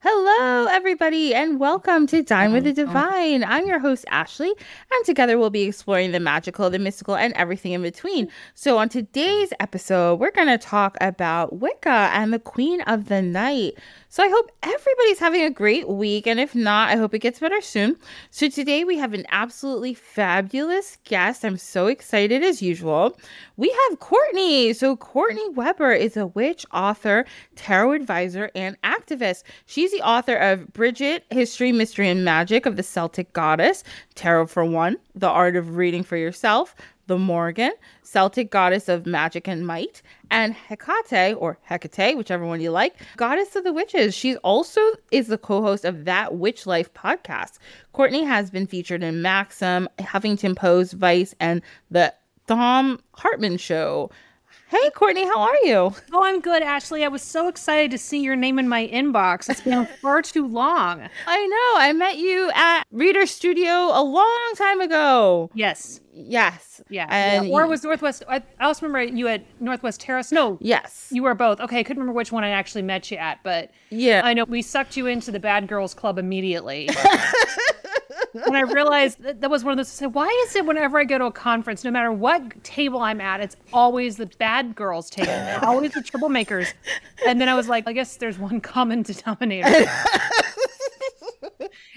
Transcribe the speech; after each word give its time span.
Hello, 0.00 0.66
everybody, 0.70 1.34
and 1.34 1.60
welcome 1.60 2.06
to 2.06 2.22
Dine 2.22 2.54
with 2.54 2.64
the 2.64 2.72
Divine. 2.72 3.44
I'm 3.44 3.66
your 3.66 3.78
host, 3.78 4.06
Ashley, 4.08 4.48
and 4.48 5.04
together 5.04 5.36
we'll 5.36 5.50
be 5.50 5.64
exploring 5.64 6.12
the 6.12 6.20
magical, 6.20 6.70
the 6.70 6.78
mystical, 6.78 7.14
and 7.14 7.34
everything 7.34 7.72
in 7.72 7.82
between. 7.82 8.28
So, 8.54 8.78
on 8.78 8.88
today's 8.88 9.52
episode, 9.60 10.18
we're 10.18 10.30
going 10.30 10.48
to 10.48 10.56
talk 10.56 10.96
about 11.02 11.60
Wicca 11.60 12.10
and 12.14 12.32
the 12.32 12.38
Queen 12.38 12.80
of 12.82 13.08
the 13.08 13.20
Night. 13.20 13.74
So 14.12 14.24
I 14.24 14.28
hope 14.28 14.50
everybody's 14.64 15.20
having 15.20 15.42
a 15.42 15.50
great 15.50 15.88
week. 15.88 16.26
And 16.26 16.40
if 16.40 16.52
not, 16.52 16.88
I 16.88 16.96
hope 16.96 17.14
it 17.14 17.20
gets 17.20 17.38
better 17.38 17.60
soon. 17.60 17.96
So 18.32 18.48
today 18.48 18.82
we 18.82 18.98
have 18.98 19.14
an 19.14 19.24
absolutely 19.30 19.94
fabulous 19.94 20.98
guest. 21.04 21.44
I'm 21.44 21.56
so 21.56 21.86
excited 21.86 22.42
as 22.42 22.60
usual. 22.60 23.16
We 23.56 23.70
have 23.88 24.00
Courtney. 24.00 24.72
So 24.72 24.96
Courtney 24.96 25.48
Weber 25.50 25.92
is 25.92 26.16
a 26.16 26.26
witch, 26.26 26.66
author, 26.72 27.24
tarot 27.54 27.92
advisor, 27.92 28.50
and 28.56 28.76
activist. 28.82 29.44
She's 29.66 29.92
the 29.92 30.02
author 30.02 30.34
of 30.34 30.72
Brigid, 30.72 31.22
History, 31.30 31.70
Mystery, 31.70 32.08
and 32.08 32.24
Magic 32.24 32.66
of 32.66 32.74
the 32.74 32.82
Celtic 32.82 33.32
Goddess, 33.32 33.84
Tarot 34.16 34.46
for 34.46 34.64
One, 34.64 34.96
The 35.14 35.28
Art 35.28 35.54
of 35.54 35.76
Reading 35.76 36.02
for 36.02 36.16
Yourself, 36.16 36.74
the 37.10 37.18
Morrigan, 37.18 37.72
Celtic 38.04 38.52
goddess 38.52 38.88
of 38.88 39.04
magic 39.04 39.48
and 39.48 39.66
might, 39.66 40.00
and 40.30 40.54
Hecate 40.54 41.34
or 41.36 41.58
Hecate, 41.68 42.16
whichever 42.16 42.46
one 42.46 42.60
you 42.60 42.70
like, 42.70 42.94
goddess 43.16 43.56
of 43.56 43.64
the 43.64 43.72
witches. 43.72 44.14
She 44.14 44.36
also 44.36 44.80
is 45.10 45.26
the 45.26 45.36
co-host 45.36 45.84
of 45.84 46.04
That 46.04 46.36
Witch 46.36 46.66
Life 46.66 46.94
podcast. 46.94 47.58
Courtney 47.92 48.22
has 48.22 48.48
been 48.48 48.68
featured 48.68 49.02
in 49.02 49.22
Maxim, 49.22 49.88
Huffington 49.98 50.54
Post, 50.54 50.92
Vice, 50.92 51.34
and 51.40 51.62
the 51.90 52.14
Thom 52.46 53.00
Hartmann 53.14 53.56
Show. 53.56 54.12
Hey, 54.70 54.88
Courtney, 54.90 55.24
how 55.24 55.40
are 55.40 55.56
you? 55.64 55.92
Oh, 56.12 56.22
I'm 56.22 56.40
good, 56.40 56.62
Ashley. 56.62 57.04
I 57.04 57.08
was 57.08 57.22
so 57.22 57.48
excited 57.48 57.90
to 57.90 57.98
see 57.98 58.22
your 58.22 58.36
name 58.36 58.56
in 58.56 58.68
my 58.68 58.86
inbox. 58.86 59.50
It's 59.50 59.62
been 59.62 59.84
far 60.00 60.22
too 60.22 60.46
long. 60.46 61.08
I 61.26 61.46
know. 61.46 61.82
I 61.82 61.92
met 61.92 62.18
you 62.18 62.52
at 62.54 62.84
Reader 62.92 63.26
Studio 63.26 63.68
a 63.68 64.00
long 64.00 64.52
time 64.54 64.80
ago. 64.80 65.50
Yes. 65.54 66.00
Yes. 66.12 66.80
Yeah. 66.88 67.08
And 67.10 67.48
yeah. 67.48 67.52
Or 67.52 67.66
was 67.66 67.82
Northwest? 67.82 68.22
I, 68.28 68.44
I 68.60 68.66
also 68.66 68.86
remember 68.86 69.12
you 69.12 69.26
at 69.26 69.42
Northwest 69.60 70.02
Tarot. 70.02 70.22
No. 70.30 70.56
Yes. 70.60 71.08
You 71.10 71.24
were 71.24 71.34
both. 71.34 71.58
Okay. 71.58 71.80
I 71.80 71.82
couldn't 71.82 72.00
remember 72.00 72.16
which 72.16 72.30
one 72.30 72.44
I 72.44 72.50
actually 72.50 72.82
met 72.82 73.10
you 73.10 73.16
at, 73.16 73.42
but 73.42 73.72
yeah, 73.90 74.20
I 74.24 74.34
know 74.34 74.44
we 74.44 74.62
sucked 74.62 74.96
you 74.96 75.08
into 75.08 75.32
the 75.32 75.40
Bad 75.40 75.66
Girls 75.66 75.94
Club 75.94 76.16
immediately. 76.16 76.88
and 78.34 78.56
I 78.56 78.62
realized 78.62 79.22
that, 79.22 79.40
that 79.40 79.50
was 79.50 79.64
one 79.64 79.72
of 79.72 79.76
those. 79.78 79.88
I 79.88 79.90
said, 79.90 80.14
why 80.14 80.28
is 80.46 80.56
it 80.56 80.64
whenever 80.64 80.98
I 80.98 81.04
go 81.04 81.18
to 81.18 81.26
a 81.26 81.32
conference, 81.32 81.84
no 81.84 81.90
matter 81.90 82.12
what 82.12 82.62
table 82.64 83.00
I'm 83.00 83.20
at, 83.20 83.40
it's 83.40 83.56
always 83.72 84.16
the 84.16 84.26
bad 84.26 84.74
girls 84.74 85.10
table, 85.10 85.32
always 85.62 85.92
the 85.92 86.00
troublemakers. 86.00 86.72
And 87.26 87.40
then 87.40 87.48
I 87.48 87.54
was 87.54 87.68
like, 87.68 87.88
I 87.88 87.92
guess 87.92 88.16
there's 88.16 88.38
one 88.38 88.60
common 88.60 89.02
denominator. 89.02 89.90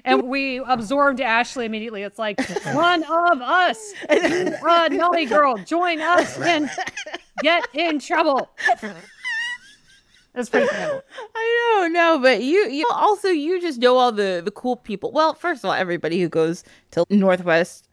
and 0.05 0.23
we 0.23 0.57
absorbed 0.59 1.21
Ashley 1.21 1.65
immediately. 1.65 2.03
It's 2.03 2.19
like 2.19 2.39
one 2.73 3.03
of 3.03 3.41
us, 3.41 3.93
a 4.09 4.89
naughty 4.89 5.25
girl, 5.25 5.57
join 5.57 6.01
us 6.01 6.37
and 6.39 6.69
get 7.41 7.67
in 7.73 7.99
trouble. 7.99 8.49
That's 10.33 10.49
pretty 10.49 10.67
cool. 10.67 11.01
I 11.35 11.75
don't 11.75 11.93
know, 11.93 12.19
but 12.19 12.41
you, 12.41 12.67
you 12.69 12.87
also 12.91 13.29
you 13.29 13.61
just 13.61 13.79
know 13.79 13.97
all 13.97 14.11
the 14.11 14.41
the 14.43 14.51
cool 14.51 14.75
people. 14.75 15.11
Well, 15.11 15.35
first 15.35 15.63
of 15.63 15.69
all, 15.69 15.75
everybody 15.75 16.19
who 16.19 16.29
goes 16.29 16.63
to 16.91 17.05
Northwest, 17.09 17.87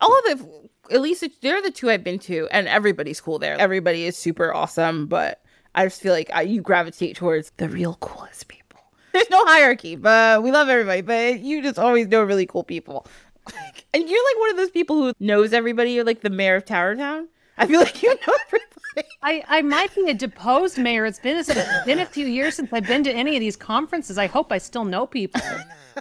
all 0.00 0.16
of 0.18 0.24
the 0.24 0.66
at 0.90 1.00
least 1.00 1.24
they're 1.40 1.62
the 1.62 1.70
two 1.70 1.90
I've 1.90 2.04
been 2.04 2.18
to, 2.20 2.48
and 2.50 2.68
everybody's 2.68 3.20
cool 3.20 3.38
there. 3.38 3.58
Everybody 3.58 4.04
is 4.04 4.16
super 4.16 4.52
awesome, 4.52 5.06
but 5.06 5.42
I 5.74 5.84
just 5.84 6.00
feel 6.00 6.12
like 6.12 6.30
I, 6.32 6.42
you 6.42 6.60
gravitate 6.60 7.16
towards 7.16 7.52
the 7.56 7.68
real 7.68 7.94
coolest 8.00 8.48
people. 8.48 8.80
There's 9.12 9.30
no 9.30 9.44
hierarchy, 9.46 9.96
but 9.96 10.42
we 10.42 10.52
love 10.52 10.68
everybody. 10.68 11.00
But 11.00 11.40
you 11.40 11.62
just 11.62 11.78
always 11.78 12.08
know 12.08 12.22
really 12.22 12.46
cool 12.46 12.64
people, 12.64 13.06
and 13.94 14.08
you're 14.08 14.30
like 14.30 14.40
one 14.40 14.50
of 14.50 14.56
those 14.58 14.70
people 14.70 14.96
who 14.96 15.12
knows 15.18 15.52
everybody. 15.52 15.92
You're 15.92 16.04
like 16.04 16.20
the 16.20 16.30
mayor 16.30 16.56
of 16.56 16.66
Tarot 16.66 16.96
Town. 16.96 17.28
I 17.58 17.66
feel 17.66 17.80
like 17.80 18.02
you 18.02 18.14
know 18.14 18.34
everybody. 18.46 19.08
I, 19.22 19.44
I 19.48 19.62
might 19.62 19.94
be 19.94 20.08
a 20.08 20.14
deposed 20.14 20.78
mayor. 20.78 21.04
It's 21.04 21.18
been, 21.18 21.36
it's 21.36 21.52
been 21.84 21.98
a 21.98 22.06
few 22.06 22.26
years 22.26 22.54
since 22.54 22.72
I've 22.72 22.86
been 22.86 23.04
to 23.04 23.12
any 23.12 23.36
of 23.36 23.40
these 23.40 23.56
conferences. 23.56 24.18
I 24.18 24.26
hope 24.26 24.52
I 24.52 24.58
still 24.58 24.84
know 24.84 25.06
people. 25.06 25.40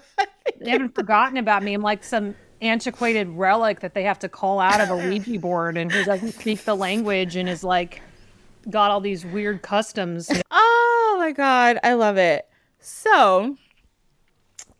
they 0.59 0.69
haven't 0.69 0.95
forgotten 0.95 1.37
about 1.37 1.63
me. 1.63 1.73
I'm 1.73 1.81
like 1.81 2.03
some 2.03 2.35
antiquated 2.61 3.27
relic 3.29 3.81
that 3.81 3.93
they 3.93 4.03
have 4.03 4.19
to 4.19 4.29
call 4.29 4.59
out 4.59 4.79
of 4.79 4.89
a 4.89 4.95
Ouija 4.95 5.39
board 5.39 5.77
and 5.77 5.91
who 5.91 6.03
doesn't 6.03 6.33
speak 6.33 6.63
the 6.63 6.75
language 6.75 7.35
and 7.35 7.49
is 7.49 7.63
like 7.63 8.01
got 8.69 8.91
all 8.91 9.01
these 9.01 9.25
weird 9.25 9.61
customs. 9.61 10.31
Oh 10.51 11.15
my 11.19 11.31
god, 11.31 11.79
I 11.83 11.93
love 11.93 12.17
it. 12.17 12.47
So 12.79 13.57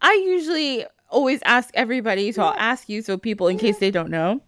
I 0.00 0.12
usually 0.24 0.84
always 1.08 1.40
ask 1.44 1.70
everybody, 1.74 2.30
so 2.32 2.42
I'll 2.42 2.58
ask 2.58 2.88
you 2.88 3.02
so 3.02 3.18
people 3.18 3.48
in 3.48 3.58
case 3.58 3.78
they 3.78 3.90
don't 3.90 4.10
know 4.10 4.40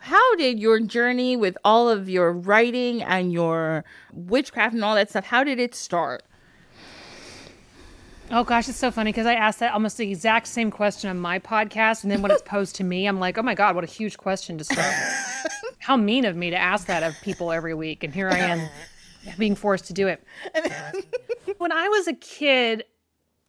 how 0.00 0.34
did 0.36 0.58
your 0.58 0.80
journey 0.80 1.36
with 1.36 1.58
all 1.62 1.88
of 1.90 2.08
your 2.08 2.32
writing 2.32 3.02
and 3.02 3.32
your 3.32 3.84
witchcraft 4.12 4.74
and 4.74 4.82
all 4.82 4.94
that 4.94 5.10
stuff 5.10 5.26
how 5.26 5.44
did 5.44 5.60
it 5.60 5.74
start? 5.74 6.22
Oh 8.30 8.42
gosh 8.42 8.68
it's 8.68 8.78
so 8.78 8.90
funny 8.90 9.10
because 9.10 9.26
i 9.26 9.34
asked 9.34 9.58
that 9.58 9.72
almost 9.74 9.98
the 9.98 10.10
exact 10.10 10.46
same 10.46 10.70
question 10.70 11.10
on 11.10 11.18
my 11.18 11.38
podcast 11.38 12.02
and 12.02 12.10
then 12.10 12.22
when 12.22 12.30
it's 12.30 12.42
posed 12.46 12.76
to 12.76 12.84
me 12.84 13.06
i'm 13.06 13.18
like 13.18 13.36
oh 13.36 13.42
my 13.42 13.54
god 13.54 13.74
what 13.74 13.84
a 13.84 13.88
huge 13.88 14.16
question 14.16 14.56
to 14.56 14.64
start 14.64 14.86
with. 14.86 15.74
how 15.78 15.96
mean 15.96 16.24
of 16.24 16.36
me 16.36 16.50
to 16.50 16.56
ask 16.56 16.86
that 16.86 17.02
of 17.02 17.14
people 17.22 17.52
every 17.52 17.74
week 17.74 18.04
and 18.04 18.14
here 18.14 18.30
i 18.30 18.38
am 18.38 18.68
being 19.38 19.54
forced 19.54 19.84
to 19.86 19.92
do 19.92 20.08
it. 20.08 20.22
When 21.58 21.72
i 21.72 21.88
was 21.88 22.06
a 22.06 22.14
kid 22.14 22.84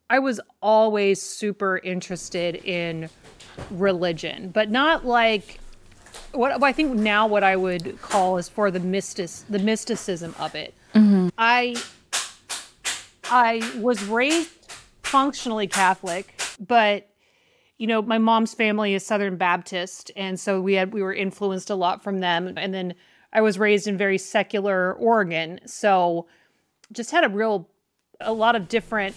i 0.09 0.19
was 0.19 0.41
always 0.61 1.21
super 1.21 1.77
interested 1.77 2.55
in 2.55 3.07
religion 3.69 4.49
but 4.49 4.69
not 4.71 5.05
like 5.05 5.59
what 6.33 6.61
I 6.63 6.71
think 6.71 6.93
now 6.93 7.27
what 7.27 7.43
I 7.43 7.55
would 7.55 8.01
call 8.01 8.37
is 8.37 8.49
for 8.49 8.71
the 8.71 8.79
mystic 8.79 9.29
the 9.49 9.59
mysticism 9.59 10.35
of 10.39 10.55
it. 10.55 10.73
Mm-hmm. 10.95 11.29
I 11.37 11.75
I 13.25 13.61
was 13.79 14.03
raised 14.03 14.49
functionally 15.03 15.67
Catholic, 15.67 16.41
but 16.59 17.07
you 17.77 17.87
know, 17.87 18.01
my 18.01 18.19
mom's 18.19 18.53
family 18.53 18.93
is 18.93 19.05
Southern 19.05 19.37
Baptist, 19.37 20.11
and 20.15 20.39
so 20.39 20.61
we 20.61 20.75
had 20.75 20.93
we 20.93 21.01
were 21.01 21.13
influenced 21.13 21.69
a 21.69 21.75
lot 21.75 22.03
from 22.03 22.19
them. 22.19 22.53
And 22.57 22.73
then 22.73 22.93
I 23.33 23.41
was 23.41 23.57
raised 23.57 23.87
in 23.87 23.97
very 23.97 24.17
secular 24.17 24.93
Oregon, 24.93 25.59
so 25.65 26.27
just 26.91 27.11
had 27.11 27.23
a 27.23 27.29
real 27.29 27.67
a 28.19 28.33
lot 28.33 28.55
of 28.55 28.67
different 28.67 29.15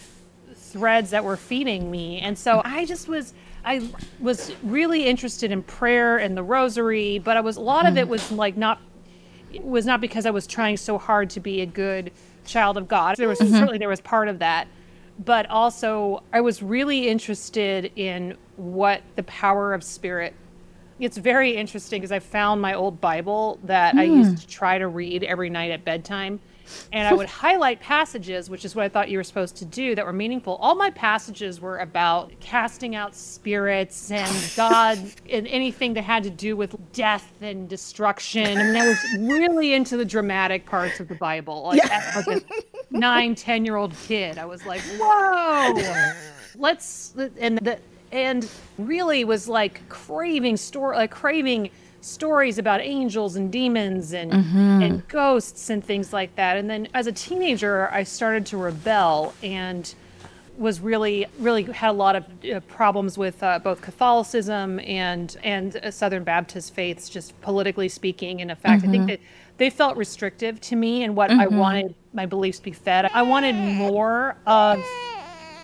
threads 0.54 1.10
that 1.10 1.24
were 1.24 1.36
feeding 1.36 1.90
me. 1.90 2.20
And 2.20 2.38
so 2.38 2.62
I 2.64 2.84
just 2.84 3.06
was 3.06 3.34
I 3.64 3.88
was 4.20 4.52
really 4.62 5.06
interested 5.06 5.50
in 5.50 5.62
prayer 5.62 6.18
and 6.18 6.36
the 6.36 6.42
rosary, 6.42 7.18
but 7.18 7.36
I 7.36 7.40
was 7.40 7.56
a 7.56 7.60
lot 7.60 7.86
of 7.86 7.96
it 7.96 8.06
mm. 8.06 8.10
was 8.10 8.30
like 8.30 8.56
not 8.56 8.80
was 9.60 9.86
not 9.86 10.00
because 10.00 10.26
I 10.26 10.30
was 10.30 10.46
trying 10.46 10.76
so 10.76 10.98
hard 10.98 11.30
to 11.30 11.40
be 11.40 11.60
a 11.60 11.66
good 11.66 12.10
child 12.44 12.76
of 12.76 12.88
God. 12.88 13.16
There 13.16 13.28
was 13.28 13.38
mm-hmm. 13.38 13.54
certainly 13.54 13.78
there 13.78 13.88
was 13.88 14.00
part 14.00 14.28
of 14.28 14.40
that, 14.40 14.68
but 15.24 15.48
also 15.48 16.22
I 16.32 16.40
was 16.40 16.62
really 16.62 17.08
interested 17.08 17.92
in 17.96 18.36
what 18.56 19.02
the 19.16 19.22
power 19.22 19.72
of 19.72 19.82
spirit. 19.82 20.34
It's 20.98 21.16
very 21.16 21.56
interesting 21.56 22.00
because 22.00 22.12
I 22.12 22.20
found 22.20 22.60
my 22.60 22.74
old 22.74 23.00
Bible 23.00 23.58
that 23.64 23.94
mm. 23.94 24.00
I 24.00 24.04
used 24.04 24.38
to 24.38 24.46
try 24.46 24.78
to 24.78 24.88
read 24.88 25.24
every 25.24 25.50
night 25.50 25.70
at 25.70 25.84
bedtime 25.84 26.40
and 26.92 27.06
I 27.06 27.12
would 27.12 27.28
highlight 27.28 27.80
passages, 27.80 28.48
which 28.48 28.64
is 28.64 28.74
what 28.74 28.84
I 28.84 28.88
thought 28.88 29.08
you 29.08 29.18
were 29.18 29.24
supposed 29.24 29.56
to 29.56 29.64
do, 29.64 29.94
that 29.94 30.04
were 30.04 30.12
meaningful. 30.12 30.56
All 30.56 30.74
my 30.74 30.90
passages 30.90 31.60
were 31.60 31.78
about 31.78 32.32
casting 32.40 32.94
out 32.94 33.14
spirits 33.14 34.10
and 34.10 34.52
God 34.56 34.98
and 35.28 35.46
anything 35.46 35.94
that 35.94 36.02
had 36.02 36.22
to 36.24 36.30
do 36.30 36.56
with 36.56 36.76
death 36.92 37.32
and 37.40 37.68
destruction. 37.68 38.58
I 38.58 38.64
mean, 38.64 38.76
I 38.76 38.88
was 38.88 38.98
really 39.18 39.74
into 39.74 39.96
the 39.96 40.04
dramatic 40.04 40.66
parts 40.66 41.00
of 41.00 41.08
the 41.08 41.14
Bible. 41.14 41.64
Like, 41.64 41.82
yeah. 41.84 42.22
like 42.26 42.26
a 42.26 42.42
nine, 42.90 43.34
ten 43.34 43.64
year 43.64 43.76
old 43.76 43.94
kid, 44.06 44.38
I 44.38 44.44
was 44.44 44.64
like, 44.66 44.80
whoa, 44.98 46.12
let's, 46.56 47.14
and 47.38 47.58
the, 47.58 47.78
and 48.12 48.48
really 48.78 49.24
was 49.24 49.48
like 49.48 49.86
craving 49.88 50.56
story, 50.56 50.96
like 50.96 51.10
craving 51.10 51.70
stories 52.04 52.58
about 52.58 52.80
angels 52.80 53.36
and 53.36 53.50
demons 53.50 54.12
and 54.12 54.30
mm-hmm. 54.32 54.82
and 54.82 55.08
ghosts 55.08 55.70
and 55.70 55.84
things 55.84 56.12
like 56.12 56.34
that. 56.36 56.56
And 56.56 56.68
then 56.68 56.88
as 56.94 57.06
a 57.06 57.12
teenager, 57.12 57.88
I 57.90 58.02
started 58.02 58.44
to 58.46 58.56
rebel 58.56 59.34
and 59.42 59.92
was 60.56 60.80
really 60.80 61.26
really 61.38 61.64
had 61.64 61.90
a 61.90 61.92
lot 61.92 62.14
of 62.14 62.24
uh, 62.44 62.60
problems 62.68 63.18
with 63.18 63.42
uh, 63.42 63.58
both 63.58 63.80
Catholicism 63.80 64.78
and 64.80 65.36
and 65.42 65.76
uh, 65.76 65.90
Southern 65.90 66.24
Baptist 66.24 66.74
faiths, 66.74 67.08
just 67.08 67.38
politically 67.40 67.88
speaking. 67.88 68.40
And 68.40 68.50
in 68.50 68.56
fact, 68.56 68.82
mm-hmm. 68.82 68.88
I 68.88 68.92
think 68.92 69.02
mm-hmm. 69.02 69.08
that 69.08 69.20
they 69.56 69.70
felt 69.70 69.96
restrictive 69.96 70.60
to 70.60 70.76
me 70.76 71.04
and 71.04 71.16
what 71.16 71.30
mm-hmm. 71.30 71.40
I 71.40 71.46
wanted 71.46 71.94
my 72.12 72.26
beliefs 72.26 72.58
to 72.58 72.64
be 72.64 72.72
fed. 72.72 73.06
I 73.06 73.22
wanted 73.22 73.54
more 73.54 74.36
of 74.46 74.84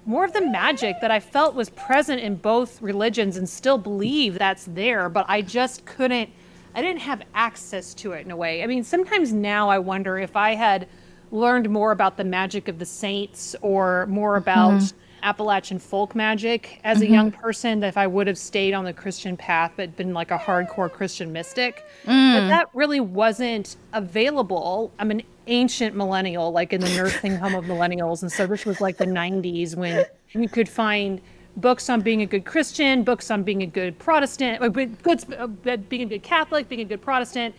more 0.06 0.24
of 0.24 0.32
the 0.32 0.40
magic 0.40 1.00
that 1.00 1.10
I 1.10 1.20
felt 1.20 1.54
was 1.54 1.70
present 1.70 2.20
in 2.20 2.36
both 2.36 2.80
religions 2.80 3.36
and 3.36 3.48
still 3.48 3.78
believe 3.78 4.38
that's 4.38 4.64
there, 4.64 5.08
but 5.08 5.26
I 5.28 5.42
just 5.42 5.84
couldn't 5.84 6.30
I 6.74 6.82
didn't 6.82 7.00
have 7.00 7.22
access 7.34 7.94
to 7.94 8.12
it 8.12 8.24
in 8.24 8.30
a 8.30 8.36
way. 8.36 8.62
I 8.62 8.66
mean, 8.66 8.84
sometimes 8.84 9.32
now 9.32 9.68
I 9.68 9.78
wonder 9.78 10.18
if 10.18 10.36
I 10.36 10.54
had 10.54 10.86
learned 11.32 11.68
more 11.68 11.90
about 11.90 12.16
the 12.16 12.24
magic 12.24 12.68
of 12.68 12.78
the 12.78 12.86
saints 12.86 13.56
or 13.60 14.06
more 14.06 14.36
about 14.36 14.74
mm-hmm. 14.74 14.99
Appalachian 15.22 15.78
folk 15.78 16.14
magic 16.14 16.80
as 16.84 16.98
mm-hmm. 16.98 17.06
a 17.06 17.14
young 17.14 17.32
person, 17.32 17.80
that 17.80 17.88
if 17.88 17.96
I 17.96 18.06
would 18.06 18.26
have 18.26 18.38
stayed 18.38 18.74
on 18.74 18.84
the 18.84 18.92
Christian 18.92 19.36
path 19.36 19.72
but 19.76 19.96
been 19.96 20.14
like 20.14 20.30
a 20.30 20.38
hardcore 20.38 20.90
Christian 20.90 21.32
mystic, 21.32 21.84
mm. 22.04 22.34
but 22.34 22.48
that 22.48 22.68
really 22.74 23.00
wasn't 23.00 23.76
available. 23.92 24.92
I'm 24.98 25.10
an 25.10 25.22
ancient 25.46 25.96
millennial, 25.96 26.52
like 26.52 26.72
in 26.72 26.80
the 26.80 26.88
nursing 26.90 27.36
home 27.36 27.54
of 27.54 27.64
millennials, 27.64 28.22
and 28.22 28.30
so 28.30 28.46
this 28.46 28.64
was 28.64 28.80
like 28.80 28.96
the 28.96 29.06
90s 29.06 29.76
when 29.76 30.04
you 30.28 30.48
could 30.48 30.68
find 30.68 31.20
books 31.56 31.90
on 31.90 32.00
being 32.00 32.22
a 32.22 32.26
good 32.26 32.44
Christian, 32.44 33.02
books 33.02 33.30
on 33.30 33.42
being 33.42 33.62
a 33.62 33.66
good 33.66 33.98
Protestant, 33.98 34.60
good, 34.72 35.34
uh, 35.34 35.46
being 35.76 36.02
a 36.02 36.06
good 36.06 36.22
Catholic, 36.22 36.68
being 36.68 36.80
a 36.80 36.84
good 36.84 37.02
Protestant, 37.02 37.54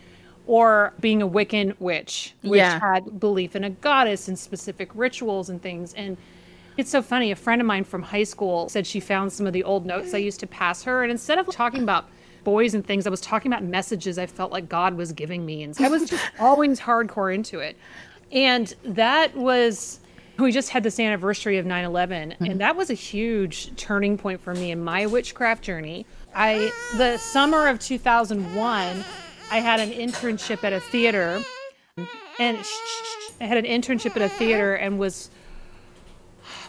or 0.46 0.92
being 1.00 1.22
a 1.22 1.28
Wiccan 1.28 1.74
witch, 1.78 2.34
which 2.42 2.58
yeah. 2.58 2.80
had 2.80 3.20
belief 3.20 3.54
in 3.54 3.64
a 3.64 3.70
goddess 3.70 4.28
and 4.28 4.38
specific 4.38 4.90
rituals 4.94 5.50
and 5.50 5.62
things. 5.62 5.94
And 5.94 6.16
it's 6.76 6.90
so 6.90 7.02
funny. 7.02 7.30
A 7.30 7.36
friend 7.36 7.60
of 7.60 7.66
mine 7.66 7.84
from 7.84 8.02
high 8.02 8.24
school 8.24 8.68
said 8.68 8.86
she 8.86 9.00
found 9.00 9.32
some 9.32 9.46
of 9.46 9.52
the 9.52 9.64
old 9.64 9.86
notes 9.86 10.14
I 10.14 10.18
used 10.18 10.40
to 10.40 10.46
pass 10.46 10.82
her, 10.84 11.02
and 11.02 11.10
instead 11.10 11.38
of 11.38 11.48
talking 11.50 11.82
about 11.82 12.08
boys 12.44 12.74
and 12.74 12.84
things, 12.84 13.06
I 13.06 13.10
was 13.10 13.20
talking 13.20 13.52
about 13.52 13.62
messages 13.62 14.18
I 14.18 14.26
felt 14.26 14.52
like 14.52 14.68
God 14.68 14.94
was 14.94 15.12
giving 15.12 15.44
me, 15.46 15.62
and 15.62 15.76
I 15.80 15.88
was 15.88 16.08
just 16.08 16.24
always 16.40 16.80
hardcore 16.80 17.34
into 17.34 17.58
it. 17.58 17.76
And 18.30 18.74
that 18.84 19.36
was 19.36 20.00
we 20.38 20.50
just 20.50 20.70
had 20.70 20.82
this 20.82 20.98
anniversary 20.98 21.58
of 21.58 21.66
9-11 21.66 22.12
and 22.12 22.32
mm-hmm. 22.32 22.58
that 22.58 22.74
was 22.74 22.90
a 22.90 22.94
huge 22.94 23.74
turning 23.76 24.18
point 24.18 24.40
for 24.40 24.54
me 24.54 24.70
in 24.70 24.82
my 24.82 25.06
witchcraft 25.06 25.62
journey 25.62 26.06
i 26.34 26.72
the 26.96 27.16
summer 27.18 27.68
of 27.68 27.78
2001 27.78 29.04
i 29.50 29.60
had 29.60 29.78
an 29.78 29.90
internship 29.90 30.64
at 30.64 30.72
a 30.72 30.80
theater 30.80 31.40
and 32.40 32.58
i 33.40 33.44
had 33.44 33.56
an 33.56 33.64
internship 33.64 34.16
at 34.16 34.22
a 34.22 34.28
theater 34.28 34.74
and 34.74 34.98
was 34.98 35.30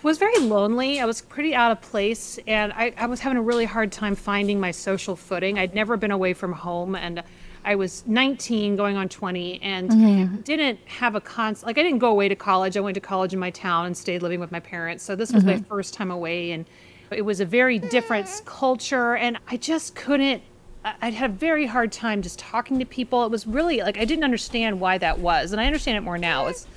was 0.03 0.17
very 0.17 0.37
lonely 0.39 0.99
i 0.99 1.05
was 1.05 1.21
pretty 1.21 1.55
out 1.55 1.71
of 1.71 1.81
place 1.81 2.37
and 2.45 2.71
I, 2.73 2.93
I 2.97 3.07
was 3.07 3.19
having 3.19 3.37
a 3.37 3.41
really 3.41 3.65
hard 3.65 3.91
time 3.91 4.15
finding 4.15 4.59
my 4.59 4.71
social 4.71 5.15
footing 5.15 5.57
i'd 5.57 5.73
never 5.73 5.97
been 5.97 6.11
away 6.11 6.33
from 6.33 6.51
home 6.53 6.95
and 6.95 7.23
I 7.65 7.75
was 7.75 8.03
19 8.07 8.75
going 8.75 8.97
on 8.97 9.09
20 9.09 9.61
and 9.61 9.89
mm-hmm. 9.89 10.35
didn't 10.41 10.79
have 10.85 11.15
a 11.15 11.21
con 11.21 11.55
like 11.63 11.77
I 11.77 11.83
didn't 11.83 11.99
go 11.99 12.09
away 12.09 12.27
to 12.27 12.35
college. 12.35 12.75
I 12.75 12.81
went 12.81 12.95
to 12.95 13.01
college 13.01 13.33
in 13.33 13.39
my 13.39 13.51
town 13.51 13.85
and 13.85 13.95
stayed 13.95 14.21
living 14.21 14.39
with 14.39 14.51
my 14.51 14.59
parents. 14.59 15.03
So 15.03 15.15
this 15.15 15.31
was 15.31 15.43
mm-hmm. 15.43 15.61
my 15.61 15.65
first 15.69 15.93
time 15.93 16.11
away 16.11 16.51
and 16.51 16.65
it 17.11 17.21
was 17.21 17.39
a 17.39 17.45
very 17.45 17.79
different 17.79 18.41
culture 18.45 19.15
and 19.15 19.37
I 19.47 19.57
just 19.57 19.95
couldn't 19.95 20.41
I 20.83 21.11
had 21.11 21.29
a 21.29 21.33
very 21.33 21.65
hard 21.65 21.93
time 21.93 22.21
just 22.21 22.39
talking 22.39 22.77
to 22.79 22.85
people. 22.85 23.23
It 23.23 23.31
was 23.31 23.47
really 23.47 23.79
like 23.79 23.97
I 23.97 24.05
didn't 24.05 24.25
understand 24.25 24.79
why 24.79 24.97
that 24.97 25.19
was. 25.19 25.53
And 25.53 25.61
I 25.61 25.65
understand 25.65 25.97
it 25.97 26.01
more 26.01 26.17
now. 26.17 26.47
It's 26.47 26.67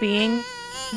being 0.00 0.42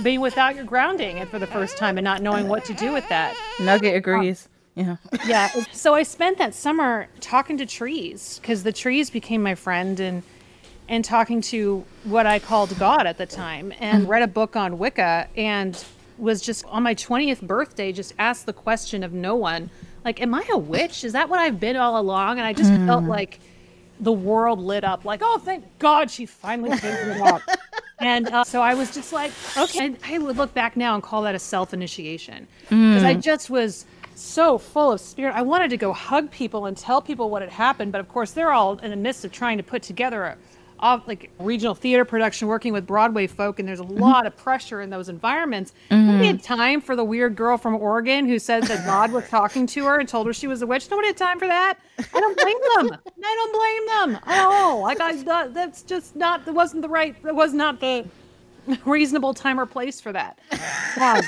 being 0.04 0.22
without 0.22 0.56
your 0.56 0.66
grounding 0.66 1.20
and 1.20 1.30
for 1.30 1.40
the 1.40 1.48
first 1.48 1.78
time 1.78 1.98
and 1.98 2.06
not 2.06 2.22
knowing 2.22 2.48
what 2.48 2.66
to 2.66 2.74
do 2.74 2.92
with 2.94 3.08
that. 3.10 3.36
Nugget 3.60 3.96
agrees. 3.96 4.48
Yeah. 4.76 4.98
yeah. 5.26 5.48
So 5.72 5.96
I 5.96 6.04
spent 6.04 6.38
that 6.38 6.54
summer 6.54 7.08
talking 7.20 7.58
to 7.58 7.66
trees 7.66 8.40
because 8.40 8.62
the 8.62 8.72
trees 8.72 9.10
became 9.10 9.42
my 9.42 9.56
friend 9.56 10.00
and 10.00 10.24
and 10.90 11.04
talking 11.04 11.42
to 11.42 11.84
what 12.06 12.26
I 12.26 12.40
called 12.40 12.78
God 12.80 13.08
at 13.08 13.18
the 13.18 13.26
time 13.26 13.74
and 13.80 14.06
mm. 14.06 14.08
read 14.08 14.22
a 14.22 14.28
book 14.28 14.56
on 14.56 14.78
Wicca 14.78 15.28
and 15.36 15.84
was 16.18 16.42
just 16.42 16.64
on 16.66 16.84
my 16.84 16.96
20th 16.96 17.42
birthday 17.42 17.92
just 17.92 18.14
asked 18.18 18.46
the 18.46 18.54
question 18.54 19.04
of 19.04 19.14
no 19.14 19.36
one 19.36 19.70
like 20.06 20.22
am 20.22 20.34
I 20.34 20.48
a 20.52 20.58
witch? 20.58 21.04
Is 21.04 21.14
that 21.14 21.28
what 21.28 21.40
I've 21.40 21.60
been 21.60 21.76
all 21.76 22.00
along? 22.00 22.38
And 22.38 22.48
I 22.48 22.54
just 22.54 22.72
mm. 22.72 22.86
felt 22.86 23.04
like 23.04 23.40
the 24.00 24.14
world 24.14 24.60
lit 24.60 24.84
up 24.84 25.06
like 25.06 25.22
oh 25.24 25.40
thank 25.40 25.66
God 25.80 26.12
she 26.12 26.26
finally 26.26 26.78
figured 26.78 27.18
it 27.18 27.22
out. 27.22 27.42
And 28.00 28.28
uh, 28.30 28.44
so 28.44 28.62
I 28.62 28.74
was 28.74 28.94
just 28.94 29.12
like 29.14 29.32
okay 29.58 29.96
I 30.06 30.18
would 30.20 30.38
look 30.38 30.54
back 30.54 30.78
now 30.78 30.94
and 30.94 31.04
call 31.04 31.24
that 31.24 31.36
a 31.36 31.40
self 31.40 31.74
initiation 31.74 32.48
because 32.64 33.04
mm. 33.04 33.06
I 33.06 33.14
just 33.16 33.50
was 33.50 33.86
so 34.18 34.58
full 34.58 34.92
of 34.92 35.00
spirit. 35.00 35.36
I 35.36 35.44
wanted 35.44 35.70
to 35.70 35.78
go 35.78 35.94
hug 35.94 36.32
people 36.32 36.66
and 36.66 36.76
tell 36.76 37.02
people 37.02 37.30
what 37.30 37.42
had 37.42 37.52
happened, 37.52 37.92
but 37.92 38.02
of 38.02 38.10
course 38.10 38.32
they're 38.32 38.52
all 38.52 38.78
in 38.80 38.90
the 38.90 38.98
midst 38.98 39.24
of 39.24 39.32
trying 39.32 39.58
to 39.58 39.64
put 39.64 39.84
together 39.84 40.24
a, 40.24 40.38
a 40.80 41.02
like 41.06 41.30
regional 41.40 41.76
theater 41.76 42.06
production, 42.06 42.48
working 42.48 42.74
with 42.74 42.86
Broadway 42.86 43.28
folk, 43.28 43.60
and 43.60 43.68
there's 43.68 43.80
a 43.80 43.84
mm-hmm. 43.84 44.00
lot 44.00 44.26
of 44.26 44.36
pressure 44.36 44.82
in 44.82 44.90
those 44.90 45.10
environments. 45.10 45.74
Mm-hmm. 45.90 46.08
Nobody 46.08 46.28
had 46.28 46.44
time 46.44 46.82
for 46.82 46.96
the 46.96 47.04
weird 47.04 47.36
girl 47.36 47.58
from 47.58 47.76
Oregon 47.76 48.28
who 48.28 48.40
said 48.40 48.64
that 48.64 48.86
God 48.86 49.12
was 49.12 49.28
talking 49.30 49.68
to 49.68 49.86
her 49.86 50.00
and 50.00 50.08
told 50.08 50.28
her 50.28 50.34
she 50.34 50.48
was 50.48 50.62
a 50.62 50.68
witch. 50.68 50.90
Nobody 50.90 51.08
had 51.08 51.18
time 51.18 51.40
for 51.40 51.48
that. 51.48 51.78
I 51.98 52.20
don't 52.20 52.38
blame 52.38 52.58
them. 52.90 53.00
I 53.24 53.36
don't 53.36 53.54
blame 53.54 54.14
them 54.14 54.24
at 54.26 54.46
all. 54.46 54.82
Like 54.82 55.00
I, 55.00 55.48
that's 55.48 55.82
just 55.82 56.16
not. 56.16 56.46
That 56.46 56.54
wasn't 56.54 56.82
the 56.82 56.90
right. 56.90 57.22
That 57.24 57.36
was 57.36 57.54
not 57.54 57.80
the 57.80 58.06
reasonable 58.86 59.34
time 59.34 59.60
or 59.60 59.66
place 59.66 60.00
for 60.00 60.12
that. 60.12 60.40
Um, 61.00 61.22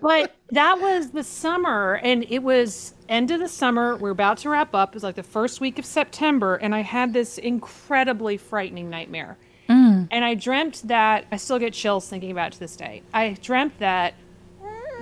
but 0.00 0.34
that 0.50 0.80
was 0.80 1.10
the 1.10 1.24
summer, 1.24 1.94
and 2.02 2.24
it 2.28 2.42
was 2.42 2.94
end 3.08 3.30
of 3.30 3.40
the 3.40 3.48
summer. 3.48 3.96
We're 3.96 4.10
about 4.10 4.38
to 4.38 4.50
wrap 4.50 4.74
up. 4.74 4.90
It 4.90 4.94
was 4.94 5.02
like 5.02 5.14
the 5.14 5.22
first 5.22 5.60
week 5.60 5.78
of 5.78 5.84
September, 5.84 6.56
and 6.56 6.74
I 6.74 6.80
had 6.80 7.12
this 7.12 7.38
incredibly 7.38 8.36
frightening 8.36 8.90
nightmare. 8.90 9.38
Mm. 9.68 10.08
And 10.10 10.24
I 10.24 10.34
dreamt 10.34 10.82
that 10.88 11.26
I 11.30 11.36
still 11.36 11.58
get 11.58 11.74
chills 11.74 12.08
thinking 12.08 12.30
about 12.30 12.48
it 12.48 12.52
to 12.54 12.60
this 12.60 12.76
day. 12.76 13.02
I 13.12 13.36
dreamt 13.42 13.78
that 13.78 14.14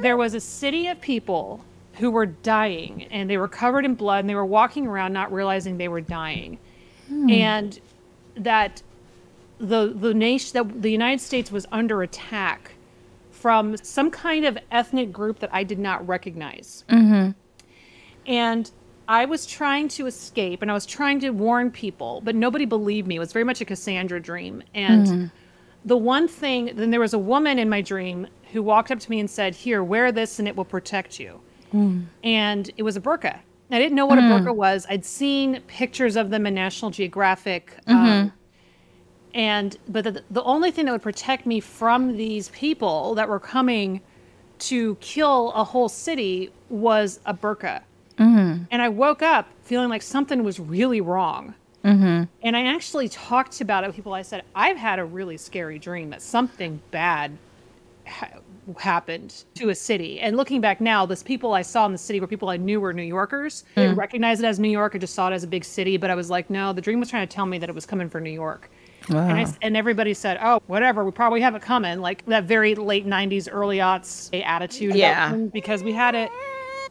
there 0.01 0.17
was 0.17 0.35
a 0.35 0.41
city 0.41 0.89
of 0.89 1.01
people 1.01 1.65
who 1.95 2.11
were 2.11 2.27
dying, 2.27 3.05
and 3.05 3.29
they 3.31 3.39
were 3.39 3.49
covered 3.49 3.85
in 3.85 3.95
blood, 3.95 4.21
and 4.21 4.29
they 4.29 4.35
were 4.35 4.47
walking 4.47 4.87
around 4.87 5.13
not 5.13 5.33
realizing 5.33 5.79
they 5.79 5.89
were 5.89 6.01
dying, 6.01 6.59
mm. 7.11 7.31
and 7.31 7.81
that 8.37 8.83
the 9.59 9.93
the 9.97 10.13
nation 10.13 10.53
that 10.55 10.83
the 10.83 10.91
United 10.91 11.21
States 11.21 11.51
was 11.51 11.67
under 11.73 12.03
attack 12.03 12.73
from 13.47 13.77
some 13.77 14.11
kind 14.11 14.45
of 14.45 14.59
ethnic 14.73 15.13
group 15.13 15.39
that 15.39 15.49
I 15.53 15.63
did 15.63 15.79
not 15.79 16.05
recognize. 16.09 16.83
Mm-hmm. 16.89 17.31
And 18.27 18.71
I 19.07 19.25
was 19.25 19.47
trying 19.47 19.87
to 19.91 20.09
escape 20.09 20.63
and 20.63 20.71
I 20.71 20.75
was 20.75 20.85
trying 20.85 21.21
to 21.21 21.31
warn 21.31 21.71
people, 21.71 22.23
but 22.25 22.35
nobody 22.35 22.65
believed 22.65 23.07
me. 23.07 23.15
It 23.15 23.21
was 23.21 23.33
very 23.33 23.45
much 23.45 23.61
a 23.61 23.65
Cassandra 23.65 24.21
dream. 24.21 24.65
And 24.75 25.07
mm-hmm. 25.07 25.27
the 25.85 25.97
one 25.97 26.27
thing, 26.27 26.73
then 26.75 26.91
there 26.91 26.99
was 26.99 27.15
a 27.15 27.21
woman 27.21 27.61
in 27.61 27.69
my 27.69 27.81
dream 27.83 28.27
who 28.51 28.65
walked 28.65 28.91
up 28.91 28.99
to 28.99 29.09
me 29.13 29.21
and 29.21 29.31
said, 29.31 29.55
Here, 29.55 29.85
wear 29.85 30.11
this 30.11 30.41
and 30.41 30.49
it 30.49 30.57
will 30.57 30.65
protect 30.65 31.21
you. 31.21 31.41
Mm. 31.73 32.07
And 32.25 32.69
it 32.77 32.83
was 32.83 32.97
a 32.97 33.01
burqa. 33.01 33.39
I 33.71 33.79
didn't 33.79 33.95
know 33.95 34.07
what 34.07 34.19
mm. 34.19 34.29
a 34.29 34.41
burqa 34.41 34.57
was. 34.57 34.89
I'd 34.91 35.05
seen 35.05 35.61
pictures 35.69 36.17
of 36.17 36.31
them 36.31 36.49
in 36.49 36.55
National 36.55 36.91
Geographic. 36.91 37.79
Mm-hmm. 37.87 37.95
Um, 37.95 38.33
and 39.37 39.77
but 39.87 40.03
the, 40.03 40.23
the 40.31 40.43
only 40.43 40.71
thing 40.73 40.87
that 40.87 40.93
would 40.93 41.03
protect 41.03 41.47
me 41.47 41.61
from 41.61 42.17
these 42.17 42.49
people 42.49 43.15
that 43.15 43.29
were 43.29 43.39
coming 43.39 44.01
to 44.59 44.97
kill 44.97 45.53
a 45.53 45.63
whole 45.63 45.89
city 45.89 46.51
was 46.71 47.21
a 47.27 47.35
burqa 47.35 47.83
mm-hmm. 48.17 48.65
and 48.71 48.83
i 48.83 48.89
woke 48.89 49.23
up 49.23 49.47
feeling 49.63 49.89
like 49.89 50.03
something 50.03 50.43
was 50.43 50.59
really 50.59 51.01
wrong 51.01 51.55
mm-hmm. 51.85 52.25
and 52.43 52.57
i 52.57 52.67
actually 52.67 53.09
talked 53.09 53.61
about 53.61 53.85
it 53.85 53.89
with 53.89 53.95
people 53.95 54.15
i 54.15 54.23
said 54.23 54.43
i've 54.55 54.79
had 54.79 54.99
a 54.99 55.05
really 55.05 55.37
scary 55.37 55.79
dream 55.79 56.11
that 56.11 56.23
something 56.23 56.81
bad 56.91 57.37
ha- 58.07 58.41
happened 58.79 59.45
to 59.55 59.69
a 59.69 59.75
city. 59.75 60.19
And 60.21 60.37
looking 60.37 60.61
back 60.61 60.81
now, 60.81 61.07
this 61.07 61.23
people 61.23 61.53
I 61.53 61.63
saw 61.63 61.87
in 61.87 61.93
the 61.93 61.99
city 61.99 62.19
were 62.19 62.27
people 62.27 62.49
I 62.49 62.57
knew 62.57 62.81
were 62.81 62.93
New 62.93 63.03
Yorkers. 63.03 63.63
Mm. 63.77 63.81
I 63.81 63.83
didn't 63.83 63.97
recognize 63.97 64.41
it 64.41 64.45
as 64.45 64.59
New 64.59 64.69
York. 64.69 64.97
I 64.97 64.99
just 64.99 65.15
saw 65.15 65.31
it 65.31 65.35
as 65.35 65.45
a 65.45 65.47
big 65.47 65.65
city. 65.65 65.97
But 65.97 66.11
I 66.11 66.15
was 66.15 66.31
like, 66.31 66.51
no, 66.51 66.73
the 66.73 66.81
dream 66.81 66.99
was 66.99 67.09
trying 67.09 67.27
to 67.27 67.33
tell 67.33 67.47
me 67.47 67.59
that 67.59 67.69
it 67.69 67.75
was 67.75 67.87
coming 67.87 68.09
for 68.09 68.21
New 68.21 68.31
York. 68.31 68.69
Wow. 69.09 69.29
And, 69.29 69.39
I, 69.39 69.53
and, 69.63 69.77
everybody 69.77 70.15
said, 70.15 70.39
"Oh, 70.43 70.61
whatever, 70.67 71.05
we 71.05 71.11
probably 71.13 71.41
have 71.41 71.55
it 71.55 71.63
coming." 71.63 72.01
Like 72.01 72.25
that 72.27 72.45
very 72.45 72.75
late 72.75 73.07
'90s, 73.07 73.49
early 73.51 73.79
aughts 73.79 74.31
attitude. 74.45 74.95
Yeah. 74.95 75.33
Because 75.33 75.83
we 75.83 75.93
had 75.93 76.15
it, 76.15 76.31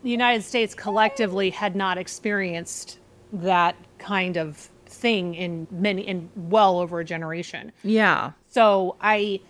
the 0.03 0.10
United 0.10 0.43
States 0.43 0.74
collectively 0.74 1.50
had 1.50 1.75
not 1.75 1.98
experienced 1.98 3.00
that 3.34 3.75
kind 3.98 4.38
of 4.38 4.69
thing 4.86 5.36
in 5.36 5.67
many, 5.72 6.07
in 6.07 6.29
well 6.36 6.79
over 6.79 7.00
a 7.00 7.05
generation. 7.05 7.72
Yeah. 7.84 8.31
So 8.50 8.95
I, 9.01 9.41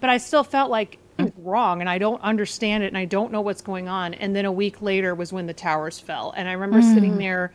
but 0.00 0.10
I 0.10 0.18
still 0.18 0.44
felt 0.44 0.70
like 0.70 0.98
wrong, 1.36 1.80
and 1.80 1.90
I 1.90 1.98
don't 1.98 2.20
understand 2.22 2.84
it, 2.84 2.88
and 2.88 2.98
I 2.98 3.04
don't 3.04 3.32
know 3.32 3.40
what's 3.40 3.62
going 3.62 3.88
on. 3.88 4.14
And 4.14 4.34
then 4.34 4.44
a 4.44 4.52
week 4.52 4.80
later 4.80 5.14
was 5.14 5.32
when 5.32 5.46
the 5.46 5.54
towers 5.54 5.98
fell, 5.98 6.32
and 6.36 6.48
I 6.48 6.52
remember 6.52 6.80
mm. 6.80 6.94
sitting 6.94 7.18
there 7.18 7.52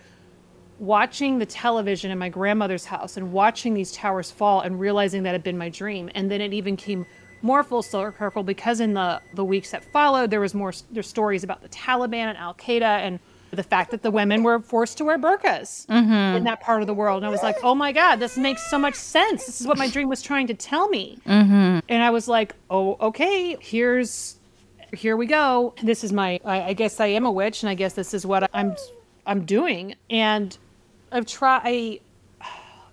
watching 0.80 1.40
the 1.40 1.46
television 1.46 2.12
in 2.12 2.18
my 2.18 2.30
grandmother's 2.30 2.86
house 2.86 3.18
and 3.18 3.32
watching 3.32 3.74
these 3.74 3.92
towers 3.92 4.32
fall 4.32 4.62
and 4.62 4.80
realizing 4.80 5.24
that 5.24 5.32
had 5.32 5.44
been 5.44 5.58
my 5.58 5.70
dream. 5.70 6.10
And 6.16 6.30
then 6.30 6.42
it 6.42 6.54
even 6.54 6.76
came 6.76 7.06
more 7.42 7.64
full 7.64 7.84
circle 7.84 8.44
because 8.44 8.80
in 8.80 8.94
the, 8.94 9.22
the 9.36 9.44
weeks 9.44 9.72
that 9.72 9.84
followed, 9.84 10.32
there 10.32 10.40
was 10.40 10.54
more 10.54 10.74
there's 10.92 11.08
stories 11.08 11.44
about 11.44 11.62
the 11.62 11.70
Taliban 11.70 12.26
and 12.26 12.38
Al 12.38 12.54
Qaeda 12.56 12.82
and 12.82 13.20
the 13.52 13.64
fact 13.64 13.92
that 13.92 14.02
the 14.02 14.10
women 14.10 14.44
were 14.44 14.60
forced 14.60 14.98
to 14.98 15.06
wear 15.06 15.20
burqas 15.20 15.86
mm-hmm. 15.86 16.38
in 16.38 16.44
that 16.46 16.60
part 16.62 16.82
of 16.82 16.88
the 16.88 16.94
world. 16.94 17.18
And 17.18 17.26
I 17.26 17.30
was 17.30 17.44
like, 17.44 17.58
oh 17.64 17.76
my 17.76 17.92
God, 17.92 18.16
this 18.16 18.38
makes 18.38 18.70
so 18.70 18.80
much 18.80 18.96
sense. 18.96 19.46
This 19.46 19.62
is 19.62 19.68
what 19.68 19.78
my 19.78 19.88
dream 19.88 20.10
was 20.10 20.22
trying 20.22 20.48
to 20.48 20.54
tell 20.54 20.90
me. 20.90 21.20
Mm-hmm. 21.26 21.80
And 21.88 22.04
I 22.04 22.10
was 22.10 22.28
like, 22.28 22.56
oh, 22.70 22.98
okay, 23.00 23.58
here's, 23.60 24.38
here 24.92 25.16
we 25.18 25.28
go. 25.28 25.76
This 25.84 26.04
is 26.04 26.12
my, 26.12 26.40
I, 26.44 26.62
I 26.64 26.74
guess 26.74 27.00
I 27.00 27.08
am 27.08 27.26
a 27.26 27.32
witch, 27.32 27.62
and 27.62 27.70
I 27.70 27.76
guess 27.76 27.94
this 27.94 28.14
is 28.14 28.26
what 28.26 28.50
I'm, 28.54 28.76
I'm 29.28 29.46
doing. 29.46 29.96
And 30.10 30.58
I've 31.14 31.26
tried. 31.26 32.00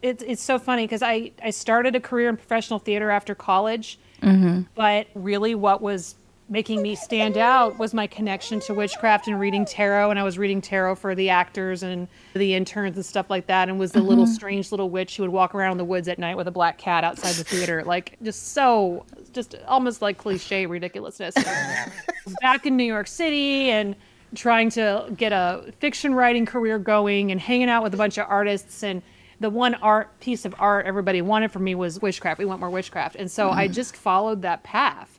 it's 0.02 0.22
it's 0.22 0.42
so 0.42 0.58
funny 0.58 0.84
because 0.84 1.02
I 1.02 1.32
I 1.42 1.50
started 1.50 1.96
a 1.96 2.00
career 2.00 2.28
in 2.28 2.36
professional 2.36 2.78
theater 2.78 3.10
after 3.10 3.34
college, 3.34 3.98
mm-hmm. 4.22 4.62
but 4.74 5.08
really 5.14 5.54
what 5.54 5.82
was 5.82 6.14
making 6.50 6.82
me 6.82 6.96
stand 6.96 7.38
out 7.38 7.78
was 7.78 7.94
my 7.94 8.08
connection 8.08 8.58
to 8.58 8.74
witchcraft 8.74 9.28
and 9.28 9.38
reading 9.38 9.64
tarot 9.64 10.10
and 10.10 10.18
i 10.18 10.22
was 10.24 10.36
reading 10.36 10.60
tarot 10.60 10.96
for 10.96 11.14
the 11.14 11.30
actors 11.30 11.84
and 11.84 12.08
the 12.34 12.54
interns 12.54 12.96
and 12.96 13.06
stuff 13.06 13.30
like 13.30 13.46
that 13.46 13.68
and 13.68 13.78
was 13.78 13.92
the 13.92 14.02
little 14.02 14.24
mm-hmm. 14.24 14.34
strange 14.34 14.72
little 14.72 14.90
witch 14.90 15.16
who 15.16 15.22
would 15.22 15.30
walk 15.30 15.54
around 15.54 15.72
in 15.72 15.78
the 15.78 15.84
woods 15.84 16.08
at 16.08 16.18
night 16.18 16.36
with 16.36 16.48
a 16.48 16.50
black 16.50 16.76
cat 16.76 17.04
outside 17.04 17.34
the 17.36 17.44
theater. 17.44 17.84
Like 17.84 18.18
just 18.22 18.52
so 18.52 19.06
just 19.32 19.54
almost 19.68 20.02
like 20.02 20.18
cliche 20.18 20.66
ridiculousness. 20.66 21.34
Back 22.42 22.66
in 22.66 22.76
new 22.76 22.84
york 22.84 23.06
city 23.06 23.70
and 23.70 23.94
trying 24.34 24.70
to 24.70 25.12
get 25.16 25.32
a 25.32 25.72
fiction 25.80 26.14
writing 26.14 26.46
career 26.46 26.78
going 26.78 27.30
and 27.30 27.40
hanging 27.40 27.68
out 27.68 27.82
with 27.82 27.94
a 27.94 27.96
bunch 27.96 28.18
of 28.18 28.26
artists. 28.28 28.82
And 28.82 29.02
the 29.40 29.50
one 29.50 29.74
art 29.76 30.18
piece 30.20 30.44
of 30.44 30.54
art 30.58 30.86
everybody 30.86 31.22
wanted 31.22 31.50
from 31.50 31.64
me 31.64 31.74
was 31.74 32.00
witchcraft. 32.00 32.38
We 32.38 32.44
want 32.44 32.60
more 32.60 32.70
witchcraft. 32.70 33.16
And 33.16 33.30
so 33.30 33.50
i 33.50 33.66
just 33.68 33.96
followed 33.96 34.42
that 34.42 34.62
path. 34.62 35.18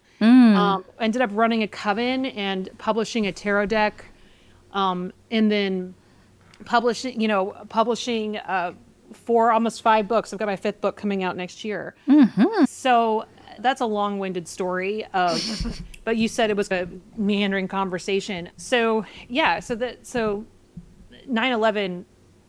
Um, 0.56 0.86
ended 1.00 1.22
up 1.24 1.32
running 1.34 1.64
a 1.64 1.68
coven 1.68 2.28
and 2.28 2.70
publishing 2.78 3.26
a 3.26 3.32
tarot 3.32 3.66
deck, 3.68 4.06
um, 4.72 5.12
and 5.32 5.52
then 5.52 5.96
publishing, 6.64 7.20
you 7.20 7.28
know, 7.28 7.56
publishing 7.70 8.38
uh, 8.38 8.74
four, 9.14 9.52
almost 9.52 9.82
five 9.82 10.08
books. 10.08 10.32
I've 10.32 10.38
got 10.38 10.46
my 10.46 10.56
fifth 10.56 10.80
book 10.80 10.96
coming 10.96 11.24
out 11.24 11.36
next 11.36 11.66
year. 11.66 11.96
So 12.68 13.26
that's 13.60 13.82
a 13.82 13.86
long-winded 13.88 14.48
story 14.48 15.06
of, 15.14 15.42
but 16.04 16.18
you 16.18 16.28
said 16.28 16.50
it 16.50 16.58
was 16.58 16.72
a 16.72 16.88
meandering 17.16 17.68
conversation. 17.68 18.50
So 18.58 19.06
yeah, 19.28 19.60
so 19.60 19.76
that 19.76 20.06
so 20.06 20.46
9/11 21.30 22.06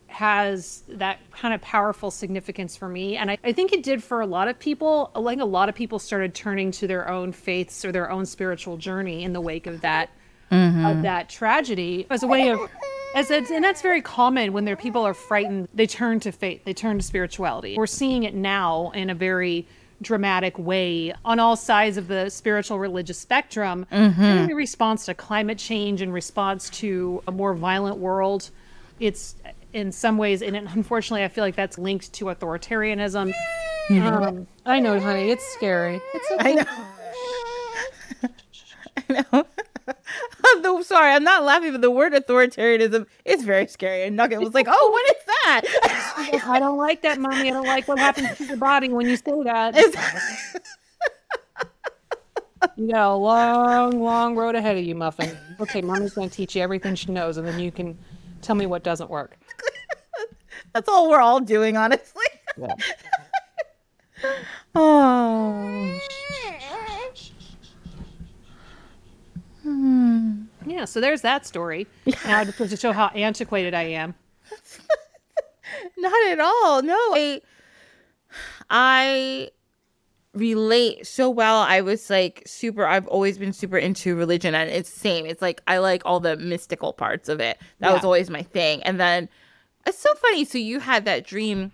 has 0.07 0.83
that 0.87 1.19
kind 1.31 1.55
of 1.55 1.61
powerful 1.61 2.11
significance 2.11 2.77
for 2.77 2.87
me. 2.87 3.17
And 3.17 3.31
I, 3.31 3.37
I 3.43 3.51
think 3.51 3.73
it 3.73 3.81
did 3.81 4.03
for 4.03 4.21
a 4.21 4.27
lot 4.27 4.47
of 4.47 4.59
people. 4.59 5.11
Like 5.15 5.39
a 5.39 5.45
lot 5.45 5.69
of 5.69 5.75
people 5.75 5.97
started 5.97 6.35
turning 6.35 6.71
to 6.71 6.87
their 6.87 7.09
own 7.09 7.31
faiths 7.31 7.83
or 7.83 7.91
their 7.91 8.11
own 8.11 8.25
spiritual 8.25 8.77
journey 8.77 9.23
in 9.23 9.33
the 9.33 9.41
wake 9.41 9.65
of 9.65 9.81
that 9.81 10.11
mm-hmm. 10.51 10.85
of 10.85 11.01
that 11.01 11.29
tragedy 11.29 12.05
as 12.09 12.23
a 12.23 12.27
way 12.27 12.49
of 12.49 12.59
as 13.15 13.29
a, 13.29 13.37
and 13.53 13.63
that's 13.63 13.81
very 13.81 14.01
common 14.01 14.53
when 14.53 14.65
their 14.65 14.75
people 14.75 15.03
are 15.03 15.13
frightened, 15.13 15.67
they 15.73 15.85
turn 15.85 16.19
to 16.21 16.31
faith, 16.31 16.63
they 16.65 16.73
turn 16.73 16.97
to 16.97 17.03
spirituality. 17.03 17.75
We're 17.77 17.85
seeing 17.85 18.23
it 18.23 18.33
now 18.33 18.91
in 18.91 19.09
a 19.09 19.15
very 19.15 19.67
dramatic 20.03 20.57
way 20.59 21.13
on 21.25 21.39
all 21.39 21.55
sides 21.55 21.97
of 21.97 22.07
the 22.07 22.29
spiritual 22.29 22.77
religious 22.79 23.17
spectrum 23.17 23.85
in 23.91 24.55
response 24.55 25.05
to 25.05 25.13
climate 25.13 25.57
change, 25.57 26.01
in 26.01 26.11
response 26.11 26.69
to 26.71 27.23
a 27.27 27.31
more 27.31 27.53
violent 27.55 27.97
world. 27.97 28.49
It's 28.99 29.35
in 29.73 29.91
some 29.91 30.17
ways, 30.17 30.41
and 30.43 30.55
unfortunately, 30.55 31.23
I 31.23 31.27
feel 31.29 31.43
like 31.43 31.55
that's 31.55 31.77
linked 31.79 32.13
to 32.13 32.25
authoritarianism. 32.25 33.33
Um, 33.89 34.47
I 34.65 34.79
know, 34.79 34.99
honey, 34.99 35.29
it's 35.31 35.45
scary. 35.53 35.99
It's 36.13 36.31
okay. 36.31 36.57
I 39.09 39.13
know. 39.13 39.23
I 39.23 39.25
know. 39.31 39.45
No, 40.61 40.81
sorry, 40.81 41.11
I'm 41.11 41.23
not 41.23 41.43
laughing, 41.43 41.71
but 41.71 41.81
the 41.81 41.89
word 41.91 42.13
authoritarianism 42.13 43.07
is 43.25 43.43
very 43.43 43.67
scary. 43.67 44.03
And 44.03 44.15
Nugget 44.15 44.39
was 44.39 44.53
like, 44.53 44.67
"Oh, 44.69 44.89
what 44.91 45.15
is 45.15 45.23
that?" 45.25 46.41
I 46.45 46.59
don't 46.59 46.77
like 46.77 47.01
that, 47.01 47.19
mommy. 47.19 47.49
I 47.49 47.51
don't 47.51 47.65
like 47.65 47.87
what 47.87 47.97
happens 47.97 48.37
to 48.37 48.45
your 48.45 48.57
body 48.57 48.89
when 48.89 49.07
you 49.07 49.17
say 49.17 49.43
that. 49.43 49.75
You 52.77 52.87
got 52.87 53.11
a 53.11 53.15
long, 53.15 54.01
long 54.01 54.35
road 54.37 54.55
ahead 54.55 54.77
of 54.77 54.83
you, 54.85 54.95
Muffin. 54.95 55.37
Okay, 55.59 55.81
mommy's 55.81 56.13
going 56.13 56.29
to 56.29 56.35
teach 56.35 56.55
you 56.55 56.61
everything 56.61 56.95
she 56.95 57.11
knows, 57.11 57.35
and 57.35 57.45
then 57.45 57.59
you 57.59 57.71
can 57.71 57.97
tell 58.41 58.55
me 58.55 58.65
what 58.65 58.83
doesn't 58.83 59.09
work. 59.09 59.37
That's 60.73 60.87
all 60.87 61.09
we're 61.09 61.19
all 61.19 61.41
doing, 61.41 61.75
honestly. 61.75 62.23
Oh. 64.75 65.99
Hmm. 69.63 70.43
Yeah, 70.65 70.85
so 70.85 71.01
there's 71.01 71.21
that 71.21 71.45
story. 71.45 71.87
Now, 72.25 72.43
to 72.43 72.77
show 72.77 72.91
how 72.91 73.07
antiquated 73.07 73.73
I 73.73 73.83
am. 73.83 74.13
Not 75.97 76.27
at 76.27 76.39
all. 76.39 76.81
No, 76.81 76.95
I, 76.95 77.41
I 78.69 79.49
relate 80.33 81.07
so 81.07 81.29
well. 81.29 81.57
I 81.61 81.81
was 81.81 82.09
like 82.09 82.43
super. 82.45 82.85
I've 82.85 83.07
always 83.07 83.37
been 83.37 83.53
super 83.53 83.77
into 83.77 84.15
religion, 84.15 84.53
and 84.55 84.69
it's 84.69 84.89
same. 84.89 85.25
It's 85.25 85.41
like 85.41 85.61
I 85.67 85.77
like 85.77 86.03
all 86.05 86.19
the 86.19 86.35
mystical 86.35 86.93
parts 86.93 87.29
of 87.29 87.39
it. 87.39 87.57
That 87.79 87.93
was 87.93 88.03
always 88.03 88.29
my 88.29 88.43
thing. 88.43 88.83
And 88.83 88.99
then 88.99 89.29
it's 89.85 89.99
so 89.99 90.13
funny. 90.15 90.45
So 90.45 90.57
you 90.57 90.79
had 90.79 91.05
that 91.05 91.25
dream 91.25 91.71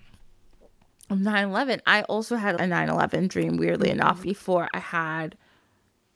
of 1.10 1.18
9-11. 1.18 1.82
I 1.88 2.04
also 2.04 2.36
had 2.36 2.56
a 2.56 2.66
9-11 2.66 3.30
dream. 3.30 3.58
Weirdly 3.58 3.90
mm-hmm. 3.90 4.00
enough, 4.00 4.22
before 4.22 4.70
I 4.74 4.80
had. 4.80 5.36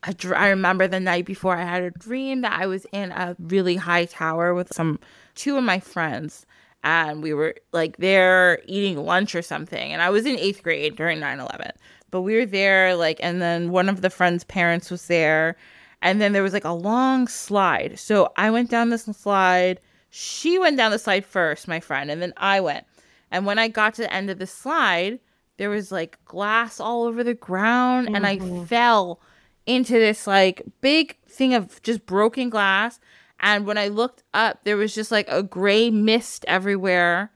A 0.04 0.14
dr- 0.14 0.40
I 0.40 0.50
remember 0.50 0.88
the 0.88 1.00
night 1.00 1.26
before 1.26 1.56
I 1.56 1.64
had 1.64 1.84
a 1.84 1.92
dream 1.92 2.42
that 2.42 2.60
I 2.60 2.68
was 2.68 2.86
in 2.92 3.12
a 3.12 3.36
really 3.40 3.76
high 3.76 4.06
tower 4.06 4.54
with 4.54 4.74
some 4.74 5.00
two 5.36 5.58
of 5.58 5.64
my 5.64 5.80
friends 5.80 6.46
and 6.84 7.24
we 7.24 7.34
were 7.34 7.56
like 7.72 7.98
there 7.98 8.62
eating 8.66 9.04
lunch 9.06 9.36
or 9.36 9.42
something 9.42 9.94
and 9.94 10.02
I 10.02 10.10
was 10.10 10.26
in 10.26 10.36
8th 10.36 10.64
grade 10.64 10.96
during 10.96 11.20
9/11 11.20 11.72
but 12.12 12.22
we 12.22 12.36
were 12.36 12.46
there 12.46 12.96
like 12.96 13.20
and 13.24 13.42
then 13.42 13.72
one 13.72 13.90
of 13.90 14.02
the 14.02 14.10
friends 14.10 14.44
parents 14.44 14.92
was 14.92 15.08
there 15.08 15.56
and 16.02 16.20
then 16.20 16.34
there 16.34 16.44
was 16.44 16.52
like 16.52 16.66
a 16.66 16.74
long 16.74 17.30
slide. 17.30 17.98
So 17.98 18.34
I 18.36 18.52
went 18.52 18.70
down 18.70 18.90
this 18.90 19.04
slide 19.06 19.80
she 20.10 20.60
went 20.60 20.78
down 20.78 20.92
the 20.92 21.00
slide 21.00 21.26
first 21.26 21.68
my 21.68 21.80
friend 21.80 22.12
and 22.12 22.22
then 22.22 22.34
I 22.38 22.60
went. 22.60 22.86
And 23.32 23.48
when 23.48 23.58
I 23.58 23.68
got 23.68 23.96
to 23.96 24.04
the 24.04 24.14
end 24.14 24.30
of 24.30 24.38
the 24.38 24.48
slide 24.48 25.20
there 25.58 25.70
was 25.70 25.92
like 25.92 26.24
glass 26.26 26.80
all 26.80 27.04
over 27.04 27.24
the 27.24 27.34
ground 27.34 28.10
and 28.14 28.26
I 28.26 28.38
mm-hmm. 28.38 28.66
fell 28.66 29.22
into 29.65 29.93
this 29.93 30.27
like 30.27 30.63
big 30.82 31.17
thing 31.27 31.53
of 31.53 31.82
just 31.82 32.05
broken 32.05 32.50
glass. 32.50 33.00
And 33.39 33.65
when 33.65 33.77
I 33.77 33.89
looked 33.89 34.24
up, 34.34 34.63
there 34.63 34.77
was 34.77 34.96
just 34.96 35.12
like 35.12 35.27
a 35.29 35.43
gray 35.43 35.89
mist 35.89 36.46
everywhere. 36.48 37.32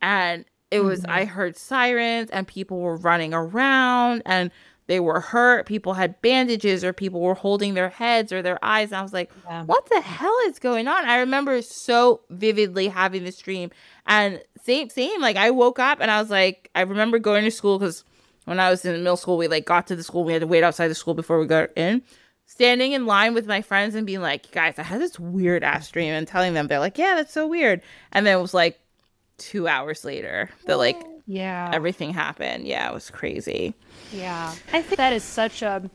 And 0.00 0.44
it 0.70 0.80
was, 0.80 1.02
mm-hmm. 1.02 1.10
I 1.10 1.24
heard 1.26 1.56
sirens 1.56 2.30
and 2.30 2.48
people 2.48 2.80
were 2.80 2.96
running 2.96 3.34
around 3.34 4.22
and 4.24 4.50
they 4.86 4.98
were 4.98 5.20
hurt. 5.20 5.66
People 5.66 5.94
had 5.94 6.20
bandages 6.22 6.82
or 6.82 6.92
people 6.92 7.20
were 7.20 7.34
holding 7.34 7.74
their 7.74 7.90
heads 7.90 8.32
or 8.32 8.42
their 8.42 8.62
eyes. 8.64 8.88
And 8.88 8.96
I 8.96 9.02
was 9.02 9.12
like, 9.12 9.30
Yeah. 9.44 9.64
what 9.64 9.88
the 9.88 10.00
hell 10.00 10.36
is 10.46 10.58
going 10.58 10.88
on? 10.88 11.04
I 11.04 11.18
remember 11.18 11.60
so 11.62 12.22
vividly 12.30 12.88
having 12.88 13.24
this 13.24 13.38
dream. 13.38 13.70
And 14.06 14.42
same, 14.62 14.88
same, 14.90 15.20
like 15.20 15.36
I 15.36 15.50
woke 15.50 15.78
up 15.78 15.98
and 16.00 16.10
I 16.10 16.20
was 16.20 16.30
like, 16.30 16.70
I 16.74 16.80
remember 16.82 17.18
going 17.18 17.44
to 17.44 17.50
school 17.50 17.78
because 17.78 18.04
when 18.44 18.58
I 18.60 18.70
was 18.70 18.84
in 18.84 18.92
middle 18.98 19.16
school, 19.16 19.36
we 19.36 19.48
like 19.48 19.64
got 19.64 19.86
to 19.88 19.96
the 19.96 20.02
school. 20.02 20.24
We 20.24 20.32
had 20.32 20.40
to 20.40 20.46
wait 20.46 20.62
outside 20.64 20.88
the 20.88 20.94
school 20.94 21.14
before 21.14 21.38
we 21.38 21.46
got 21.46 21.70
in. 21.76 22.02
Standing 22.46 22.92
in 22.92 23.06
line 23.06 23.32
with 23.34 23.46
my 23.46 23.62
friends 23.62 23.94
and 23.94 24.06
being 24.06 24.20
like, 24.20 24.50
guys, 24.52 24.78
I 24.78 24.82
had 24.82 25.00
this 25.00 25.18
weird 25.18 25.62
ass 25.64 25.90
dream 25.90 26.12
and 26.12 26.26
telling 26.28 26.52
them, 26.54 26.66
they're 26.66 26.80
like, 26.80 26.98
yeah, 26.98 27.14
that's 27.14 27.32
so 27.32 27.46
weird. 27.46 27.80
And 28.12 28.26
then 28.26 28.36
it 28.38 28.42
was 28.42 28.52
like 28.52 28.78
two 29.38 29.66
hours 29.68 30.04
later 30.04 30.50
that 30.66 30.76
like 30.76 31.00
Yeah. 31.26 31.70
everything 31.72 32.12
happened. 32.12 32.66
Yeah, 32.66 32.90
it 32.90 32.92
was 32.94 33.10
crazy. 33.10 33.74
Yeah, 34.12 34.54
I 34.72 34.82
think 34.82 34.96
that 34.98 35.12
is 35.12 35.22
such 35.24 35.62
a. 35.62 35.88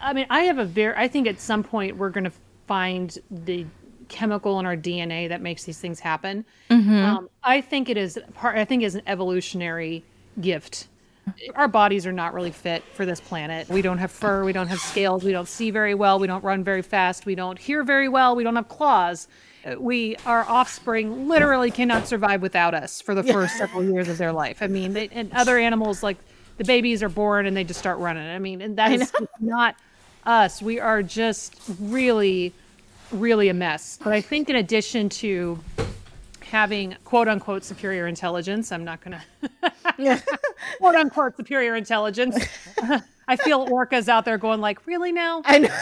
I 0.00 0.12
mean, 0.12 0.26
I 0.30 0.40
have 0.42 0.58
a 0.58 0.64
very. 0.64 0.94
I 0.96 1.06
think 1.06 1.26
at 1.28 1.38
some 1.40 1.62
point 1.62 1.96
we're 1.96 2.10
going 2.10 2.24
to 2.24 2.32
find 2.66 3.16
the 3.30 3.64
chemical 4.08 4.58
in 4.58 4.66
our 4.66 4.76
DNA 4.76 5.28
that 5.28 5.40
makes 5.42 5.64
these 5.64 5.78
things 5.78 6.00
happen. 6.00 6.44
Um, 6.70 7.28
I 7.44 7.60
think 7.60 7.88
it 7.88 7.96
is 7.96 8.18
part. 8.34 8.56
I 8.56 8.64
think 8.64 8.82
is 8.82 8.94
an 8.96 9.02
evolutionary 9.06 10.02
gift. 10.40 10.88
Our 11.54 11.68
bodies 11.68 12.06
are 12.06 12.12
not 12.12 12.34
really 12.34 12.50
fit 12.50 12.82
for 12.94 13.04
this 13.06 13.20
planet. 13.20 13.68
We 13.68 13.82
don't 13.82 13.98
have 13.98 14.10
fur. 14.10 14.44
We 14.44 14.52
don't 14.52 14.68
have 14.68 14.80
scales. 14.80 15.24
We 15.24 15.32
don't 15.32 15.48
see 15.48 15.70
very 15.70 15.94
well. 15.94 16.18
We 16.18 16.26
don't 16.26 16.44
run 16.44 16.64
very 16.64 16.82
fast. 16.82 17.26
We 17.26 17.34
don't 17.34 17.58
hear 17.58 17.82
very 17.82 18.08
well. 18.08 18.36
We 18.36 18.44
don't 18.44 18.56
have 18.56 18.68
claws. 18.68 19.28
We, 19.76 20.16
our 20.24 20.44
offspring, 20.44 21.28
literally 21.28 21.70
cannot 21.70 22.06
survive 22.06 22.42
without 22.42 22.74
us 22.74 23.00
for 23.00 23.14
the 23.14 23.22
first 23.22 23.56
several 23.58 23.84
years 23.84 24.08
of 24.08 24.16
their 24.16 24.32
life. 24.32 24.62
I 24.62 24.66
mean, 24.66 24.92
they, 24.92 25.08
and 25.08 25.32
other 25.32 25.58
animals 25.58 26.02
like 26.02 26.16
the 26.56 26.64
babies 26.64 27.02
are 27.02 27.08
born 27.08 27.46
and 27.46 27.56
they 27.56 27.64
just 27.64 27.78
start 27.78 27.98
running. 27.98 28.26
I 28.26 28.38
mean, 28.38 28.62
and 28.62 28.76
that 28.76 28.92
is 28.92 29.12
not 29.40 29.76
us. 30.24 30.62
We 30.62 30.80
are 30.80 31.02
just 31.02 31.60
really, 31.80 32.52
really 33.10 33.48
a 33.48 33.54
mess. 33.54 33.98
But 34.02 34.12
I 34.12 34.20
think 34.20 34.48
in 34.48 34.56
addition 34.56 35.08
to 35.10 35.58
having 36.48 36.96
quote 37.04 37.28
unquote 37.28 37.64
superior 37.64 38.06
intelligence, 38.06 38.72
I'm 38.72 38.84
not 38.84 39.00
going 39.00 39.18
to 39.96 40.22
quote 40.78 40.94
unquote 40.94 41.36
superior 41.36 41.76
intelligence. 41.76 42.38
I 43.28 43.36
feel 43.36 43.68
orcas 43.68 44.08
out 44.08 44.24
there 44.24 44.38
going 44.38 44.60
like, 44.60 44.86
really 44.86 45.12
now? 45.12 45.42
I 45.44 45.58
know. 45.58 45.76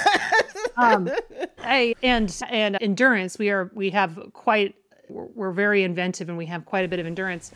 um, 0.76 1.10
I, 1.58 1.94
and 2.02 2.36
and 2.50 2.76
endurance. 2.80 3.38
We 3.38 3.50
are 3.50 3.70
we 3.74 3.90
have 3.90 4.18
quite. 4.32 4.74
We're, 5.08 5.26
we're 5.34 5.52
very 5.52 5.84
inventive, 5.84 6.28
and 6.28 6.36
we 6.36 6.46
have 6.46 6.66
quite 6.66 6.84
a 6.84 6.88
bit 6.88 6.98
of 6.98 7.06
endurance. 7.06 7.52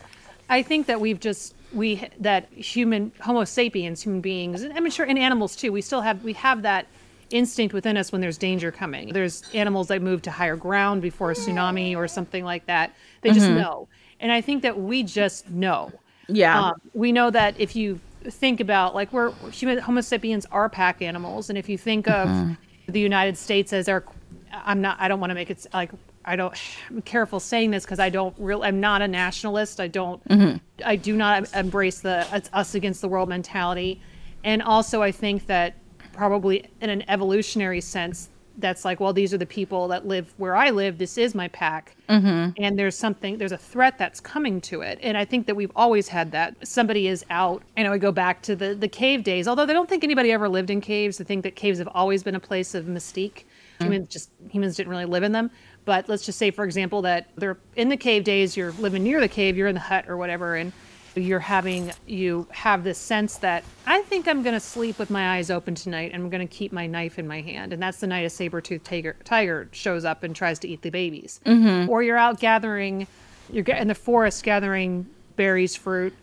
I 0.49 0.63
think 0.63 0.87
that 0.87 0.99
we've 0.99 1.19
just 1.19 1.53
we 1.73 2.07
that 2.19 2.51
human 2.53 3.11
Homo 3.19 3.43
sapiens, 3.43 4.01
human 4.01 4.21
beings, 4.21 4.63
and 4.63 4.73
I'm 4.73 4.89
sure 4.89 5.05
in 5.05 5.17
animals 5.17 5.55
too. 5.55 5.71
We 5.71 5.81
still 5.81 6.01
have 6.01 6.23
we 6.23 6.33
have 6.33 6.61
that 6.61 6.87
instinct 7.31 7.73
within 7.73 7.97
us 7.97 8.11
when 8.11 8.21
there's 8.21 8.37
danger 8.37 8.71
coming. 8.71 9.13
There's 9.13 9.43
animals 9.53 9.87
that 9.87 10.01
move 10.01 10.21
to 10.23 10.31
higher 10.31 10.55
ground 10.55 11.01
before 11.01 11.31
a 11.31 11.33
tsunami 11.33 11.95
or 11.95 12.07
something 12.07 12.43
like 12.43 12.65
that. 12.67 12.93
They 13.21 13.31
just 13.31 13.49
know, 13.49 13.87
and 14.19 14.31
I 14.31 14.41
think 14.41 14.61
that 14.63 14.79
we 14.79 15.03
just 15.03 15.49
know. 15.49 15.91
Yeah. 16.27 16.61
Um, 16.67 16.81
we 16.93 17.11
know 17.11 17.29
that 17.31 17.59
if 17.59 17.75
you 17.75 17.99
think 18.23 18.59
about 18.59 18.93
like 18.95 19.11
we're 19.11 19.31
human 19.51 19.79
Homo 19.79 20.01
sapiens 20.01 20.45
are 20.51 20.69
pack 20.69 21.01
animals, 21.01 21.49
and 21.49 21.57
if 21.57 21.67
you 21.67 21.77
think 21.77 22.07
of 22.07 22.27
Mm-hmm. 22.27 22.53
the 22.91 22.99
United 22.99 23.37
States 23.37 23.73
as 23.73 23.87
our, 23.89 24.03
I'm 24.51 24.81
not. 24.81 24.97
I 24.99 25.07
don't 25.07 25.19
want 25.19 25.31
to 25.31 25.35
make 25.35 25.49
it 25.49 25.65
like 25.73 25.91
I 26.23 26.35
don't. 26.35 26.53
I'm 26.89 27.01
careful 27.01 27.39
saying 27.39 27.71
this 27.71 27.83
because 27.83 27.99
I 27.99 28.09
don't 28.09 28.35
really. 28.37 28.67
I'm 28.67 28.79
not 28.79 29.01
a 29.01 29.07
nationalist. 29.07 29.79
I 29.79 29.87
don't. 29.87 30.23
Mm-hmm. 30.27 30.57
I 30.85 30.95
do 30.95 31.15
not 31.15 31.51
embrace 31.55 32.01
the 32.01 32.27
it's 32.31 32.49
us 32.53 32.75
against 32.75 33.01
the 33.01 33.07
world 33.07 33.27
mentality, 33.29 34.01
and 34.43 34.61
also 34.61 35.01
I 35.01 35.11
think 35.11 35.47
that 35.47 35.75
probably 36.13 36.65
in 36.81 36.89
an 36.89 37.03
evolutionary 37.09 37.81
sense. 37.81 38.29
That's 38.57 38.83
like, 38.83 38.99
well, 38.99 39.13
these 39.13 39.33
are 39.33 39.37
the 39.37 39.45
people 39.45 39.87
that 39.87 40.05
live 40.05 40.33
where 40.37 40.55
I 40.55 40.71
live. 40.71 40.97
This 40.97 41.17
is 41.17 41.33
my 41.33 41.47
pack 41.47 41.95
Mm-hmm. 42.09 42.61
and 42.61 42.77
there's 42.77 42.97
something 42.97 43.37
there's 43.37 43.53
a 43.53 43.57
threat 43.57 43.97
that's 43.97 44.19
coming 44.19 44.59
to 44.59 44.81
it 44.81 44.99
and 45.01 45.17
i 45.17 45.23
think 45.23 45.47
that 45.47 45.55
we've 45.55 45.71
always 45.77 46.09
had 46.09 46.29
that 46.33 46.53
somebody 46.67 47.07
is 47.07 47.23
out 47.29 47.63
you 47.77 47.85
know 47.85 47.91
we 47.91 47.99
go 47.99 48.11
back 48.11 48.41
to 48.41 48.53
the 48.53 48.75
the 48.75 48.87
cave 48.89 49.23
days 49.23 49.47
although 49.47 49.63
i 49.63 49.67
don't 49.67 49.87
think 49.87 50.03
anybody 50.03 50.29
ever 50.33 50.49
lived 50.49 50.69
in 50.69 50.81
caves 50.81 51.21
i 51.21 51.23
think 51.23 51.41
that 51.41 51.55
caves 51.55 51.79
have 51.79 51.87
always 51.93 52.21
been 52.21 52.35
a 52.35 52.39
place 52.39 52.75
of 52.75 52.83
mystique 52.83 53.45
humans 53.79 54.09
just 54.09 54.29
humans 54.49 54.75
didn't 54.75 54.89
really 54.89 55.05
live 55.05 55.23
in 55.23 55.31
them 55.31 55.49
but 55.85 56.09
let's 56.09 56.25
just 56.25 56.37
say 56.37 56.51
for 56.51 56.65
example 56.65 57.01
that 57.01 57.29
they're 57.37 57.57
in 57.77 57.87
the 57.87 57.95
cave 57.95 58.25
days 58.25 58.57
you're 58.57 58.73
living 58.73 59.03
near 59.03 59.21
the 59.21 59.29
cave 59.29 59.55
you're 59.55 59.69
in 59.69 59.75
the 59.75 59.79
hut 59.79 60.03
or 60.09 60.17
whatever 60.17 60.55
and 60.57 60.73
you're 61.15 61.39
having 61.39 61.91
you 62.07 62.47
have 62.51 62.83
this 62.83 62.97
sense 62.97 63.37
that 63.37 63.63
i 63.85 64.01
think 64.03 64.27
i'm 64.27 64.43
going 64.43 64.53
to 64.53 64.59
sleep 64.59 64.97
with 64.97 65.09
my 65.09 65.35
eyes 65.35 65.51
open 65.51 65.75
tonight 65.75 66.11
and 66.13 66.23
i'm 66.23 66.29
going 66.29 66.45
to 66.45 66.53
keep 66.53 66.71
my 66.71 66.87
knife 66.87 67.19
in 67.19 67.27
my 67.27 67.41
hand. 67.41 67.73
And 67.73 67.81
that's 67.81 67.99
the 67.99 68.07
night 68.07 68.25
a 68.25 68.29
saber-toothed 68.29 68.85
tiger, 68.85 69.15
tiger 69.23 69.67
shows 69.71 70.05
up 70.05 70.23
and 70.23 70.35
tries 70.35 70.59
to 70.59 70.67
eat 70.67 70.81
the 70.81 70.89
babies. 70.89 71.39
Mm-hmm. 71.45 71.89
Or 71.89 72.03
you're 72.03 72.17
out 72.17 72.39
gathering 72.39 73.07
you're 73.51 73.65
in 73.65 73.87
the 73.87 73.95
forest 73.95 74.43
gathering 74.43 75.05
berries 75.35 75.75
fruit 75.75 76.13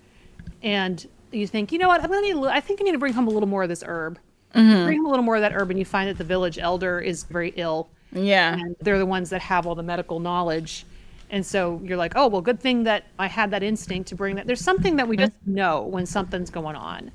and 0.62 1.06
you 1.30 1.46
think 1.46 1.72
you 1.72 1.78
know 1.78 1.88
what? 1.88 2.02
I'm 2.02 2.10
going 2.10 2.24
to 2.24 2.40
need 2.40 2.46
i 2.48 2.60
think 2.60 2.80
i 2.80 2.84
need 2.84 2.92
to 2.92 2.98
bring 2.98 3.12
home 3.12 3.28
a 3.28 3.30
little 3.30 3.48
more 3.48 3.64
of 3.64 3.68
this 3.68 3.82
herb. 3.86 4.18
Mm-hmm. 4.54 4.84
Bring 4.86 4.98
home 4.98 5.06
a 5.06 5.10
little 5.10 5.24
more 5.24 5.36
of 5.36 5.42
that 5.42 5.52
herb 5.52 5.70
and 5.70 5.78
you 5.78 5.84
find 5.84 6.08
that 6.08 6.18
the 6.18 6.24
village 6.24 6.58
elder 6.58 7.00
is 7.00 7.24
very 7.24 7.52
ill. 7.56 7.88
Yeah. 8.12 8.54
and 8.54 8.74
they're 8.80 8.98
the 8.98 9.04
ones 9.04 9.28
that 9.30 9.42
have 9.42 9.66
all 9.66 9.74
the 9.74 9.82
medical 9.82 10.18
knowledge 10.18 10.86
and 11.30 11.44
so 11.44 11.80
you're 11.84 11.96
like 11.96 12.12
oh 12.16 12.26
well 12.28 12.40
good 12.40 12.60
thing 12.60 12.84
that 12.84 13.04
i 13.18 13.26
had 13.26 13.50
that 13.50 13.62
instinct 13.62 14.08
to 14.08 14.14
bring 14.14 14.36
that. 14.36 14.46
There's 14.46 14.60
something 14.60 14.96
that 14.96 15.06
we 15.08 15.16
just 15.16 15.32
know 15.46 15.82
when 15.82 16.06
something's 16.06 16.50
going 16.50 16.76
on. 16.76 17.10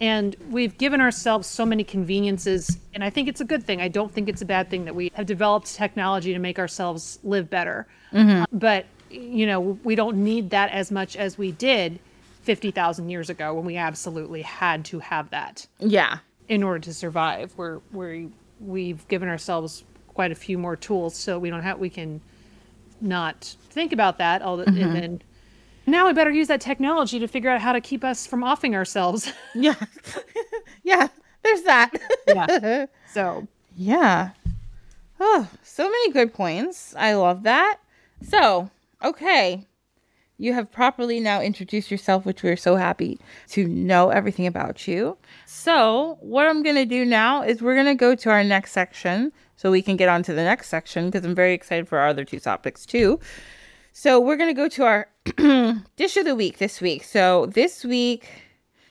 And 0.00 0.34
we've 0.50 0.76
given 0.78 1.00
ourselves 1.00 1.46
so 1.46 1.64
many 1.66 1.84
conveniences 1.84 2.78
and 2.94 3.02
i 3.04 3.10
think 3.10 3.28
it's 3.28 3.40
a 3.40 3.44
good 3.44 3.62
thing. 3.64 3.80
I 3.80 3.88
don't 3.88 4.12
think 4.12 4.28
it's 4.28 4.42
a 4.42 4.46
bad 4.46 4.68
thing 4.70 4.84
that 4.86 4.94
we 4.94 5.10
have 5.14 5.26
developed 5.26 5.74
technology 5.74 6.32
to 6.32 6.38
make 6.38 6.58
ourselves 6.58 7.18
live 7.24 7.48
better. 7.50 7.86
Uh, 8.12 8.44
but 8.52 8.86
you 9.10 9.46
know 9.46 9.60
we 9.84 9.94
don't 9.94 10.16
need 10.16 10.50
that 10.50 10.70
as 10.70 10.90
much 10.90 11.16
as 11.16 11.36
we 11.38 11.52
did 11.52 11.98
50,000 12.42 13.08
years 13.08 13.30
ago 13.30 13.54
when 13.54 13.64
we 13.64 13.76
absolutely 13.76 14.42
had 14.42 14.84
to 14.86 14.98
have 14.98 15.30
that 15.30 15.66
Yeah. 15.78 16.18
in 16.48 16.62
order 16.62 16.80
to 16.80 16.92
survive. 16.94 17.52
We're 17.56 17.78
we 17.92 18.30
we've 18.60 19.06
given 19.08 19.28
ourselves 19.28 19.84
quite 20.14 20.30
a 20.32 20.34
few 20.34 20.58
more 20.58 20.76
tools 20.76 21.16
so 21.16 21.38
we 21.38 21.50
don't 21.50 21.62
have 21.62 21.78
we 21.78 21.88
can 21.90 22.20
not 23.02 23.56
think 23.70 23.92
about 23.92 24.18
that 24.18 24.42
all 24.42 24.56
the, 24.56 24.66
and 24.66 24.76
mm-hmm. 24.76 24.92
then 24.92 25.22
now 25.86 26.06
we 26.06 26.12
better 26.12 26.30
use 26.30 26.48
that 26.48 26.60
technology 26.60 27.18
to 27.18 27.26
figure 27.26 27.50
out 27.50 27.60
how 27.60 27.72
to 27.72 27.80
keep 27.80 28.04
us 28.04 28.26
from 28.26 28.42
offing 28.42 28.74
ourselves. 28.74 29.32
Yeah. 29.54 29.74
yeah. 30.82 31.08
There's 31.42 31.62
that. 31.62 31.90
Yeah. 32.28 32.86
so 33.12 33.46
Yeah. 33.76 34.30
Oh, 35.20 35.48
so 35.62 35.84
many 35.84 36.12
good 36.12 36.32
points. 36.32 36.94
I 36.96 37.14
love 37.14 37.42
that. 37.44 37.78
So, 38.22 38.70
okay. 39.02 39.66
You 40.42 40.54
have 40.54 40.72
properly 40.72 41.20
now 41.20 41.40
introduced 41.40 41.88
yourself, 41.88 42.26
which 42.26 42.42
we're 42.42 42.56
so 42.56 42.74
happy 42.74 43.20
to 43.50 43.64
know 43.68 44.08
everything 44.08 44.44
about 44.44 44.88
you. 44.88 45.16
So, 45.46 46.18
what 46.20 46.48
I'm 46.48 46.64
going 46.64 46.74
to 46.74 46.84
do 46.84 47.04
now 47.04 47.44
is 47.44 47.62
we're 47.62 47.76
going 47.76 47.86
to 47.86 47.94
go 47.94 48.16
to 48.16 48.28
our 48.28 48.42
next 48.42 48.72
section 48.72 49.30
so 49.54 49.70
we 49.70 49.82
can 49.82 49.96
get 49.96 50.08
on 50.08 50.24
to 50.24 50.34
the 50.34 50.42
next 50.42 50.68
section 50.68 51.06
because 51.10 51.24
I'm 51.24 51.36
very 51.36 51.54
excited 51.54 51.86
for 51.86 51.98
our 51.98 52.08
other 52.08 52.24
two 52.24 52.40
topics 52.40 52.84
too. 52.84 53.20
So, 53.92 54.18
we're 54.18 54.34
going 54.34 54.50
to 54.50 54.60
go 54.60 54.68
to 54.70 54.84
our 54.84 55.08
dish 55.94 56.16
of 56.16 56.24
the 56.24 56.34
week 56.34 56.58
this 56.58 56.80
week. 56.80 57.04
So, 57.04 57.46
this 57.46 57.84
week, 57.84 58.28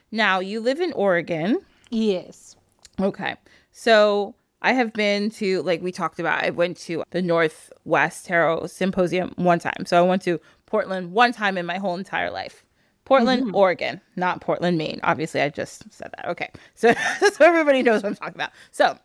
now 0.10 0.40
you 0.40 0.62
live 0.62 0.80
in 0.80 0.94
Oregon. 0.94 1.60
yes. 1.90 2.56
Okay. 2.98 3.36
So 3.74 4.36
I 4.62 4.74
have 4.74 4.94
been 4.94 5.32
to, 5.32 5.64
like 5.64 5.82
we 5.82 5.92
talked 5.92 6.20
about, 6.20 6.44
I 6.44 6.52
went 6.52 6.78
to 6.82 7.04
the 7.10 7.22
Northwest 7.22 8.26
Tarot 8.26 8.68
Symposium 8.68 9.34
one 9.36 9.60
time. 9.60 9.86
So 9.86 9.98
I 9.98 10.08
went 10.08 10.22
to 10.24 10.40
Portland 10.72 11.12
one 11.12 11.34
time 11.34 11.58
in 11.58 11.66
my 11.66 11.78
whole 11.78 11.98
entire 11.98 12.32
life. 12.32 12.64
Portland, 13.04 13.52
Oregon, 13.54 14.00
not 14.16 14.40
Portland, 14.40 14.78
Maine. 14.78 15.02
Obviously, 15.04 15.42
I 15.42 15.50
just 15.50 15.84
said 15.92 16.12
that. 16.16 16.30
Okay. 16.30 16.50
So, 16.76 16.94
so 17.34 17.46
everybody 17.46 17.84
knows 17.84 18.04
what 18.04 18.10
I'm 18.10 18.16
talking 18.16 18.36
about. 18.36 18.52
So 18.72 18.98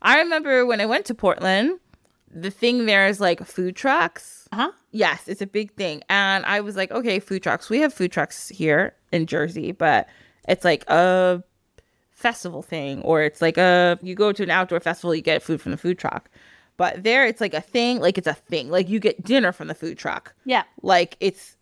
I 0.00 0.20
remember 0.20 0.64
when 0.64 0.80
I 0.80 0.86
went 0.86 1.06
to 1.06 1.14
Portland, 1.14 1.80
the 2.32 2.52
thing 2.52 2.86
there 2.86 3.08
is 3.08 3.18
like 3.18 3.44
food 3.44 3.74
trucks. 3.74 4.48
Uh-huh. 4.52 4.70
Yes, 4.92 5.26
it's 5.26 5.42
a 5.42 5.46
big 5.46 5.72
thing. 5.72 6.02
And 6.08 6.46
I 6.46 6.60
was 6.60 6.76
like, 6.76 6.92
okay, 6.92 7.18
food 7.18 7.42
trucks. 7.42 7.68
We 7.68 7.80
have 7.80 7.92
food 7.92 8.12
trucks 8.12 8.48
here 8.48 8.94
in 9.10 9.26
Jersey, 9.26 9.72
but 9.72 10.08
it's 10.46 10.64
like 10.64 10.88
a 10.88 11.42
festival 12.12 12.62
thing 12.62 13.02
or 13.02 13.22
it's 13.22 13.42
like 13.42 13.58
a 13.58 13.98
you 14.02 14.14
go 14.14 14.32
to 14.32 14.42
an 14.42 14.50
outdoor 14.50 14.80
festival 14.80 15.14
you 15.14 15.22
get 15.22 15.40
food 15.40 15.60
from 15.60 15.70
the 15.70 15.78
food 15.78 15.96
truck 15.96 16.28
but 16.78 17.02
there 17.02 17.26
it's 17.26 17.40
like 17.42 17.52
a 17.52 17.60
thing 17.60 18.00
like 18.00 18.16
it's 18.16 18.26
a 18.26 18.32
thing 18.34 18.70
like 18.70 18.88
you 18.88 18.98
get 18.98 19.22
dinner 19.22 19.52
from 19.52 19.68
the 19.68 19.74
food 19.74 19.98
truck 19.98 20.34
Yeah. 20.46 20.62
like 20.82 21.16
it's 21.20 21.56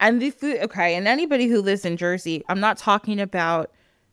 and 0.00 0.22
the 0.22 0.30
food 0.30 0.58
okay 0.62 0.94
and 0.94 1.06
anybody 1.06 1.46
who 1.46 1.60
lives 1.60 1.84
in 1.84 1.96
jersey 1.98 2.42
i'm 2.48 2.58
not 2.60 2.78
talking 2.78 3.20
about 3.20 3.70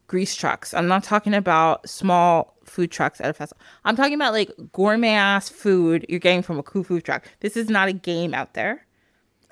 grease 0.08 0.36
trucks 0.36 0.74
i'm 0.74 0.88
not 0.88 1.04
talking 1.04 1.34
about 1.34 1.88
small 1.90 2.58
food 2.66 2.92
trucks 2.92 3.22
at 3.22 3.30
a 3.30 3.34
festival 3.34 3.62
i'm 3.86 3.96
talking 3.96 4.14
about 4.14 4.34
like 4.34 4.52
gourmet 4.74 5.10
ass 5.14 5.48
food 5.50 6.06
you're 6.10 6.20
getting 6.20 6.42
from 6.44 6.60
a 6.60 6.64
cool 6.64 6.84
food 6.84 7.04
truck 7.06 7.24
this 7.40 7.56
is 7.56 7.70
not 7.70 7.88
a 7.88 7.94
game 7.94 8.34
out 8.34 8.54
there 8.54 8.86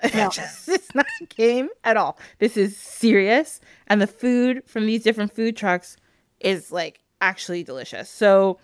No. 0.14 0.28
Just- 0.30 0.68
it's 0.68 0.94
not 0.94 1.06
a 1.20 1.26
game 1.26 1.68
at 1.82 1.96
all. 1.96 2.20
This 2.38 2.56
is 2.56 2.76
serious. 2.76 3.60
And 3.88 4.00
the 4.00 4.06
food 4.06 4.62
from 4.64 4.86
these 4.86 5.02
different 5.02 5.34
food 5.34 5.56
trucks 5.56 5.96
is 6.38 6.70
like 6.70 7.00
actually 7.20 7.64
delicious. 7.64 8.08
So 8.08 8.60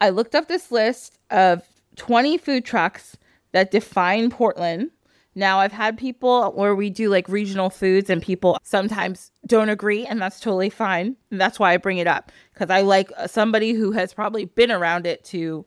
I 0.00 0.10
looked 0.10 0.34
up 0.34 0.48
this 0.48 0.70
list 0.70 1.18
of 1.30 1.62
20 1.96 2.38
food 2.38 2.64
trucks 2.64 3.16
that 3.52 3.70
define 3.70 4.30
Portland. 4.30 4.90
Now, 5.34 5.60
I've 5.60 5.72
had 5.72 5.96
people 5.96 6.52
where 6.52 6.74
we 6.74 6.90
do 6.90 7.08
like 7.10 7.28
regional 7.28 7.70
foods 7.70 8.10
and 8.10 8.20
people 8.20 8.58
sometimes 8.62 9.30
don't 9.46 9.68
agree, 9.68 10.04
and 10.04 10.20
that's 10.20 10.40
totally 10.40 10.70
fine. 10.70 11.16
And 11.30 11.40
that's 11.40 11.58
why 11.58 11.72
I 11.72 11.76
bring 11.76 11.98
it 11.98 12.06
up 12.06 12.32
because 12.52 12.70
I 12.70 12.82
like 12.82 13.12
uh, 13.16 13.26
somebody 13.26 13.72
who 13.72 13.92
has 13.92 14.12
probably 14.12 14.46
been 14.46 14.72
around 14.72 15.06
it 15.06 15.24
to 15.26 15.64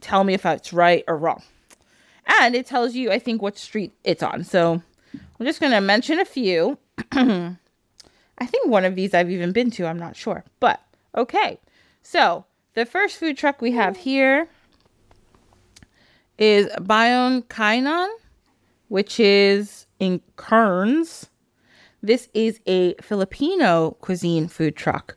tell 0.00 0.24
me 0.24 0.34
if 0.34 0.44
it's 0.44 0.72
right 0.72 1.02
or 1.08 1.16
wrong 1.16 1.42
and 2.26 2.54
it 2.54 2.66
tells 2.66 2.94
you 2.94 3.10
i 3.10 3.18
think 3.18 3.40
what 3.40 3.56
street 3.56 3.92
it's 4.04 4.22
on 4.22 4.44
so 4.44 4.82
i'm 5.14 5.46
just 5.46 5.60
going 5.60 5.72
to 5.72 5.80
mention 5.80 6.18
a 6.18 6.24
few 6.24 6.78
i 7.12 8.46
think 8.46 8.68
one 8.68 8.84
of 8.84 8.94
these 8.94 9.14
i've 9.14 9.30
even 9.30 9.52
been 9.52 9.70
to 9.70 9.86
i'm 9.86 9.98
not 9.98 10.16
sure 10.16 10.44
but 10.60 10.80
okay 11.16 11.58
so 12.02 12.44
the 12.76 12.84
first 12.84 13.16
food 13.16 13.38
truck 13.38 13.62
we 13.62 13.72
have 13.72 13.96
here 13.96 14.48
is 16.38 16.68
Baon 16.78 17.42
Kainan, 17.44 18.08
which 18.88 19.18
is 19.18 19.86
in 19.98 20.20
Kerns. 20.36 21.30
This 22.02 22.28
is 22.34 22.60
a 22.66 22.94
Filipino 23.00 23.92
cuisine 24.02 24.46
food 24.46 24.76
truck, 24.76 25.16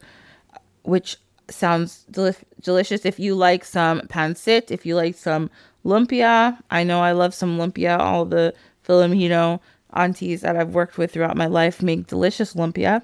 which 0.84 1.18
sounds 1.50 2.06
deli- 2.10 2.34
delicious 2.62 3.06
if 3.06 3.20
you 3.20 3.36
like 3.36 3.66
some 3.66 4.00
pancit, 4.08 4.72
if 4.72 4.86
you 4.86 4.96
like 4.96 5.16
some 5.16 5.50
lumpia. 5.84 6.58
I 6.72 6.86
know 6.86 7.02
I 7.02 7.12
love 7.12 7.34
some 7.34 7.58
lumpia. 7.58 8.00
All 8.00 8.24
the 8.24 8.54
Filipino 8.84 9.60
aunties 9.94 10.42
that 10.42 10.56
I've 10.56 10.74
worked 10.74 10.98
with 10.98 11.12
throughout 11.12 11.36
my 11.36 11.48
life 11.48 11.82
make 11.82 12.08
delicious 12.08 12.54
lumpia, 12.54 13.02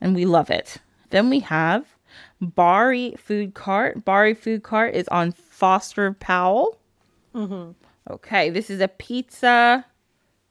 and 0.00 0.14
we 0.14 0.24
love 0.24 0.48
it. 0.48 0.78
Then 1.10 1.28
we 1.28 1.40
have 1.40 1.84
Bari 2.40 3.14
Food 3.18 3.54
Cart. 3.54 4.04
Bari 4.04 4.34
Food 4.34 4.62
Cart 4.62 4.94
is 4.94 5.08
on 5.08 5.32
Foster 5.32 6.12
Powell. 6.14 6.78
Mm-hmm. 7.34 7.72
Okay, 8.12 8.50
this 8.50 8.70
is 8.70 8.80
a 8.80 8.88
pizza 8.88 9.84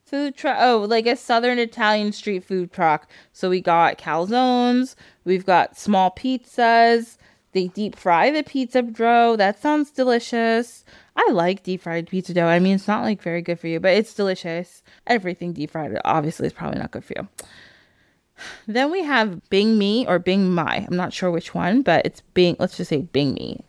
food 0.05 0.35
truck. 0.35 0.57
Oh, 0.59 0.85
like 0.89 1.05
a 1.05 1.15
southern 1.15 1.59
Italian 1.59 2.11
street 2.11 2.43
food 2.43 2.71
truck. 2.71 3.09
So 3.31 3.49
we 3.49 3.61
got 3.61 3.97
calzones, 3.97 4.95
we've 5.23 5.45
got 5.45 5.77
small 5.77 6.11
pizzas. 6.11 7.17
They 7.51 7.67
deep 7.67 7.95
fry 7.95 8.29
the 8.29 8.43
pizza 8.43 8.83
dough. 8.83 9.35
That 9.35 9.59
sounds 9.59 9.89
delicious. 9.89 10.85
I 11.15 11.31
like 11.31 11.63
deep 11.63 11.81
fried 11.81 12.07
pizza 12.07 12.33
dough. 12.33 12.45
I 12.45 12.59
mean, 12.59 12.75
it's 12.75 12.87
not 12.87 13.01
like 13.01 13.23
very 13.23 13.41
good 13.41 13.59
for 13.59 13.67
you, 13.67 13.79
but 13.79 13.93
it's 13.93 14.13
delicious. 14.13 14.83
Everything 15.07 15.53
deep 15.53 15.71
fried 15.71 15.99
obviously 16.05 16.45
is 16.45 16.53
probably 16.53 16.79
not 16.79 16.91
good 16.91 17.03
for 17.03 17.13
you. 17.17 17.27
Then 18.67 18.91
we 18.91 19.03
have 19.03 19.49
Bing 19.49 19.77
Me 19.77 20.05
or 20.07 20.19
Bing 20.19 20.51
Mai. 20.51 20.85
I'm 20.87 20.95
not 20.95 21.13
sure 21.13 21.31
which 21.31 21.53
one, 21.53 21.81
but 21.81 22.05
it's 22.05 22.21
Bing. 22.33 22.55
Let's 22.59 22.77
just 22.77 22.89
say 22.89 23.01
Bing 23.01 23.33
Me. 23.33 23.63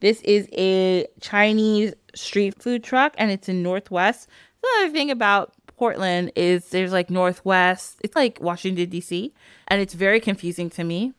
This 0.00 0.20
is 0.22 0.48
a 0.52 1.06
Chinese 1.20 1.94
street 2.14 2.60
food 2.62 2.84
truck 2.84 3.14
and 3.18 3.30
it's 3.30 3.48
in 3.48 3.62
Northwest. 3.62 4.28
The 4.62 4.68
other 4.78 4.92
thing 4.92 5.10
about 5.10 5.52
Portland 5.76 6.32
is 6.36 6.68
there's 6.70 6.92
like 6.92 7.10
Northwest. 7.10 7.98
It's 8.02 8.16
like 8.16 8.38
Washington 8.40 8.88
D.C. 8.90 9.32
and 9.68 9.80
it's 9.80 9.94
very 9.94 10.20
confusing 10.20 10.70
to 10.70 10.84
me. 10.84 11.14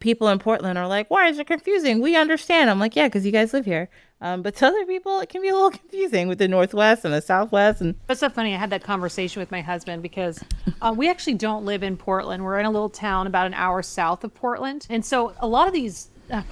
People 0.00 0.28
in 0.28 0.38
Portland 0.38 0.78
are 0.78 0.88
like, 0.88 1.10
"Why 1.10 1.28
is 1.28 1.38
it 1.38 1.46
confusing?" 1.46 2.00
We 2.00 2.16
understand. 2.16 2.70
I'm 2.70 2.80
like, 2.80 2.96
"Yeah, 2.96 3.06
because 3.06 3.26
you 3.26 3.32
guys 3.32 3.52
live 3.52 3.66
here." 3.66 3.90
Um, 4.22 4.42
but 4.42 4.54
to 4.56 4.66
other 4.66 4.84
people, 4.84 5.20
it 5.20 5.30
can 5.30 5.40
be 5.40 5.48
a 5.48 5.54
little 5.54 5.70
confusing 5.70 6.28
with 6.28 6.38
the 6.38 6.48
Northwest 6.48 7.04
and 7.04 7.14
the 7.14 7.22
Southwest. 7.22 7.80
And 7.80 7.94
It's 8.08 8.20
so 8.20 8.28
funny. 8.28 8.54
I 8.54 8.58
had 8.58 8.70
that 8.70 8.84
conversation 8.84 9.40
with 9.40 9.50
my 9.50 9.62
husband 9.62 10.02
because 10.02 10.44
uh, 10.82 10.94
we 10.94 11.08
actually 11.08 11.34
don't 11.34 11.64
live 11.64 11.82
in 11.82 11.96
Portland. 11.96 12.44
We're 12.44 12.58
in 12.58 12.66
a 12.66 12.70
little 12.70 12.90
town 12.90 13.26
about 13.26 13.46
an 13.46 13.54
hour 13.54 13.82
south 13.82 14.22
of 14.22 14.34
Portland, 14.34 14.86
and 14.90 15.04
so 15.04 15.34
a 15.40 15.46
lot 15.46 15.68
of 15.68 15.74
these. 15.74 16.08
Uh, 16.30 16.42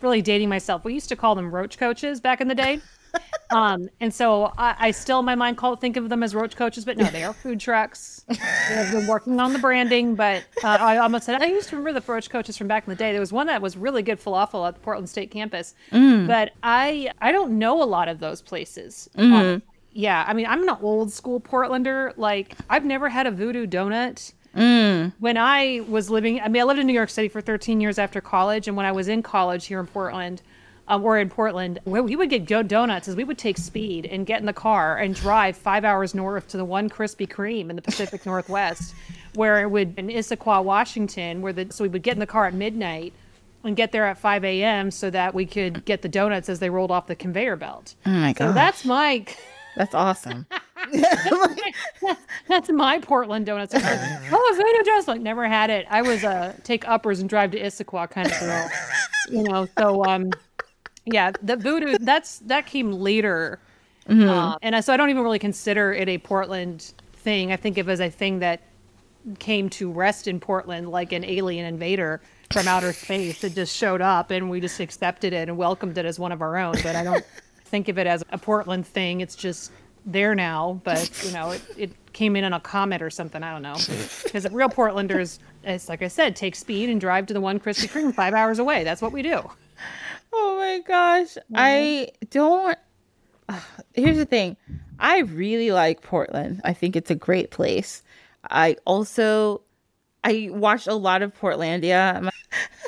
really 0.00 0.22
dating 0.22 0.48
myself. 0.48 0.84
We 0.84 0.94
used 0.94 1.08
to 1.10 1.16
call 1.16 1.36
them 1.36 1.54
roach 1.54 1.78
coaches 1.78 2.20
back 2.20 2.40
in 2.40 2.48
the 2.48 2.56
day. 2.56 2.80
Um, 3.50 3.90
and 4.00 4.12
so 4.14 4.52
I, 4.56 4.74
I 4.78 4.90
still 4.92 5.18
in 5.18 5.26
my 5.26 5.34
mind 5.34 5.58
call 5.58 5.76
think 5.76 5.98
of 5.98 6.08
them 6.08 6.22
as 6.22 6.34
roach 6.34 6.56
coaches, 6.56 6.86
but 6.86 6.96
no, 6.96 7.04
they 7.10 7.22
are 7.22 7.34
food 7.34 7.60
trucks. 7.60 8.24
I've 8.30 8.90
been 8.90 9.06
working 9.06 9.38
on 9.40 9.52
the 9.52 9.58
branding, 9.58 10.14
but 10.14 10.44
uh, 10.64 10.68
I 10.80 10.96
almost 10.96 11.26
said 11.26 11.42
I 11.42 11.46
used 11.46 11.68
to 11.68 11.76
remember 11.76 12.00
the 12.00 12.12
roach 12.12 12.30
coaches 12.30 12.56
from 12.56 12.66
back 12.66 12.86
in 12.86 12.90
the 12.90 12.96
day. 12.96 13.12
There 13.12 13.20
was 13.20 13.32
one 13.32 13.46
that 13.48 13.60
was 13.60 13.76
really 13.76 14.02
good 14.02 14.18
falafel 14.18 14.66
at 14.66 14.74
the 14.74 14.80
Portland 14.80 15.08
State 15.08 15.30
campus, 15.30 15.74
but 16.26 16.52
I 16.62 17.10
I 17.20 17.30
don't 17.30 17.58
know 17.58 17.82
a 17.82 17.84
lot 17.84 18.08
of 18.08 18.20
those 18.20 18.40
places. 18.40 19.10
Um, 19.16 19.62
yeah, 19.92 20.24
I 20.26 20.32
mean 20.32 20.46
I'm 20.46 20.66
an 20.66 20.74
old 20.80 21.12
school 21.12 21.38
Portlander. 21.38 22.14
Like 22.16 22.56
I've 22.70 22.86
never 22.86 23.10
had 23.10 23.26
a 23.26 23.30
voodoo 23.30 23.66
donut. 23.66 24.32
When 25.18 25.36
I 25.36 25.82
was 25.88 26.08
living, 26.10 26.40
I 26.40 26.48
mean, 26.48 26.60
I 26.62 26.64
lived 26.64 26.78
in 26.80 26.86
New 26.86 26.92
York 26.92 27.08
City 27.10 27.28
for 27.28 27.40
13 27.40 27.80
years 27.80 27.98
after 27.98 28.20
college, 28.20 28.68
and 28.68 28.76
when 28.76 28.84
I 28.86 28.92
was 28.92 29.08
in 29.08 29.22
college 29.22 29.66
here 29.66 29.80
in 29.80 29.86
Portland, 29.86 30.42
um, 30.88 31.04
or 31.04 31.18
in 31.18 31.28
Portland, 31.28 31.78
where 31.84 32.02
we 32.02 32.16
would 32.16 32.30
get 32.30 32.46
go 32.46 32.62
donuts 32.62 33.08
is 33.08 33.16
we 33.16 33.24
would 33.24 33.38
take 33.38 33.56
speed 33.58 34.06
and 34.06 34.26
get 34.26 34.40
in 34.40 34.46
the 34.46 34.52
car 34.52 34.98
and 34.98 35.14
drive 35.14 35.56
five 35.56 35.84
hours 35.84 36.14
north 36.14 36.48
to 36.48 36.56
the 36.56 36.64
one 36.64 36.88
Krispy 36.90 37.28
Kreme 37.28 37.70
in 37.70 37.76
the 37.76 37.82
Pacific 37.82 38.26
Northwest, 38.26 38.94
where 39.34 39.62
it 39.62 39.70
would 39.70 39.98
in 39.98 40.08
Issaquah, 40.08 40.64
Washington, 40.64 41.40
where 41.40 41.52
the 41.52 41.72
so 41.72 41.84
we 41.84 41.88
would 41.88 42.02
get 42.02 42.14
in 42.14 42.20
the 42.20 42.26
car 42.26 42.46
at 42.46 42.54
midnight 42.54 43.12
and 43.64 43.76
get 43.76 43.92
there 43.92 44.06
at 44.06 44.18
5 44.18 44.44
a.m. 44.44 44.90
so 44.90 45.08
that 45.10 45.34
we 45.34 45.46
could 45.46 45.84
get 45.84 46.02
the 46.02 46.08
donuts 46.08 46.48
as 46.48 46.58
they 46.58 46.68
rolled 46.68 46.90
off 46.90 47.06
the 47.06 47.14
conveyor 47.14 47.54
belt. 47.56 47.94
oh 48.04 48.10
my 48.10 48.32
So 48.32 48.46
god, 48.46 48.56
that's 48.56 48.84
my 48.84 49.24
that's 49.76 49.94
awesome. 49.94 50.46
that's 52.48 52.68
my 52.70 52.98
Portland 52.98 53.46
donuts. 53.46 53.72
Like, 53.72 53.84
oh, 53.86 54.52
voodoo 54.56 54.84
donuts. 54.84 55.08
Like 55.08 55.20
never 55.20 55.46
had 55.46 55.70
it. 55.70 55.86
I 55.88 56.02
was 56.02 56.24
a 56.24 56.54
take 56.64 56.86
uppers 56.88 57.20
and 57.20 57.28
drive 57.28 57.52
to 57.52 57.60
Issaquah 57.60 58.10
kind 58.10 58.26
of 58.30 58.38
girl, 58.40 58.70
you 59.30 59.42
know. 59.44 59.68
So 59.78 60.04
um, 60.04 60.30
yeah, 61.04 61.32
the 61.42 61.56
voodoo 61.56 61.96
that's 62.00 62.38
that 62.40 62.66
came 62.66 62.92
later, 62.92 63.58
Uh, 64.08 64.56
and 64.62 64.74
I, 64.76 64.80
so 64.80 64.92
I 64.92 64.96
don't 64.96 65.10
even 65.10 65.22
really 65.22 65.38
consider 65.38 65.92
it 65.92 66.08
a 66.08 66.18
Portland 66.18 66.92
thing. 67.12 67.52
I 67.52 67.56
think 67.56 67.78
of 67.78 67.88
it 67.88 67.92
as 67.92 68.00
a 68.00 68.10
thing 68.10 68.40
that 68.40 68.60
came 69.38 69.68
to 69.70 69.90
rest 69.92 70.26
in 70.26 70.40
Portland, 70.40 70.88
like 70.90 71.12
an 71.12 71.24
alien 71.24 71.64
invader 71.66 72.20
from 72.52 72.66
outer 72.66 72.92
space 72.92 73.40
that 73.42 73.54
just 73.54 73.74
showed 73.76 74.00
up, 74.00 74.30
and 74.30 74.50
we 74.50 74.60
just 74.60 74.80
accepted 74.80 75.32
it 75.32 75.48
and 75.48 75.56
welcomed 75.56 75.96
it 75.98 76.04
as 76.04 76.18
one 76.18 76.32
of 76.32 76.42
our 76.42 76.56
own. 76.56 76.74
But 76.82 76.96
I 76.96 77.04
don't 77.04 77.24
think 77.64 77.88
of 77.88 77.98
it 77.98 78.06
as 78.06 78.24
a 78.30 78.38
Portland 78.38 78.86
thing. 78.86 79.20
It's 79.20 79.36
just 79.36 79.70
there 80.04 80.34
now, 80.34 80.80
but 80.82 81.08
you 81.24 81.32
know, 81.32 81.52
it, 81.52 81.62
it 81.76 82.12
came 82.12 82.34
in 82.34 82.42
on 82.42 82.52
a 82.52 82.60
comet 82.60 83.00
or 83.02 83.10
something. 83.10 83.42
I 83.42 83.52
don't 83.52 83.62
know. 83.62 83.76
Because 84.24 84.50
real 84.50 84.68
Portlanders, 84.68 85.38
it's 85.62 85.88
like 85.88 86.02
I 86.02 86.08
said, 86.08 86.34
take 86.34 86.56
speed 86.56 86.88
and 86.90 87.00
drive 87.00 87.26
to 87.26 87.34
the 87.34 87.40
one 87.40 87.60
Krispy 87.60 87.88
Kreme 87.88 88.14
five 88.14 88.34
hours 88.34 88.58
away. 88.58 88.82
That's 88.82 89.00
what 89.02 89.12
we 89.12 89.22
do. 89.22 89.48
Oh 90.32 90.56
my 90.58 90.80
gosh. 90.86 91.36
I 91.54 92.08
don't. 92.30 92.78
Here's 93.94 94.16
the 94.16 94.26
thing 94.26 94.56
I 94.98 95.20
really 95.20 95.72
like 95.72 96.02
Portland. 96.02 96.60
I 96.64 96.72
think 96.72 96.96
it's 96.96 97.10
a 97.10 97.14
great 97.14 97.50
place. 97.50 98.02
I 98.50 98.76
also. 98.84 99.62
I 100.24 100.50
watched 100.52 100.86
a 100.86 100.94
lot 100.94 101.22
of 101.22 101.34
Portlandia. 101.36 102.30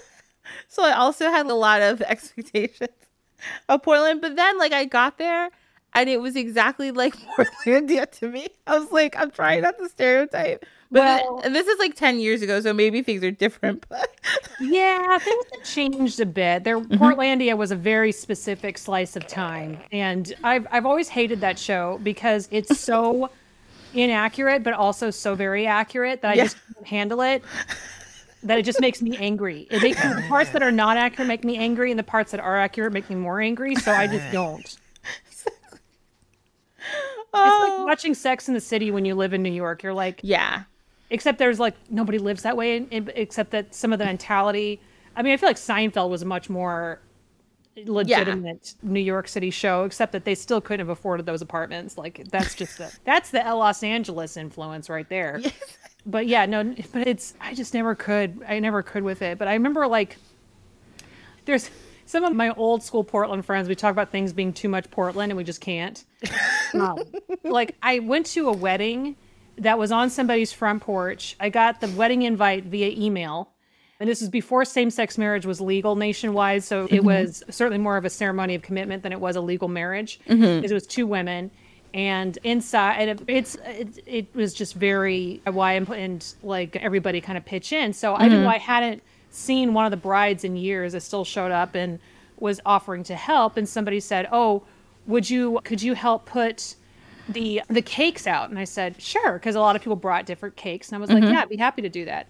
so 0.68 0.85
I 0.85 0.92
also 0.92 1.30
had 1.30 1.46
a 1.46 1.54
lot 1.54 1.83
of 1.83 2.00
expectations 2.02 2.90
of 3.68 3.83
Portland. 3.83 4.20
But 4.20 4.37
then, 4.37 4.57
like, 4.59 4.72
I 4.72 4.85
got 4.85 5.18
there 5.18 5.50
and 5.94 6.09
it 6.09 6.20
was 6.20 6.37
exactly 6.37 6.90
like 6.90 7.16
Portlandia 7.37 8.11
to 8.18 8.28
me. 8.28 8.48
I 8.66 8.78
was 8.78 8.90
like, 8.92 9.16
I'm 9.16 9.30
trying 9.30 9.62
not 9.62 9.78
to 9.78 9.88
stereotype. 9.88 10.64
But 10.94 11.24
Well- 11.24 11.50
this 11.50 11.66
is 11.66 11.76
like 11.80 11.96
10 11.96 12.20
years 12.20 12.40
ago, 12.40 12.61
so 12.61 12.72
maybe 12.72 13.02
things 13.02 13.24
are 13.24 13.33
different. 13.33 13.85
But 13.90 14.09
Yeah, 14.61 15.18
things 15.18 15.44
have 15.52 15.64
changed 15.64 16.20
a 16.20 16.26
bit. 16.26 16.62
There, 16.62 16.78
mm-hmm. 16.78 17.02
Portlandia 17.02 17.57
was 17.57 17.72
a 17.72 17.76
very 17.76 18.12
specific 18.12 18.78
slice 18.78 19.16
of 19.16 19.26
time, 19.26 19.78
and 19.90 20.33
I've 20.44 20.66
I've 20.70 20.87
always 20.87 21.09
hated 21.09 21.40
that 21.40 21.59
show 21.59 21.98
because 22.04 22.48
it's 22.52 22.78
so 22.92 23.28
inaccurate, 23.92 24.62
but 24.62 24.72
also 24.74 25.11
so 25.11 25.35
very 25.35 25.66
accurate 25.66 26.22
that 26.22 26.30
I 26.30 26.35
Yeah. 26.35 26.44
just 26.44 26.57
can't 26.74 26.87
handle 26.87 27.20
it. 27.22 27.42
That 28.44 28.59
it 28.61 28.64
just 28.64 28.80
makes 28.80 29.02
me 29.02 29.16
angry. 29.16 29.66
It 29.70 29.83
makes 29.83 30.00
the 30.00 30.22
parts 30.28 30.50
that 30.50 30.62
are 30.62 30.70
not 30.72 30.96
accurate 30.96 31.26
make 31.26 31.42
me 31.44 31.57
angry, 31.57 31.90
and 31.90 31.98
the 31.98 32.04
parts 32.04 32.30
that 32.30 32.40
are 32.40 32.57
accurate 32.57 32.92
make 32.92 33.11
me 33.11 33.16
more 33.16 33.40
angry. 33.40 33.74
So 33.74 33.90
I 33.90 34.07
just 34.07 34.30
don't. 34.33 34.61
It's 37.37 37.42
oh, 37.42 37.76
like 37.78 37.87
watching 37.88 38.14
Sex 38.14 38.46
in 38.46 38.54
the 38.54 38.61
City 38.61 38.92
when 38.92 39.04
you 39.04 39.16
live 39.16 39.33
in 39.35 39.42
New 39.42 39.50
York. 39.52 39.83
You're 39.83 39.92
like, 39.94 40.20
yeah. 40.22 40.64
Except 41.11 41.38
there's 41.38 41.61
like 41.61 41.75
nobody 41.90 42.19
lives 42.19 42.43
that 42.43 42.57
way 42.57 42.77
in- 42.77 42.88
in- 42.88 43.11
except 43.14 43.51
that 43.51 43.75
some 43.75 43.93
of 43.93 43.99
the 43.99 44.05
mentality 44.05 44.81
i 45.17 45.23
mean 45.23 45.33
i 45.33 45.37
feel 45.37 45.49
like 45.49 45.57
seinfeld 45.57 46.09
was 46.11 46.23
a 46.23 46.27
much 46.27 46.49
more 46.51 47.01
legitimate 47.87 48.75
new 48.83 49.01
york 49.01 49.27
city 49.27 49.51
show 49.51 49.85
except 49.85 50.12
that 50.12 50.25
they 50.25 50.35
still 50.35 50.61
couldn't 50.61 50.81
have 50.87 50.90
afforded 50.97 51.27
those 51.27 51.43
apartments. 51.43 51.99
Like 51.99 52.25
that's 52.31 52.55
just 52.55 52.79
the 52.79 52.97
that's 53.05 53.31
the 53.31 53.40
los 53.40 53.83
angeles 53.83 54.37
influence 54.37 54.88
right 54.88 55.09
there. 55.09 55.40
But 56.07 56.27
yeah 56.29 56.47
no 56.47 56.62
but 56.93 57.09
it's 57.09 57.35
i 57.40 57.53
just 57.55 57.75
never 57.75 57.95
could 57.97 58.40
i 58.47 58.59
never 58.61 58.83
could 58.83 59.03
with 59.03 59.23
it. 59.23 59.38
But 59.38 59.49
i 59.49 59.55
remember 59.55 59.88
like 59.88 60.19
there's 61.47 61.69
some 62.07 62.23
of 62.25 62.35
my 62.35 62.51
old 62.51 62.83
school 62.83 63.03
Portland 63.03 63.45
friends, 63.45 63.69
we 63.69 63.75
talk 63.75 63.90
about 63.90 64.11
things 64.11 64.33
being 64.33 64.53
too 64.53 64.69
much 64.69 64.90
Portland 64.90 65.33
and 65.33 65.37
we 65.37 65.45
just 65.45 65.61
can't. 65.61 66.05
Um, 66.75 66.99
like, 67.45 67.77
I 67.85 68.01
went 68.01 68.27
to 68.27 68.49
a 68.49 68.53
wedding 68.53 69.14
that 69.59 69.79
was 69.79 69.93
on 69.93 70.11
somebody's 70.11 70.53
front 70.53 70.83
porch. 70.83 71.37
I 71.40 71.49
got 71.49 71.81
the 71.81 71.88
wedding 71.88 72.23
invite 72.23 72.64
via 72.64 72.90
email. 72.90 73.51
And 74.01 74.09
this 74.09 74.21
was 74.21 74.29
before 74.29 74.64
same 74.64 74.90
sex 74.90 75.17
marriage 75.17 75.47
was 75.47 75.61
legal 75.61 75.95
nationwide. 75.95 76.64
So 76.64 76.85
it 76.85 76.90
mm-hmm. 76.90 77.07
was 77.07 77.45
certainly 77.49 77.79
more 77.79 77.97
of 77.97 78.05
a 78.05 78.11
ceremony 78.11 78.55
of 78.55 78.62
commitment 78.62 79.03
than 79.03 79.12
it 79.12 79.21
was 79.21 79.37
a 79.37 79.40
legal 79.40 79.69
marriage. 79.69 80.21
Because 80.57 80.71
it 80.71 80.75
was 80.75 80.87
two 80.87 81.07
women. 81.07 81.51
And 81.95 82.37
inside, 82.43 82.97
and 82.97 83.21
it, 83.21 83.25
it's 83.29 83.55
it, 83.67 84.03
it 84.05 84.35
was 84.35 84.53
just 84.53 84.75
very 84.75 85.40
why 85.45 85.75
and, 85.75 85.88
and 85.90 86.35
like 86.43 86.75
everybody 86.75 87.21
kind 87.21 87.38
of 87.38 87.45
pitch 87.45 87.73
in. 87.73 87.93
So 87.93 88.17
I 88.17 88.23
mm-hmm. 88.23 88.31
knew 88.31 88.47
I 88.47 88.59
hadn't 88.59 89.01
seen 89.31 89.75
one 89.75 89.85
of 89.85 89.93
the 89.93 89.97
brides 89.97 90.43
in 90.43 90.57
years. 90.57 90.97
I 90.97 90.99
still 90.99 91.25
showed 91.25 91.53
up 91.53 91.77
and 91.77 92.01
was 92.40 92.61
offering 92.67 93.05
to 93.05 93.14
help. 93.14 93.57
And 93.57 93.69
somebody 93.69 94.01
said, 94.01 94.27
"Oh, 94.33 94.64
would 95.07 95.31
you 95.31 95.61
could 95.62 95.83
you 95.83 95.95
help 95.95 96.27
put 96.27 96.75
the 97.28 97.62
the 97.68 97.82
cakes 97.82 98.26
out?" 98.26 98.50
And 98.50 98.58
I 98.58 98.64
said, 98.64 99.00
"Sure," 99.00 99.34
because 99.34 99.54
a 99.54 99.60
lot 99.60 99.76
of 99.76 99.82
people 99.82 99.96
brought 99.96 100.26
different 100.26 100.56
cakes, 100.56 100.88
and 100.88 100.96
I 100.96 101.00
was 101.00 101.10
like, 101.10 101.22
mm-hmm. 101.22 101.32
"Yeah, 101.32 101.42
I'd 101.42 101.48
be 101.48 101.56
happy 101.56 101.82
to 101.82 101.88
do 101.88 102.04
that." 102.04 102.26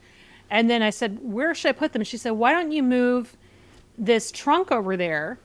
And 0.51 0.69
then 0.71 0.83
I 0.83 0.91
said, 0.91 1.19
"Where 1.23 1.55
should 1.55 1.71
I 1.71 1.73
put 1.73 1.93
them?" 1.93 2.05
She 2.05 2.17
said, 2.17 2.33
"Why 2.33 2.53
don't 2.53 2.71
you 2.73 2.83
move 2.83 3.37
this 3.97 4.31
trunk 4.31 4.71
over 4.71 4.97
there, 4.97 5.39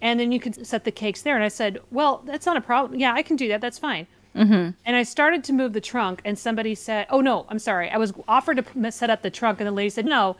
and 0.00 0.18
then 0.18 0.32
you 0.32 0.40
could 0.40 0.66
set 0.66 0.84
the 0.84 0.92
cakes 0.92 1.22
there?" 1.22 1.34
And 1.34 1.44
I 1.44 1.48
said, 1.48 1.80
"Well, 1.90 2.22
that's 2.24 2.46
not 2.46 2.56
a 2.56 2.60
problem. 2.60 2.98
Yeah, 2.98 3.12
I 3.14 3.22
can 3.22 3.36
do 3.36 3.48
that. 3.48 3.60
That's 3.60 3.78
fine." 3.78 4.06
Mm-hmm. 4.36 4.70
And 4.86 4.96
I 4.96 5.02
started 5.02 5.44
to 5.44 5.52
move 5.52 5.72
the 5.72 5.80
trunk, 5.80 6.22
and 6.24 6.38
somebody 6.38 6.74
said, 6.74 7.06
"Oh 7.10 7.20
no, 7.20 7.46
I'm 7.48 7.58
sorry. 7.58 7.90
I 7.90 7.98
was 7.98 8.12
offered 8.28 8.64
to 8.64 8.92
set 8.92 9.10
up 9.10 9.22
the 9.22 9.30
trunk," 9.30 9.60
and 9.60 9.66
the 9.66 9.72
lady 9.72 9.90
said, 9.90 10.06
"No, 10.06 10.36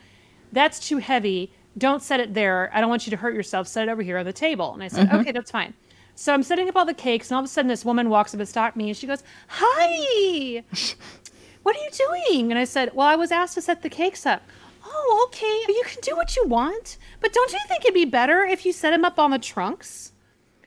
that's 0.53 0.81
too 0.81 0.98
heavy. 0.98 1.53
Don't 1.77 2.03
set 2.03 2.20
it 2.20 2.35
there. 2.35 2.70
I 2.72 2.81
don't 2.81 2.90
want 2.90 3.07
you 3.07 3.11
to 3.11 3.16
hurt 3.16 3.35
yourself. 3.35 3.66
Set 3.66 3.88
it 3.88 3.90
over 3.90 4.03
here 4.03 4.18
on 4.18 4.25
the 4.25 4.33
table." 4.33 4.72
And 4.72 4.83
I 4.83 4.88
said, 4.88 5.09
mm-hmm. 5.09 5.16
"Okay, 5.20 5.33
that's 5.33 5.51
fine." 5.51 5.75
So 6.14 6.33
I'm 6.33 6.42
setting 6.42 6.68
up 6.68 6.77
all 6.77 6.85
the 6.85 6.94
cakes, 6.94 7.31
and 7.31 7.37
all 7.37 7.42
of 7.42 7.46
a 7.46 7.48
sudden, 7.48 7.68
this 7.68 7.85
woman 7.85 8.09
walks 8.09 8.35
up 8.35 8.40
and 8.40 8.48
stopped 8.48 8.77
me, 8.77 8.88
and 8.88 8.96
she 8.96 9.07
goes, 9.07 9.22
"Hi, 9.48 10.62
what 11.62 11.77
are 11.77 11.81
you 11.81 11.90
doing?" 11.90 12.51
And 12.51 12.59
I 12.59 12.64
said, 12.64 12.90
"Well, 12.94 13.07
I 13.07 13.16
was 13.16 13.33
asked 13.33 13.55
to 13.55 13.62
set 13.62 13.83
the 13.83 13.88
cakes 13.88 14.27
up." 14.27 14.42
Oh, 14.85 15.29
okay. 15.29 15.72
You 15.72 15.83
can 15.87 16.01
do 16.03 16.16
what 16.16 16.37
you 16.37 16.46
want, 16.46 16.98
but 17.20 17.33
don't 17.33 17.53
you 17.53 17.59
think 17.68 17.85
it'd 17.85 17.94
be 17.94 18.05
better 18.05 18.42
if 18.44 18.66
you 18.66 18.72
set 18.72 18.90
them 18.90 19.05
up 19.05 19.18
on 19.18 19.31
the 19.31 19.38
trunks? 19.38 20.12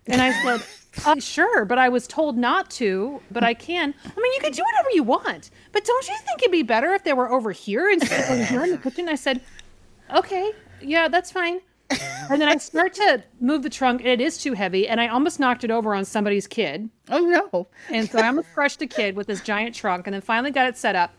And 0.08 0.22
I 0.22 0.32
said, 0.44 0.62
uh, 1.06 1.20
sure, 1.20 1.66
but 1.66 1.78
I 1.78 1.90
was 1.90 2.08
told 2.08 2.38
not 2.38 2.70
to, 2.72 3.22
but 3.32 3.44
I 3.44 3.54
can. 3.54 3.94
I 4.04 4.22
mean, 4.22 4.34
you 4.34 4.40
can 4.42 4.52
do 4.52 4.64
whatever 4.64 4.90
you 4.94 5.04
want, 5.04 5.52
but 5.72 5.84
don't 5.84 6.08
you 6.08 6.16
think 6.26 6.42
it'd 6.42 6.52
be 6.52 6.64
better 6.64 6.94
if 6.94 7.04
they 7.04 7.14
were 7.14 7.32
over 7.32 7.52
here 7.52 7.90
instead 7.90 8.24
of 8.24 8.32
over 8.32 8.46
here 8.46 8.64
in 8.64 8.72
the 8.72 8.78
kitchen? 8.84 9.10
I 9.10 9.16
said, 9.16 9.42
okay, 10.14 10.52
yeah, 10.82 11.08
that's 11.08 11.32
fine. 11.32 11.60
And 12.28 12.42
then 12.42 12.50
I 12.50 12.58
start 12.58 12.96
to 12.96 13.24
move 13.40 13.62
the 13.62 13.70
trunk, 13.70 14.02
and 14.02 14.10
it 14.10 14.20
is 14.20 14.40
too 14.40 14.54
heavy, 14.54 14.88
and 14.88 15.00
I 15.00 15.10
almost 15.10 15.40
knocked 15.40 15.64
it 15.64 15.70
over 15.70 15.94
on 15.94 16.06
somebody's 16.06 16.48
kid. 16.48 16.90
Oh 17.12 17.20
no. 17.20 17.68
And 17.92 18.10
so 18.10 18.18
I 18.18 18.26
almost 18.26 18.52
crushed 18.52 18.82
a 18.82 18.88
kid 18.88 19.16
with 19.16 19.28
this 19.28 19.42
giant 19.42 19.76
trunk, 19.76 20.08
and 20.08 20.14
then 20.16 20.22
finally 20.22 20.50
got 20.50 20.68
it 20.68 20.76
set 20.76 20.96
up. 20.96 21.14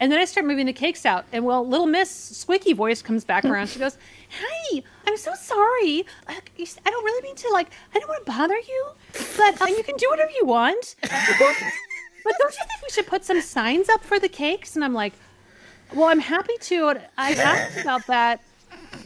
And 0.00 0.10
then 0.10 0.18
I 0.18 0.24
start 0.24 0.46
moving 0.46 0.66
the 0.66 0.72
cakes 0.72 1.06
out, 1.06 1.26
and 1.32 1.44
well, 1.44 1.64
little 1.64 1.86
Miss 1.86 2.10
Squeaky 2.10 2.72
voice 2.72 3.02
comes 3.02 3.24
back 3.24 3.44
around. 3.44 3.68
She 3.68 3.78
goes, 3.78 3.98
"Hey, 4.28 4.82
I'm 5.06 5.16
so 5.16 5.32
sorry. 5.34 6.04
I, 6.26 6.40
don't 6.84 7.04
really 7.04 7.22
mean 7.22 7.36
to 7.36 7.50
like. 7.52 7.70
I 7.94 8.00
don't 8.00 8.08
want 8.08 8.26
to 8.26 8.32
bother 8.32 8.56
you, 8.56 8.86
but 9.36 9.62
uh, 9.62 9.66
you 9.66 9.84
can 9.84 9.96
do 9.96 10.08
whatever 10.10 10.32
you 10.32 10.44
want." 10.44 10.96
but 11.02 11.10
don't 11.10 12.52
you 12.52 12.64
think 12.66 12.82
we 12.82 12.90
should 12.90 13.06
put 13.06 13.24
some 13.24 13.40
signs 13.40 13.88
up 13.88 14.02
for 14.02 14.18
the 14.18 14.28
cakes? 14.28 14.74
And 14.74 14.84
I'm 14.84 14.94
like, 14.94 15.12
well, 15.94 16.08
I'm 16.08 16.20
happy 16.20 16.54
to. 16.60 17.00
I 17.16 17.32
asked 17.32 17.78
about 17.78 18.06
that, 18.08 18.40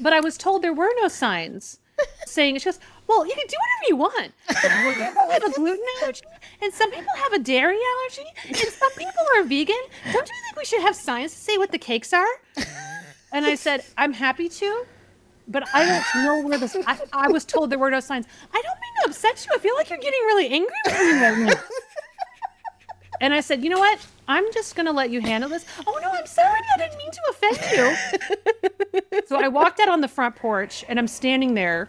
but 0.00 0.12
I 0.12 0.20
was 0.20 0.36
told 0.36 0.62
there 0.62 0.72
were 0.72 0.90
no 1.00 1.08
signs 1.08 1.78
saying. 2.26 2.58
She 2.58 2.64
goes, 2.64 2.78
well, 3.06 3.26
you 3.26 3.34
can 3.34 3.46
do 3.46 3.56
whatever 3.58 3.88
you 3.88 3.96
want. 3.96 4.32
Some 4.60 4.94
people 4.94 5.30
have 5.30 5.44
a 5.44 5.52
gluten 5.52 5.84
allergy, 6.02 6.24
and 6.62 6.72
some 6.72 6.90
people 6.90 7.14
have 7.16 7.32
a 7.32 7.38
dairy 7.38 7.76
allergy, 7.76 8.30
and 8.48 8.56
some 8.56 8.90
people 8.92 9.24
are 9.36 9.42
vegan. 9.42 9.76
Don't 10.04 10.28
you 10.28 10.34
think 10.44 10.56
we 10.56 10.64
should 10.64 10.82
have 10.82 10.96
signs 10.96 11.32
to 11.32 11.38
say 11.38 11.58
what 11.58 11.70
the 11.72 11.78
cakes 11.78 12.12
are? 12.12 12.26
And 13.32 13.44
I 13.46 13.54
said, 13.54 13.84
I'm 13.98 14.12
happy 14.12 14.48
to, 14.48 14.86
but 15.48 15.68
I 15.74 15.84
don't 15.84 16.24
know 16.24 16.40
where 16.46 16.58
this. 16.58 16.76
I, 16.86 16.98
I 17.12 17.28
was 17.28 17.44
told 17.44 17.70
there 17.70 17.78
were 17.78 17.90
no 17.90 18.00
signs. 18.00 18.26
I 18.52 18.62
don't 18.62 18.78
mean 18.80 19.04
to 19.04 19.10
upset 19.10 19.44
you. 19.44 19.52
I 19.54 19.58
feel 19.58 19.74
like 19.74 19.90
you're 19.90 19.98
getting 19.98 20.20
really 20.26 20.48
angry 20.48 20.76
with 20.86 21.00
me 21.00 21.20
right 21.20 21.38
now. 21.38 21.54
And 23.22 23.32
I 23.32 23.40
said, 23.40 23.62
you 23.62 23.70
know 23.70 23.78
what? 23.78 24.04
I'm 24.26 24.52
just 24.52 24.74
going 24.74 24.86
to 24.86 24.92
let 24.92 25.10
you 25.10 25.20
handle 25.20 25.48
this. 25.48 25.64
Oh, 25.86 25.98
no, 26.02 26.10
I'm 26.10 26.26
sorry. 26.26 26.58
I 26.74 26.78
didn't 26.78 26.98
mean 26.98 27.10
to 27.12 27.20
offend 27.30 29.00
you. 29.14 29.20
so 29.26 29.40
I 29.40 29.46
walked 29.46 29.78
out 29.78 29.88
on 29.88 30.00
the 30.00 30.08
front 30.08 30.34
porch 30.34 30.84
and 30.88 30.98
I'm 30.98 31.06
standing 31.06 31.54
there. 31.54 31.88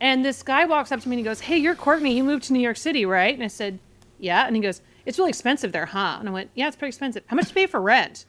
And 0.00 0.24
this 0.24 0.42
guy 0.42 0.64
walks 0.64 0.90
up 0.90 1.00
to 1.00 1.08
me 1.08 1.14
and 1.14 1.20
he 1.20 1.24
goes, 1.24 1.38
Hey, 1.38 1.58
you're 1.58 1.76
Courtney. 1.76 2.16
You 2.16 2.24
moved 2.24 2.42
to 2.44 2.52
New 2.52 2.58
York 2.58 2.76
City, 2.76 3.06
right? 3.06 3.32
And 3.32 3.44
I 3.44 3.46
said, 3.46 3.78
Yeah. 4.18 4.44
And 4.44 4.56
he 4.56 4.62
goes, 4.62 4.82
It's 5.06 5.16
really 5.16 5.28
expensive 5.28 5.70
there, 5.70 5.86
huh? 5.86 6.16
And 6.18 6.28
I 6.28 6.32
went, 6.32 6.50
Yeah, 6.56 6.66
it's 6.66 6.76
pretty 6.76 6.88
expensive. 6.88 7.22
How 7.28 7.36
much 7.36 7.44
do 7.44 7.50
you 7.50 7.66
pay 7.66 7.70
for 7.70 7.80
rent? 7.80 8.26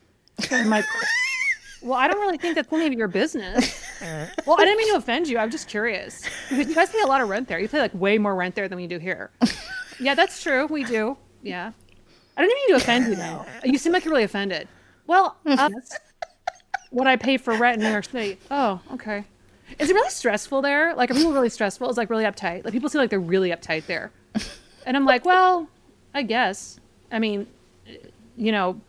And 0.51 0.61
I'm 0.61 0.69
like, 0.69 0.85
Well, 1.81 1.97
I 1.97 2.07
don't 2.07 2.21
really 2.21 2.37
think 2.37 2.53
that's 2.53 2.71
any 2.71 2.85
of 2.85 2.93
your 2.93 3.07
business. 3.07 3.83
well, 4.45 4.59
I 4.59 4.65
didn't 4.65 4.77
mean 4.77 4.91
to 4.91 4.97
offend 4.97 5.27
you. 5.27 5.39
I'm 5.39 5.49
just 5.49 5.67
curious. 5.67 6.23
Because 6.47 6.67
you 6.69 6.75
guys 6.75 6.91
pay 6.91 7.01
a 7.01 7.07
lot 7.07 7.21
of 7.21 7.27
rent 7.27 7.47
there. 7.47 7.57
You 7.57 7.67
pay 7.67 7.79
like 7.79 7.93
way 7.95 8.19
more 8.19 8.35
rent 8.35 8.53
there 8.53 8.69
than 8.69 8.77
we 8.77 8.85
do 8.85 8.99
here. 8.99 9.31
yeah, 9.99 10.13
that's 10.13 10.43
true. 10.43 10.67
We 10.67 10.83
do. 10.83 11.17
Yeah. 11.41 11.71
I 12.35 12.41
didn't 12.41 12.57
even 12.57 12.67
mean 12.67 12.79
to 12.79 12.83
offend 12.83 13.07
you 13.07 13.15
though. 13.15 13.45
You 13.63 13.77
seem 13.77 13.93
like 13.93 14.05
you're 14.05 14.11
really 14.13 14.23
offended. 14.23 14.67
Well, 15.07 15.37
uh, 15.45 15.69
what 16.89 17.07
I 17.07 17.15
pay 17.15 17.37
for 17.37 17.55
rent 17.55 17.77
in 17.77 17.83
New 17.83 17.91
York 17.91 18.05
City. 18.05 18.37
Oh, 18.51 18.79
okay. 18.93 19.25
Is 19.79 19.89
it 19.89 19.93
really 19.93 20.09
stressful 20.09 20.61
there? 20.61 20.93
Like, 20.93 21.09
are 21.09 21.13
people 21.13 21.33
really 21.33 21.49
stressful? 21.49 21.89
Is 21.89 21.97
like 21.97 22.09
really 22.09 22.25
uptight? 22.25 22.63
Like, 22.63 22.73
people 22.73 22.89
seem 22.89 22.99
like 22.99 23.09
they're 23.09 23.19
really 23.19 23.49
uptight 23.49 23.87
there. 23.87 24.11
And 24.85 24.95
I'm 24.95 25.05
like, 25.05 25.25
well, 25.25 25.67
I 26.13 26.23
guess. 26.23 26.79
I 27.11 27.19
mean, 27.19 27.47
you 28.35 28.51
know, 28.51 28.79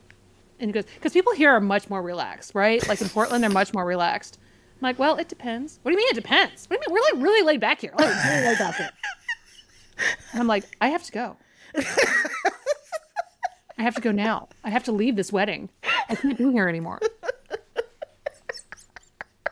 and 0.60 0.68
he 0.68 0.72
goes, 0.72 0.84
because 0.84 1.12
people 1.12 1.32
here 1.34 1.50
are 1.50 1.60
much 1.60 1.88
more 1.88 2.02
relaxed, 2.02 2.54
right? 2.54 2.86
Like 2.88 3.00
in 3.00 3.08
Portland, 3.08 3.42
they're 3.42 3.50
much 3.50 3.72
more 3.72 3.84
relaxed. 3.84 4.38
I'm 4.76 4.80
like, 4.82 4.98
well, 4.98 5.16
it 5.16 5.28
depends. 5.28 5.78
What 5.82 5.90
do 5.90 5.92
you 5.92 5.98
mean 5.98 6.08
it 6.10 6.14
depends? 6.14 6.68
What 6.68 6.80
do 6.80 6.84
you 6.86 6.94
mean? 6.94 7.02
We're 7.02 7.16
like 7.16 7.24
really 7.24 7.46
laid 7.46 7.60
back 7.60 7.80
here. 7.80 7.92
Like, 7.98 8.14
really 8.24 8.46
laid 8.46 8.58
back 8.58 8.76
here. 8.76 8.90
And 10.32 10.40
I'm 10.40 10.46
like, 10.46 10.64
I 10.80 10.88
have 10.88 11.02
to 11.04 11.12
go. 11.12 11.36
I 13.78 13.82
have 13.82 13.94
to 13.96 14.00
go 14.00 14.12
now. 14.12 14.48
I 14.62 14.70
have 14.70 14.84
to 14.84 14.92
leave 14.92 15.16
this 15.16 15.32
wedding. 15.32 15.68
I 16.08 16.14
can't 16.14 16.38
be 16.38 16.50
here 16.52 16.68
anymore. 16.68 17.00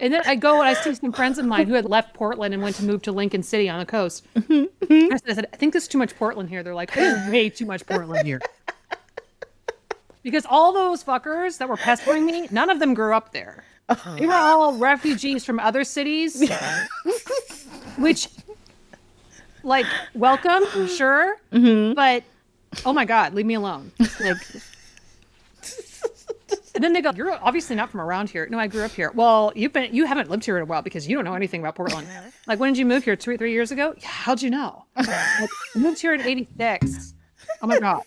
And 0.01 0.13
then 0.13 0.23
I 0.27 0.35
go 0.35 0.61
and 0.61 0.69
I 0.69 0.75
see 0.75 0.95
some 0.95 1.13
friends 1.13 1.39
of 1.39 1.45
mine 1.45 1.69
who 1.69 1.75
had 1.75 1.85
left 1.85 2.15
Portland 2.15 2.53
and 2.55 2.63
went 2.63 2.77
to 2.77 2.85
move 2.85 3.03
to 3.03 3.13
Lincoln 3.13 3.43
City 3.43 3.69
on 3.69 3.79
the 3.79 3.87
coast. 3.87 4.27
I 4.37 5.17
said, 5.27 5.47
I 5.53 5.57
think 5.57 5.73
there's 5.73 5.87
too 5.87 5.99
much 5.99 6.17
Portland 6.17 6.49
here. 6.49 6.63
They're 6.63 6.75
like, 6.75 6.93
there's 6.93 7.31
way 7.31 7.49
too 7.51 7.67
much 7.67 7.87
Portland 7.87 8.27
here. 8.27 8.41
Because 10.23 10.47
all 10.49 10.73
those 10.73 11.05
fuckers 11.05 11.59
that 11.59 11.69
were 11.69 11.77
pestering 11.77 12.27
me, 12.27 12.49
none 12.51 12.71
of 12.71 12.79
them 12.81 12.95
grew 12.95 13.15
up 13.15 13.33
there. 13.33 13.65
They 14.17 14.27
were 14.27 14.33
all 14.33 14.75
refugees 14.77 15.45
from 15.45 15.61
other 15.61 15.85
cities, 15.85 16.51
which, 17.99 18.29
like, 19.63 19.87
welcome, 20.15 20.65
sure, 20.89 21.37
but 21.51 22.25
oh 22.85 22.93
my 22.93 23.05
god, 23.05 23.35
leave 23.35 23.47
me 23.47 23.55
alone. 23.55 23.93
Like, 23.99 24.37
and 26.75 26.85
then 26.85 26.93
they 26.93 27.01
go, 27.01 27.13
"You're 27.15 27.33
obviously 27.33 27.77
not 27.77 27.91
from 27.91 28.01
around 28.01 28.31
here." 28.31 28.47
No, 28.51 28.59
I 28.59 28.67
grew 28.67 28.83
up 28.83 28.93
here. 28.93 29.11
Well, 29.15 29.53
you've 29.55 29.73
been 29.73 29.95
you 29.95 30.07
haven't 30.07 30.31
lived 30.31 30.45
here 30.45 30.57
in 30.57 30.63
a 30.63 30.67
while 30.67 30.83
because 30.83 31.09
you 31.09 31.17
don't 31.17 31.25
know 31.25 31.35
anything 31.35 31.61
about 31.61 31.75
Portland. 31.75 32.09
Like, 32.49 32.59
when 32.59 32.73
did 32.73 32.81
you 32.81 32.87
move 32.87 33.05
here? 33.05 33.15
Two 33.15 33.31
or 33.31 33.37
three 33.37 33.53
years 33.53 33.71
ago? 33.71 33.95
Yeah, 33.97 34.09
how'd 34.09 34.43
you 34.43 34.51
know? 34.51 34.85
Like, 34.97 35.09
I 35.09 35.47
moved 35.77 36.01
here 36.01 36.13
in 36.13 36.21
'86. 36.21 37.15
Oh 37.63 37.69
my 37.69 37.79
god. 37.79 38.03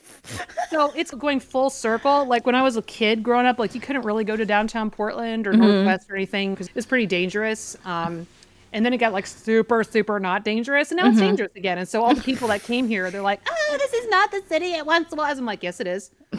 So 0.69 0.91
it's 0.95 1.11
going 1.11 1.39
full 1.39 1.69
circle. 1.69 2.25
Like 2.25 2.45
when 2.45 2.55
I 2.55 2.61
was 2.61 2.75
a 2.75 2.81
kid 2.81 3.23
growing 3.23 3.45
up, 3.45 3.59
like 3.59 3.73
you 3.73 3.79
couldn't 3.79 4.01
really 4.01 4.25
go 4.25 4.35
to 4.35 4.45
downtown 4.45 4.91
Portland 4.91 5.47
or 5.47 5.53
Northwest 5.53 6.09
or 6.09 6.15
anything 6.15 6.51
because 6.51 6.69
it's 6.75 6.85
pretty 6.85 7.05
dangerous. 7.05 7.77
Um, 7.85 8.27
and 8.75 8.85
then 8.85 8.93
it 8.93 8.97
got 8.97 9.13
like 9.13 9.25
super, 9.25 9.85
super 9.85 10.19
not 10.19 10.43
dangerous, 10.43 10.91
and 10.91 10.97
now 10.97 11.07
it's 11.07 11.15
mm-hmm. 11.15 11.27
dangerous 11.27 11.53
again. 11.55 11.77
And 11.77 11.87
so 11.87 12.03
all 12.03 12.13
the 12.13 12.21
people 12.21 12.49
that 12.49 12.61
came 12.61 12.89
here, 12.89 13.09
they're 13.09 13.21
like, 13.21 13.39
"Oh, 13.49 13.77
this 13.79 13.93
is 13.93 14.09
not 14.09 14.31
the 14.31 14.43
city 14.49 14.73
it 14.73 14.85
once 14.85 15.13
was." 15.13 15.39
I'm 15.39 15.45
like, 15.45 15.63
"Yes, 15.63 15.79
it 15.79 15.87
is. 15.87 16.11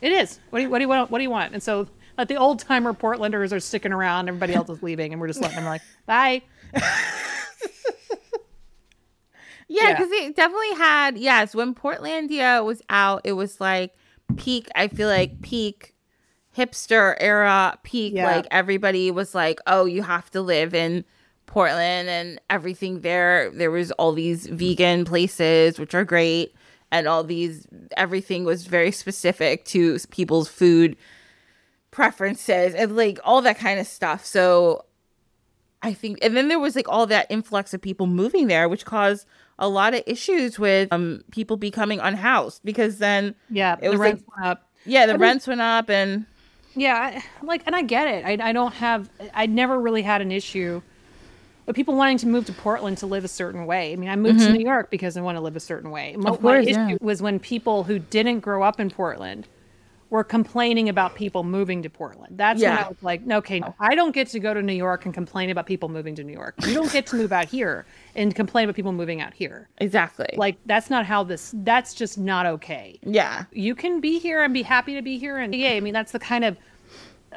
it 0.00 0.12
is. 0.12 0.38
What 0.50 0.60
do 0.60 0.62
you, 0.62 0.70
what 0.70 0.78
do 0.78 0.84
you 0.84 0.88
want? 0.88 1.10
What 1.10 1.18
do 1.18 1.24
you 1.24 1.30
want?" 1.30 1.54
And 1.54 1.62
so 1.62 1.88
like 2.16 2.28
the 2.28 2.36
old 2.36 2.60
timer 2.60 2.92
Portlanders 2.92 3.52
are 3.52 3.58
sticking 3.58 3.92
around, 3.92 4.28
everybody 4.28 4.54
else 4.54 4.70
is 4.70 4.80
leaving, 4.80 5.12
and 5.12 5.20
we're 5.20 5.26
just 5.26 5.40
letting 5.40 5.56
them 5.56 5.64
like, 5.64 5.82
"Bye." 6.06 6.42
Yeah, 9.70 9.88
Yeah. 9.88 9.92
because 9.96 10.10
it 10.12 10.36
definitely 10.36 10.74
had 10.76 11.18
yes. 11.18 11.52
When 11.52 11.74
Portlandia 11.74 12.64
was 12.64 12.80
out, 12.88 13.22
it 13.24 13.32
was 13.32 13.60
like 13.60 13.92
peak. 14.36 14.68
I 14.76 14.86
feel 14.86 15.08
like 15.08 15.42
peak 15.42 15.96
hipster 16.58 17.16
era. 17.20 17.78
Peak 17.84 18.14
Yeah. 18.14 18.26
like 18.36 18.46
everybody 18.50 19.10
was 19.10 19.34
like, 19.34 19.58
oh, 19.66 19.84
you 19.84 20.02
have 20.02 20.30
to 20.32 20.40
live 20.40 20.74
in 20.74 21.04
Portland 21.46 22.08
and 22.08 22.40
everything 22.50 23.00
there. 23.00 23.50
There 23.54 23.70
was 23.70 23.90
all 23.92 24.12
these 24.12 24.46
vegan 24.46 25.04
places 25.04 25.78
which 25.78 25.94
are 25.94 26.04
great, 26.04 26.54
and 26.90 27.06
all 27.06 27.24
these 27.24 27.66
everything 27.96 28.44
was 28.44 28.66
very 28.66 28.90
specific 28.90 29.64
to 29.66 29.98
people's 30.10 30.48
food 30.48 30.96
preferences 31.90 32.74
and 32.74 32.96
like 32.96 33.18
all 33.24 33.42
that 33.42 33.58
kind 33.58 33.80
of 33.80 33.86
stuff. 33.86 34.24
So 34.24 34.84
I 35.82 35.92
think, 35.94 36.18
and 36.22 36.36
then 36.36 36.48
there 36.48 36.58
was 36.58 36.76
like 36.76 36.88
all 36.88 37.06
that 37.06 37.26
influx 37.30 37.72
of 37.72 37.80
people 37.80 38.06
moving 38.06 38.48
there, 38.48 38.68
which 38.68 38.84
caused 38.84 39.26
a 39.58 39.68
lot 39.68 39.94
of 39.94 40.02
issues 40.06 40.58
with 40.58 40.92
um 40.92 41.22
people 41.32 41.56
becoming 41.56 41.98
unhoused 42.00 42.60
because 42.64 42.98
then 42.98 43.34
Yeah, 43.50 43.74
It 43.80 43.82
the 43.82 43.90
was 43.90 43.98
like- 44.00 44.20
went 44.36 44.46
up. 44.46 44.68
yeah 44.84 45.06
the 45.06 45.14
mean- 45.14 45.20
rents 45.22 45.46
went 45.46 45.60
up 45.60 45.90
and 45.90 46.26
Yeah, 46.74 46.94
I, 46.94 47.44
like, 47.44 47.62
and 47.66 47.74
I 47.74 47.82
get 47.82 48.06
it. 48.08 48.24
I, 48.24 48.48
I 48.48 48.52
don't 48.52 48.74
have, 48.74 49.08
I 49.34 49.46
never 49.46 49.80
really 49.80 50.02
had 50.02 50.20
an 50.20 50.30
issue 50.30 50.80
with 51.66 51.74
people 51.76 51.94
wanting 51.96 52.18
to 52.18 52.28
move 52.28 52.46
to 52.46 52.52
Portland 52.52 52.98
to 52.98 53.06
live 53.06 53.24
a 53.24 53.28
certain 53.28 53.66
way. 53.66 53.92
I 53.92 53.96
mean, 53.96 54.08
I 54.08 54.16
moved 54.16 54.40
to 54.40 54.52
New 54.52 54.64
York 54.64 54.90
because 54.90 55.16
I 55.16 55.20
want 55.20 55.36
to 55.36 55.40
live 55.40 55.56
a 55.56 55.60
certain 55.60 55.90
way. 55.90 56.14
Mo- 56.16 56.32
Mm-hmm. 56.32 56.42
course, 56.42 56.64
my 56.66 56.70
issue 56.70 56.80
yeah. 56.92 56.96
was 57.00 57.20
when 57.20 57.38
people 57.40 57.84
who 57.84 57.98
didn't 57.98 58.40
grow 58.40 58.62
up 58.62 58.80
in 58.80 58.90
Portland 58.90 59.46
were 60.10 60.24
complaining 60.24 60.88
about 60.88 61.14
people 61.14 61.44
moving 61.44 61.82
to 61.82 61.90
Portland. 61.90 62.38
That's 62.38 62.62
when 62.62 62.78
I 62.78 62.88
was 62.88 62.96
like, 63.02 63.20
okay, 63.30 63.60
no, 63.60 63.74
I 63.78 63.94
don't 63.94 64.12
get 64.12 64.28
to 64.28 64.40
go 64.40 64.54
to 64.54 64.62
New 64.62 64.74
York 64.74 65.04
and 65.04 65.12
complain 65.12 65.50
about 65.50 65.66
people 65.66 65.88
moving 65.88 66.14
to 66.14 66.24
New 66.24 66.32
York. 66.32 66.54
You 66.66 66.74
don't 66.74 66.90
get 66.92 67.06
to 67.08 67.16
move 67.16 67.32
out 67.32 67.46
here 67.46 67.84
and 68.14 68.34
complain 68.34 68.64
about 68.64 68.76
people 68.76 68.92
moving 68.92 69.20
out 69.20 69.34
here. 69.34 69.68
exactly 69.78 70.34
Like, 70.36 70.56
that's 70.66 70.88
not 70.90 71.04
how 71.04 71.24
this, 71.24 71.54
that's 71.58 71.94
just 71.94 72.18
not 72.18 72.46
okay 72.46 72.98
yeah 73.02 73.44
you 73.52 73.74
can 73.74 74.00
be 74.00 74.18
here 74.18 74.42
and 74.42 74.52
be 74.52 74.62
happy 74.62 74.94
to 74.94 75.02
be 75.02 75.18
here 75.18 75.38
and 75.38 75.54
yeah 75.54 75.70
i 75.70 75.80
mean 75.80 75.92
that's 75.94 76.12
the 76.12 76.18
kind 76.18 76.44
of 76.44 76.56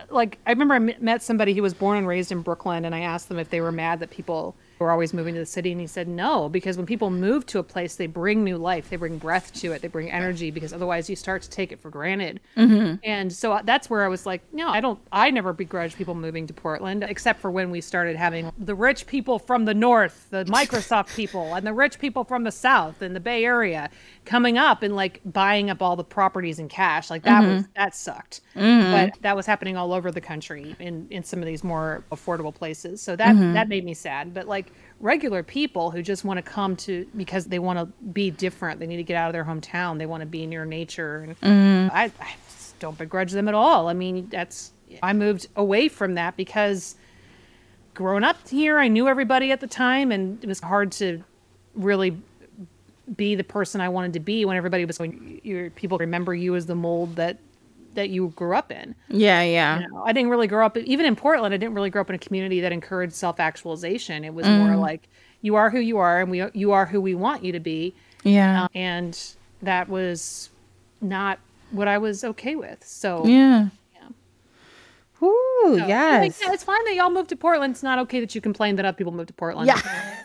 like 0.10 0.38
i 0.48 0.52
remember 0.52 0.76
I 0.76 0.80
met 0.80 1.22
somebody 1.22 1.54
who 1.54 1.62
was 1.62 1.74
born 1.74 1.98
and 1.98 2.08
raised 2.08 2.32
in 2.32 2.42
brooklyn 2.42 2.86
and 2.86 2.96
i 2.96 3.00
asked 3.00 3.30
them 3.30 3.40
if 3.40 3.50
they 3.50 3.62
were 3.62 3.72
mad 3.72 4.00
that 4.00 4.10
people 4.10 4.56
were 4.82 4.92
always 4.92 5.14
moving 5.14 5.34
to 5.34 5.40
the 5.40 5.46
city 5.46 5.72
and 5.72 5.80
he 5.80 5.88
said 5.88 6.08
no 6.08 6.50
because 6.50 6.78
when 6.78 6.86
people 6.86 7.10
move 7.10 7.46
to 7.46 7.60
a 7.60 7.64
place 7.64 7.96
they 7.96 8.08
bring 8.08 8.44
new 8.44 8.58
life 8.58 8.90
they 8.90 8.96
bring 8.96 9.18
breath 9.18 9.54
to 9.54 9.72
it 9.72 9.82
they 9.82 9.88
bring 9.88 10.12
energy 10.12 10.52
because 10.52 10.74
otherwise 10.74 11.10
you 11.10 11.16
start 11.16 11.42
to 11.42 11.50
take 11.50 11.72
it 11.72 11.80
for 11.80 11.90
granted. 11.90 12.40
And 13.04 13.32
so 13.32 13.54
uh, 13.54 13.62
that's 13.64 13.90
where 13.90 14.04
i 14.04 14.08
was 14.08 14.26
like 14.26 14.42
no 14.54 14.68
i 14.70 14.82
don't 14.82 15.00
i 15.12 15.30
never 15.30 15.54
begrudge 15.54 15.96
people 15.96 16.16
moving 16.16 16.48
to 16.48 16.54
portland 16.54 17.04
except 17.08 17.40
for 17.40 17.52
when 17.52 17.70
we 17.72 17.82
started 17.82 18.16
having 18.16 18.52
the 18.58 18.76
rich 18.76 19.08
people 19.08 19.40
from 19.40 19.66
the 19.66 19.74
north 19.74 20.28
the 20.30 20.44
microsoft 20.46 21.16
people 21.16 21.54
and 21.54 21.66
the 21.66 21.74
rich 21.74 22.00
people 22.00 22.24
from 22.24 22.44
the 22.44 22.52
south 22.52 23.02
and 23.02 23.16
the 23.16 23.20
bay 23.20 23.46
area 23.46 23.90
coming 24.26 24.58
up 24.58 24.84
and 24.84 24.96
like 24.96 25.20
buying 25.26 25.70
up 25.70 25.82
all 25.82 25.96
the 25.96 26.04
properties 26.04 26.60
in 26.60 26.70
cash. 26.70 27.10
Like 27.10 27.24
that 27.24 27.42
was 27.42 27.64
mm-hmm. 27.64 27.72
that 27.76 27.96
sucked. 27.96 28.42
Mm-hmm. 28.56 28.92
But 28.92 29.22
that 29.22 29.36
was 29.36 29.46
happening 29.46 29.78
all 29.78 29.94
over 29.94 30.12
the 30.12 30.22
country 30.22 30.76
in 30.80 31.08
in 31.10 31.24
some 31.24 31.40
of 31.40 31.46
these 31.46 31.64
more 31.64 32.04
affordable 32.12 32.54
places. 32.54 33.02
So 33.02 33.16
that 33.16 33.36
mm-hmm. 33.36 33.54
that 33.54 33.68
made 33.68 33.84
me 33.84 33.94
sad. 33.94 34.34
But 34.34 34.48
like 34.48 34.72
regular 35.00 35.42
people 35.42 35.90
who 35.92 36.02
just 36.02 36.24
want 36.24 36.38
to 36.38 36.44
come 36.44 36.76
to 36.76 37.08
because 37.18 37.46
they 37.46 37.60
want 37.60 37.80
to 37.80 37.86
be 38.10 38.30
different 38.30 38.80
they 38.80 38.86
need 38.86 38.98
to 38.98 39.04
get 39.04 39.16
out 39.16 39.28
of 39.28 39.34
their 39.34 39.44
hometown 39.44 39.98
they 39.98 40.06
want 40.06 40.22
to 40.22 40.28
be 40.28 40.46
near 40.46 40.64
nature 40.64 41.36
and 41.42 41.90
I, 41.92 42.04
I 42.04 42.36
just 42.52 42.78
don't 42.78 42.96
begrudge 42.96 43.32
them 43.32 43.48
at 43.48 43.56
all. 43.56 43.90
I 43.90 43.94
mean 43.94 44.28
that's 44.30 44.74
i 45.02 45.14
moved 45.14 45.48
away 45.56 45.88
from 45.88 46.16
that 46.16 46.38
because 46.38 46.96
growing 47.94 48.24
up 48.24 48.48
here 48.48 48.78
i 48.78 48.88
knew 48.88 49.08
everybody 49.08 49.52
at 49.52 49.60
the 49.60 49.68
time 49.68 50.12
and 50.12 50.44
it 50.44 50.48
was 50.48 50.60
hard 50.60 50.92
to 50.92 51.24
really 51.74 52.22
be 53.16 53.36
the 53.36 53.44
person 53.44 53.82
I 53.82 53.90
wanted 53.90 54.14
to 54.14 54.20
be 54.20 54.46
when 54.46 54.58
everybody 54.58 54.86
was 54.86 54.98
going. 54.98 55.42
Your 55.44 55.70
people 55.72 55.98
remember 55.98 56.34
you 56.34 56.56
as 56.56 56.66
the 56.66 56.76
mold 56.76 57.16
that 57.18 57.38
that 57.94 58.10
you 58.10 58.30
grew 58.38 58.56
up 58.56 58.72
in. 58.72 58.96
yeah 59.10 59.42
yeah 59.42 59.82
You 59.82 59.88
know, 59.90 60.04
I 60.04 60.14
didn't 60.14 60.30
really 60.30 60.48
grow 60.48 60.66
up 60.66 60.78
even 60.78 61.06
in 61.06 61.16
Portland. 61.16 61.54
I 61.54 61.58
didn't 61.58 61.74
really 61.76 61.90
grow 61.90 62.02
up 62.02 62.10
in 62.10 62.16
a 62.16 62.20
community 62.20 62.62
that 62.62 62.72
encouraged 62.72 63.14
self 63.14 63.40
actualization. 63.40 64.24
It 64.24 64.34
was 64.34 64.48
more 64.48 64.76
like 64.78 65.10
you 65.42 65.56
are 65.56 65.70
who 65.70 65.80
you 65.80 65.98
are, 65.98 66.22
and 66.22 66.32
we 66.32 66.44
you 66.54 66.72
are 66.72 66.86
who 66.86 67.02
we 67.02 67.16
want 67.16 67.44
you 67.44 67.52
to 67.52 67.60
be. 67.60 67.94
Yeah. 68.24 68.64
Uh, 68.64 68.68
and 68.76 69.20
that 69.62 69.90
was 69.90 70.50
not 71.02 71.40
what 71.72 71.88
I 71.88 71.98
was 71.98 72.24
okay 72.24 72.56
with. 72.56 72.86
So, 72.86 73.26
yeah. 73.26 73.70
yeah. 73.94 74.08
Ooh, 75.28 75.78
So, 75.78 75.84
I 75.84 75.88
yes. 75.88 76.38
think, 76.38 76.48
yeah, 76.48 76.54
it's 76.54 76.64
fine 76.64 76.84
that 76.86 76.96
y'all 76.96 77.10
moved 77.10 77.30
to 77.30 77.36
Portland. 77.36 77.72
It's 77.72 77.84
not 77.84 77.98
okay 78.00 78.20
that 78.20 78.36
you 78.36 78.42
complain 78.42 78.76
that 78.78 78.86
other 78.86 78.96
people 78.96 79.12
moved 79.12 79.30
to 79.30 79.34
Portland. 79.34 79.68
Yeah. 79.68 79.82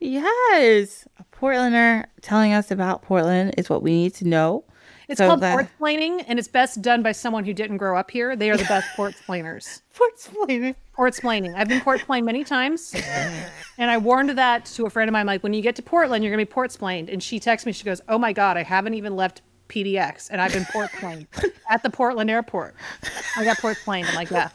yes. 0.00 1.06
A 1.18 1.24
Portlander 1.36 2.04
telling 2.22 2.52
us 2.52 2.70
about 2.70 3.02
Portland 3.02 3.54
is 3.58 3.68
what 3.68 3.82
we 3.82 3.92
need 3.92 4.14
to 4.14 4.26
know. 4.26 4.64
It's 5.08 5.18
So 5.18 5.28
called 5.28 5.40
that- 5.42 5.52
port 5.52 5.66
explaining, 5.66 6.22
and 6.22 6.38
it's 6.38 6.48
best 6.48 6.82
done 6.82 7.02
by 7.02 7.12
someone 7.12 7.44
who 7.44 7.52
didn't 7.52 7.76
grow 7.76 7.96
up 7.96 8.10
here. 8.10 8.34
They 8.34 8.50
are 8.50 8.56
the 8.56 8.64
best 8.64 8.88
port 8.96 9.12
explainers. 9.12 9.82
Portsplainer. 9.94 10.74
Port 10.94 11.08
explaining. 11.08 11.54
I've 11.54 11.68
been 11.68 11.80
port 11.80 11.98
explained 11.98 12.26
many 12.26 12.42
times, 12.42 12.92
and 13.78 13.90
I 13.90 13.98
warned 13.98 14.30
that 14.30 14.64
to 14.66 14.84
a 14.86 14.90
friend 14.90 15.08
of 15.08 15.12
mine. 15.12 15.26
Like, 15.26 15.42
when 15.42 15.52
you 15.54 15.62
get 15.62 15.76
to 15.76 15.82
Portland, 15.82 16.24
you're 16.24 16.32
gonna 16.32 16.40
be 16.44 16.50
port 16.50 16.66
explained. 16.66 17.08
And 17.08 17.22
she 17.22 17.38
texts 17.38 17.66
me. 17.66 17.72
She 17.72 17.84
goes, 17.84 18.00
"Oh 18.08 18.18
my 18.18 18.32
god, 18.32 18.56
I 18.56 18.62
haven't 18.64 18.94
even 18.94 19.14
left 19.14 19.42
PDX, 19.68 20.28
and 20.30 20.40
I've 20.40 20.52
been 20.52 20.64
port 20.66 20.86
explained 20.90 21.26
at 21.70 21.82
the 21.84 21.90
Portland 21.90 22.28
airport. 22.30 22.74
I 23.36 23.44
got 23.44 23.58
port 23.58 23.72
explained." 23.76 24.08
I'm 24.08 24.14
like, 24.16 24.30
"Yeah, 24.30 24.48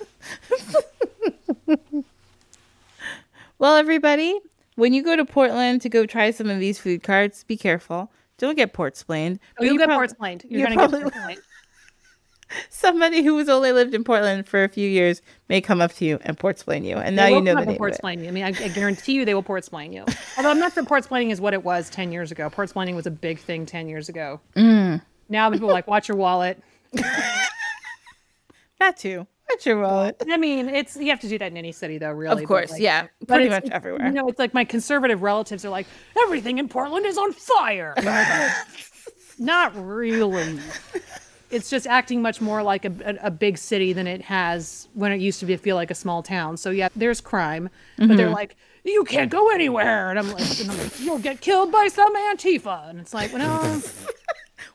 Well, 3.59 3.75
everybody, 3.75 4.39
when 4.75 4.93
you 4.93 5.03
go 5.03 5.15
to 5.15 5.25
Portland 5.25 5.81
to 5.81 5.89
go 5.89 6.05
try 6.05 6.31
some 6.31 6.49
of 6.49 6.59
these 6.59 6.79
food 6.79 7.03
carts, 7.03 7.43
be 7.43 7.57
careful. 7.57 8.11
Don't 8.37 8.55
get 8.55 8.73
portsplained. 8.73 9.39
oh, 9.59 9.63
you'll 9.63 9.73
You 9.73 9.79
get 9.79 9.85
prob- 9.87 9.97
port 9.97 10.09
explained. 10.11 10.45
You're, 10.49 10.59
you 10.61 10.65
gonna 10.65 10.75
probably 10.75 10.99
get 11.03 11.13
port 11.13 11.15
explained." 11.15 11.41
Somebody 12.69 13.23
who 13.23 13.37
has 13.37 13.47
only 13.47 13.71
lived 13.71 13.93
in 13.93 14.03
Portland 14.03 14.45
for 14.45 14.65
a 14.65 14.67
few 14.67 14.89
years 14.89 15.21
may 15.47 15.61
come 15.61 15.79
up 15.79 15.93
to 15.93 16.05
you 16.05 16.19
and 16.23 16.37
portsplain 16.37 16.83
you, 16.83 16.97
and 16.97 17.15
now 17.15 17.27
you 17.27 17.39
know 17.41 17.55
the 17.55 17.63
name 17.65 17.77
port 17.77 17.91
it. 17.91 17.93
explain 17.93 18.21
you. 18.21 18.27
I 18.27 18.31
mean, 18.31 18.43
I, 18.43 18.49
I 18.49 18.67
guarantee 18.67 19.13
you 19.13 19.23
they 19.23 19.33
will 19.33 19.43
port 19.43 19.59
explain 19.59 19.93
you. 19.93 20.03
Although 20.37 20.49
I'm 20.49 20.59
not 20.59 20.73
sure 20.73 20.83
port 20.83 20.97
explaining 20.99 21.29
is 21.29 21.39
what 21.39 21.53
it 21.53 21.63
was 21.63 21.89
10 21.91 22.11
years 22.11 22.29
ago. 22.29 22.49
Port 22.49 22.65
explaining 22.65 22.95
was 22.95 23.05
a 23.05 23.11
big 23.11 23.39
thing 23.39 23.65
10 23.65 23.87
years 23.87 24.09
ago. 24.09 24.41
Mm. 24.57 25.01
Now 25.29 25.49
people 25.49 25.69
are 25.69 25.73
like, 25.73 25.87
watch 25.87 26.09
your 26.09 26.17
wallet. 26.17 26.61
That 28.79 28.97
too. 28.97 29.27
Watch 29.51 29.65
your 29.65 29.81
wallet. 29.81 30.21
I 30.29 30.37
mean, 30.37 30.69
it's 30.69 30.95
you 30.97 31.09
have 31.09 31.19
to 31.21 31.27
do 31.27 31.37
that 31.37 31.51
in 31.51 31.57
any 31.57 31.71
city, 31.71 31.97
though. 31.97 32.11
Really, 32.11 32.43
Of 32.43 32.47
course, 32.47 32.71
like- 32.71 32.81
yeah. 32.81 33.07
Pretty 33.27 33.49
much 33.49 33.69
everywhere. 33.69 34.05
You 34.07 34.13
know, 34.13 34.27
it's 34.27 34.39
like 34.39 34.53
my 34.53 34.63
conservative 34.65 35.21
relatives 35.21 35.65
are 35.65 35.69
like, 35.69 35.87
everything 36.23 36.57
in 36.57 36.67
Portland 36.69 37.05
is 37.05 37.17
on 37.17 37.33
fire. 37.33 37.93
Like, 38.03 38.51
Not 39.39 39.73
really. 39.75 40.59
It's 41.49 41.69
just 41.69 41.85
acting 41.87 42.21
much 42.21 42.39
more 42.39 42.63
like 42.63 42.85
a, 42.85 42.93
a, 43.03 43.27
a 43.27 43.31
big 43.31 43.57
city 43.57 43.91
than 43.91 44.07
it 44.07 44.21
has 44.21 44.87
when 44.93 45.11
it 45.11 45.19
used 45.19 45.39
to 45.41 45.45
be 45.45 45.57
feel 45.57 45.75
like 45.75 45.91
a 45.91 45.95
small 45.95 46.23
town. 46.23 46.55
So 46.57 46.69
yeah, 46.69 46.87
there's 46.95 47.19
crime, 47.21 47.69
but 47.97 48.05
Mm-hmm. 48.05 48.15
they're 48.17 48.29
like, 48.29 48.55
you 48.85 49.03
can't 49.03 49.29
go 49.29 49.49
anywhere, 49.51 50.09
and 50.09 50.17
I'm 50.17 50.31
like, 50.31 50.59
and 50.61 50.71
I'm 50.71 50.77
like, 50.77 50.99
you'll 50.99 51.19
get 51.19 51.39
killed 51.41 51.71
by 51.71 51.87
some 51.87 52.15
Antifa, 52.15 52.89
and 52.89 52.99
it's 52.99 53.13
like, 53.13 53.31
well, 53.33 53.63
no, 53.75 53.81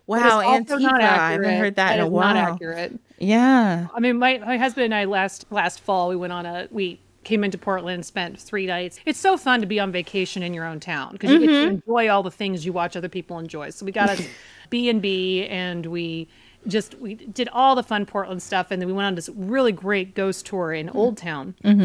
Wow, 0.06 0.42
Antifa. 0.42 0.92
I 1.00 1.32
haven't 1.32 1.58
heard 1.58 1.76
that, 1.76 1.94
in 1.94 2.00
a 2.00 2.06
is 2.06 2.12
not 2.12 2.12
while. 2.12 2.36
accurate. 2.36 3.00
Yeah. 3.18 3.88
I 3.94 4.00
mean, 4.00 4.18
my, 4.18 4.38
my 4.38 4.58
husband 4.58 4.86
and 4.86 4.94
I 4.94 5.04
last 5.04 5.46
last 5.50 5.80
fall 5.80 6.08
we 6.08 6.16
went 6.16 6.32
on 6.32 6.46
a 6.46 6.68
we 6.70 7.00
came 7.24 7.42
into 7.42 7.58
Portland, 7.58 8.06
spent 8.06 8.40
three 8.40 8.66
nights. 8.66 9.00
It's 9.04 9.18
so 9.18 9.36
fun 9.36 9.60
to 9.60 9.66
be 9.66 9.80
on 9.80 9.90
vacation 9.90 10.42
in 10.42 10.54
your 10.54 10.64
own 10.64 10.78
town 10.78 11.12
because 11.12 11.30
you 11.30 11.40
get 11.40 11.46
to 11.48 11.68
enjoy 11.68 12.08
all 12.08 12.22
the 12.22 12.30
things 12.30 12.64
you 12.64 12.72
watch 12.72 12.96
other 12.96 13.08
people 13.08 13.38
enjoy. 13.38 13.70
So 13.70 13.84
we 13.84 13.92
got 13.92 14.18
a 14.18 14.24
B 14.70 14.88
and 14.88 15.02
B, 15.02 15.44
and 15.46 15.86
we 15.86 16.28
just 16.68 16.94
we 16.96 17.14
did 17.14 17.48
all 17.52 17.74
the 17.74 17.82
fun 17.82 18.06
Portland 18.06 18.42
stuff, 18.42 18.70
and 18.70 18.80
then 18.80 18.86
we 18.86 18.92
went 18.94 19.06
on 19.06 19.14
this 19.16 19.28
really 19.30 19.72
great 19.72 20.14
ghost 20.14 20.46
tour 20.46 20.72
in 20.72 20.88
Old 20.90 21.16
Town. 21.16 21.54
Mm-hmm. 21.64 21.80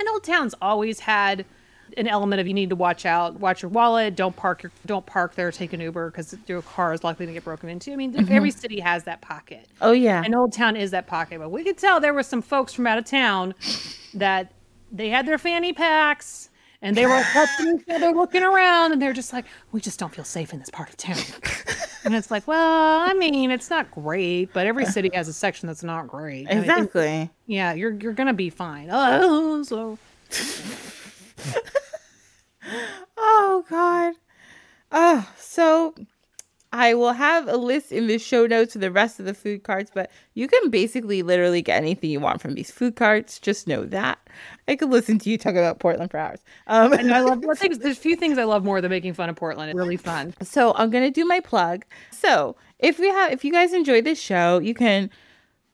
And 0.00 0.08
Old 0.08 0.24
Town's 0.24 0.54
always 0.62 1.00
had 1.00 1.44
an 1.96 2.06
element 2.08 2.40
of 2.40 2.46
you 2.46 2.54
need 2.54 2.70
to 2.70 2.76
watch 2.76 3.06
out, 3.06 3.38
watch 3.40 3.62
your 3.62 3.70
wallet, 3.70 4.16
don't 4.16 4.34
park 4.34 4.62
your 4.62 4.72
don't 4.86 5.06
park 5.06 5.34
there, 5.34 5.50
take 5.50 5.72
an 5.72 5.80
Uber 5.80 6.10
because 6.10 6.36
your 6.46 6.62
car 6.62 6.92
is 6.92 7.04
likely 7.04 7.26
to 7.26 7.32
get 7.32 7.44
broken 7.44 7.68
into. 7.68 7.92
I 7.92 7.96
mean, 7.96 8.14
every 8.16 8.50
mm-hmm. 8.50 8.58
city 8.58 8.80
has 8.80 9.04
that 9.04 9.20
pocket. 9.20 9.66
Oh 9.80 9.92
yeah. 9.92 10.22
And 10.24 10.34
Old 10.34 10.52
Town 10.52 10.76
is 10.76 10.90
that 10.92 11.06
pocket, 11.06 11.38
but 11.38 11.50
we 11.50 11.64
could 11.64 11.78
tell 11.78 12.00
there 12.00 12.14
were 12.14 12.22
some 12.22 12.42
folks 12.42 12.72
from 12.72 12.86
out 12.86 12.98
of 12.98 13.04
town 13.04 13.54
that 14.14 14.52
they 14.92 15.08
had 15.08 15.26
their 15.26 15.38
fanny 15.38 15.72
packs 15.72 16.50
and 16.82 16.96
they 16.96 17.06
were 17.06 17.22
touching 17.32 17.78
each 17.78 17.88
other, 17.94 18.10
looking 18.12 18.42
around, 18.42 18.92
and 18.92 19.02
they're 19.02 19.12
just 19.12 19.32
like, 19.32 19.44
"We 19.70 19.80
just 19.80 19.98
don't 19.98 20.14
feel 20.14 20.24
safe 20.24 20.52
in 20.52 20.60
this 20.60 20.70
part 20.70 20.88
of 20.88 20.96
town." 20.96 21.18
and 22.04 22.14
it's 22.14 22.30
like, 22.30 22.46
well, 22.46 23.00
I 23.00 23.12
mean, 23.14 23.50
it's 23.50 23.70
not 23.70 23.90
great, 23.90 24.52
but 24.52 24.66
every 24.66 24.86
city 24.86 25.10
has 25.14 25.28
a 25.28 25.32
section 25.32 25.66
that's 25.66 25.82
not 25.82 26.08
great. 26.08 26.46
I 26.48 26.54
mean, 26.54 26.58
Exactly. 26.60 27.30
yeah, 27.46 27.74
you're 27.74 27.92
you're 27.92 28.12
gonna 28.12 28.34
be 28.34 28.50
fine. 28.50 28.88
Oh, 28.90 29.62
so 29.62 29.98
Oh 33.22 33.64
God. 33.68 34.14
Oh, 34.92 35.28
so 35.36 35.94
I 36.72 36.94
will 36.94 37.12
have 37.12 37.48
a 37.48 37.56
list 37.56 37.90
in 37.90 38.06
the 38.06 38.18
show 38.18 38.46
notes 38.46 38.74
of 38.74 38.80
the 38.80 38.90
rest 38.90 39.18
of 39.18 39.26
the 39.26 39.34
food 39.34 39.64
carts, 39.64 39.90
but 39.92 40.10
you 40.34 40.46
can 40.46 40.70
basically 40.70 41.22
literally 41.22 41.62
get 41.62 41.76
anything 41.76 42.10
you 42.10 42.20
want 42.20 42.40
from 42.40 42.54
these 42.54 42.70
food 42.70 42.96
carts. 42.96 43.38
Just 43.40 43.66
know 43.66 43.84
that. 43.86 44.18
I 44.68 44.76
could 44.76 44.90
listen 44.90 45.18
to 45.18 45.30
you 45.30 45.36
talk 45.36 45.54
about 45.54 45.80
Portland 45.80 46.10
for 46.10 46.18
hours. 46.18 46.40
Um, 46.66 46.92
and 46.92 47.12
I 47.12 47.20
love 47.20 47.42
things. 47.58 47.78
There's 47.78 47.98
a 47.98 48.00
few 48.00 48.16
things 48.16 48.38
I 48.38 48.44
love 48.44 48.64
more 48.64 48.80
than 48.80 48.90
making 48.90 49.14
fun 49.14 49.28
of 49.28 49.36
Portland. 49.36 49.70
It's 49.70 49.76
really 49.76 49.96
fun. 49.96 50.34
so 50.42 50.74
I'm 50.76 50.90
gonna 50.90 51.10
do 51.10 51.24
my 51.24 51.40
plug. 51.40 51.84
So 52.10 52.56
if 52.78 52.98
we 52.98 53.08
have, 53.08 53.32
if 53.32 53.44
you 53.44 53.52
guys 53.52 53.72
enjoy 53.72 54.00
this 54.02 54.20
show, 54.20 54.58
you 54.58 54.74
can 54.74 55.10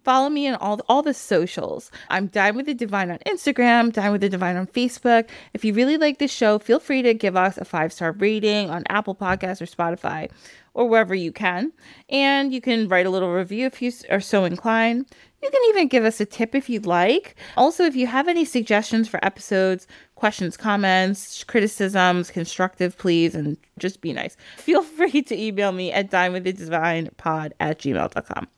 follow 0.06 0.30
me 0.30 0.46
on 0.46 0.54
all 0.54 0.76
the, 0.76 0.84
all 0.88 1.02
the 1.02 1.12
socials. 1.12 1.90
I'm 2.10 2.28
Dine 2.28 2.54
with 2.54 2.66
the 2.66 2.74
Divine 2.74 3.10
on 3.10 3.18
Instagram, 3.26 3.92
Dine 3.92 4.12
with 4.12 4.20
the 4.20 4.28
Divine 4.28 4.56
on 4.56 4.68
Facebook. 4.68 5.28
If 5.52 5.64
you 5.64 5.74
really 5.74 5.96
like 5.96 6.18
this 6.18 6.30
show, 6.30 6.60
feel 6.60 6.78
free 6.78 7.02
to 7.02 7.12
give 7.12 7.34
us 7.34 7.58
a 7.58 7.64
five 7.64 7.92
star 7.92 8.12
rating 8.12 8.70
on 8.70 8.84
Apple 8.88 9.16
Podcasts 9.16 9.60
or 9.60 9.66
Spotify 9.66 10.30
or 10.74 10.88
wherever 10.88 11.14
you 11.14 11.32
can, 11.32 11.72
and 12.08 12.52
you 12.52 12.60
can 12.60 12.86
write 12.86 13.06
a 13.06 13.10
little 13.10 13.32
review 13.32 13.66
if 13.66 13.82
you 13.82 13.90
are 14.08 14.20
so 14.20 14.44
inclined. 14.44 15.06
You 15.42 15.50
can 15.50 15.60
even 15.70 15.88
give 15.88 16.04
us 16.04 16.20
a 16.20 16.26
tip 16.26 16.54
if 16.54 16.70
you'd 16.70 16.86
like. 16.86 17.34
Also, 17.56 17.82
if 17.84 17.96
you 17.96 18.06
have 18.06 18.28
any 18.28 18.44
suggestions 18.44 19.08
for 19.08 19.24
episodes, 19.24 19.88
questions, 20.14 20.56
comments, 20.56 21.42
criticisms, 21.44 22.30
constructive 22.30 22.96
please, 22.96 23.34
and 23.34 23.56
just 23.78 24.00
be 24.00 24.12
nice. 24.12 24.36
Feel 24.56 24.82
free 24.98 25.22
to 25.22 25.36
email 25.36 25.72
me 25.72 25.90
at 25.90 26.12
dinewiththedivine.pod 26.12 27.54
at 27.58 27.80
gmail.com. 27.80 28.48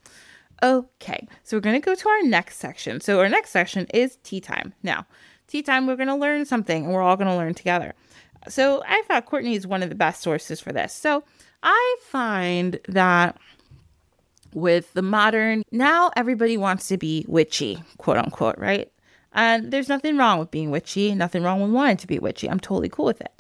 Okay, 0.62 1.29
so 1.44 1.57
we're 1.57 1.61
going 1.61 1.81
to 1.81 1.85
go 1.85 1.94
to 1.94 2.09
our 2.09 2.23
next 2.23 2.57
section. 2.57 3.01
So, 3.01 3.21
our 3.21 3.29
next 3.29 3.51
section 3.51 3.87
is 3.94 4.16
tea 4.25 4.40
time. 4.40 4.75
Now, 4.83 5.07
tea 5.47 5.62
time, 5.62 5.87
we're 5.87 5.97
going 5.97 6.09
to 6.09 6.16
learn 6.16 6.44
something 6.44 6.85
and 6.85 6.92
we're 6.92 7.03
all 7.03 7.16
going 7.16 7.31
to 7.31 7.37
learn 7.37 7.55
together. 7.55 7.94
So, 8.49 8.83
I 8.87 9.03
thought 9.07 9.27
Courtney 9.27 9.55
is 9.55 9.66
one 9.66 9.83
of 9.83 9.88
the 9.88 9.94
best 9.94 10.21
sources 10.21 10.61
for 10.61 10.73
this. 10.73 10.92
So, 10.92 11.23
I 11.62 11.97
find 12.03 12.81
that 12.88 13.38
with 14.53 14.92
the 14.94 15.03
modern, 15.03 15.62
now 15.71 16.11
everybody 16.16 16.57
wants 16.57 16.88
to 16.88 16.97
be 16.97 17.25
witchy, 17.29 17.83
quote 17.99 18.16
unquote, 18.16 18.59
right? 18.59 18.90
And 19.33 19.71
there's 19.71 19.88
nothing 19.88 20.16
wrong 20.16 20.38
with 20.38 20.51
being 20.51 20.71
witchy, 20.71 21.14
nothing 21.14 21.42
wrong 21.42 21.61
with 21.61 21.71
wanting 21.71 21.99
to 21.99 22.07
be 22.07 22.18
witchy. 22.18 22.49
I'm 22.51 22.59
totally 22.59 22.88
cool 22.88 23.05
with 23.05 23.21
it. 23.21 23.33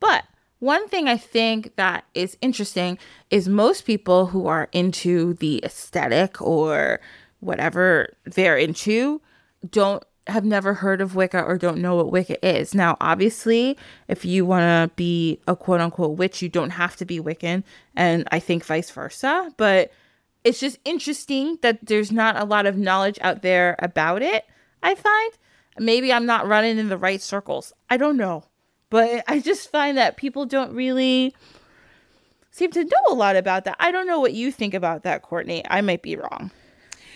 But 0.00 0.24
one 0.64 0.88
thing 0.88 1.08
I 1.08 1.18
think 1.18 1.76
that 1.76 2.04
is 2.14 2.38
interesting 2.40 2.98
is 3.28 3.48
most 3.48 3.84
people 3.84 4.26
who 4.26 4.46
are 4.46 4.70
into 4.72 5.34
the 5.34 5.62
aesthetic 5.62 6.40
or 6.40 7.00
whatever 7.40 8.16
they're 8.24 8.56
into 8.56 9.20
don't 9.68 10.02
have 10.26 10.46
never 10.46 10.72
heard 10.72 11.02
of 11.02 11.14
Wicca 11.14 11.42
or 11.42 11.58
don't 11.58 11.82
know 11.82 11.96
what 11.96 12.10
Wicca 12.10 12.44
is. 12.46 12.74
Now, 12.74 12.96
obviously, 12.98 13.76
if 14.08 14.24
you 14.24 14.46
want 14.46 14.62
to 14.62 14.96
be 14.96 15.38
a 15.46 15.54
quote 15.54 15.82
unquote 15.82 16.16
witch, 16.16 16.40
you 16.40 16.48
don't 16.48 16.70
have 16.70 16.96
to 16.96 17.04
be 17.04 17.20
Wiccan, 17.20 17.62
and 17.94 18.26
I 18.32 18.38
think 18.40 18.64
vice 18.64 18.90
versa. 18.90 19.52
But 19.58 19.92
it's 20.44 20.60
just 20.60 20.78
interesting 20.86 21.58
that 21.60 21.84
there's 21.84 22.10
not 22.10 22.40
a 22.40 22.44
lot 22.44 22.64
of 22.64 22.78
knowledge 22.78 23.18
out 23.20 23.42
there 23.42 23.76
about 23.80 24.22
it. 24.22 24.46
I 24.82 24.94
find 24.94 25.32
maybe 25.78 26.10
I'm 26.10 26.24
not 26.24 26.48
running 26.48 26.78
in 26.78 26.88
the 26.88 26.96
right 26.96 27.20
circles. 27.20 27.74
I 27.90 27.98
don't 27.98 28.16
know. 28.16 28.44
But 28.94 29.24
I 29.26 29.40
just 29.40 29.72
find 29.72 29.98
that 29.98 30.16
people 30.16 30.46
don't 30.46 30.72
really 30.72 31.34
seem 32.52 32.70
to 32.70 32.84
know 32.84 33.02
a 33.08 33.14
lot 33.14 33.34
about 33.34 33.64
that. 33.64 33.74
I 33.80 33.90
don't 33.90 34.06
know 34.06 34.20
what 34.20 34.34
you 34.34 34.52
think 34.52 34.72
about 34.72 35.02
that, 35.02 35.22
Courtney. 35.22 35.64
I 35.68 35.80
might 35.80 36.00
be 36.00 36.14
wrong. 36.14 36.52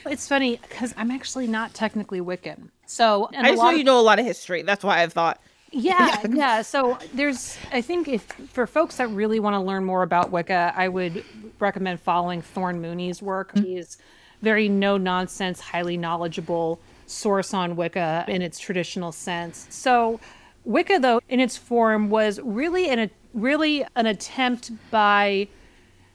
It's 0.05 0.27
funny 0.27 0.59
because 0.69 0.93
I'm 0.97 1.13
actually 1.13 1.47
not 1.47 1.75
technically 1.75 2.21
Wiccan. 2.21 2.71
So 2.87 3.31
and 3.33 3.47
I 3.47 3.51
just 3.51 3.63
know 3.63 3.71
of- 3.71 3.77
you 3.77 3.85
know 3.85 4.01
a 4.01 4.03
lot 4.03 4.19
of 4.19 4.25
history. 4.27 4.63
That's 4.63 4.83
why 4.83 5.05
I 5.05 5.07
thought. 5.07 5.41
Yeah, 5.71 6.21
yeah. 6.29 6.63
So 6.63 6.99
there's, 7.15 7.57
I 7.71 7.81
think, 7.81 8.09
if 8.09 8.23
for 8.53 8.67
folks 8.67 8.97
that 8.97 9.07
really 9.11 9.39
want 9.39 9.55
to 9.55 9.61
learn 9.61 9.85
more 9.85 10.03
about 10.03 10.33
Wicca, 10.33 10.73
I 10.75 10.89
would 10.89 11.25
recommend 11.61 12.01
following 12.01 12.43
Thorn 12.43 12.81
Mooney's 12.81 13.23
work. 13.23 13.55
Mm. 13.55 13.65
He's 13.65 13.99
very 14.43 14.69
no 14.69 14.97
nonsense, 14.97 15.61
highly 15.61 15.97
knowledgeable 15.97 16.81
source 17.07 17.55
on 17.55 17.77
Wicca 17.77 18.25
in 18.27 18.43
its 18.43 18.59
traditional 18.59 19.13
sense. 19.13 19.69
So 19.71 20.19
Wicca, 20.65 20.99
though, 21.01 21.21
in 21.29 21.41
its 21.41 21.57
form, 21.57 22.11
was 22.11 22.41
really 22.43 22.89
an 22.91 23.11
really 23.35 23.85
an 23.95 24.07
attempt 24.07 24.71
by 24.91 25.49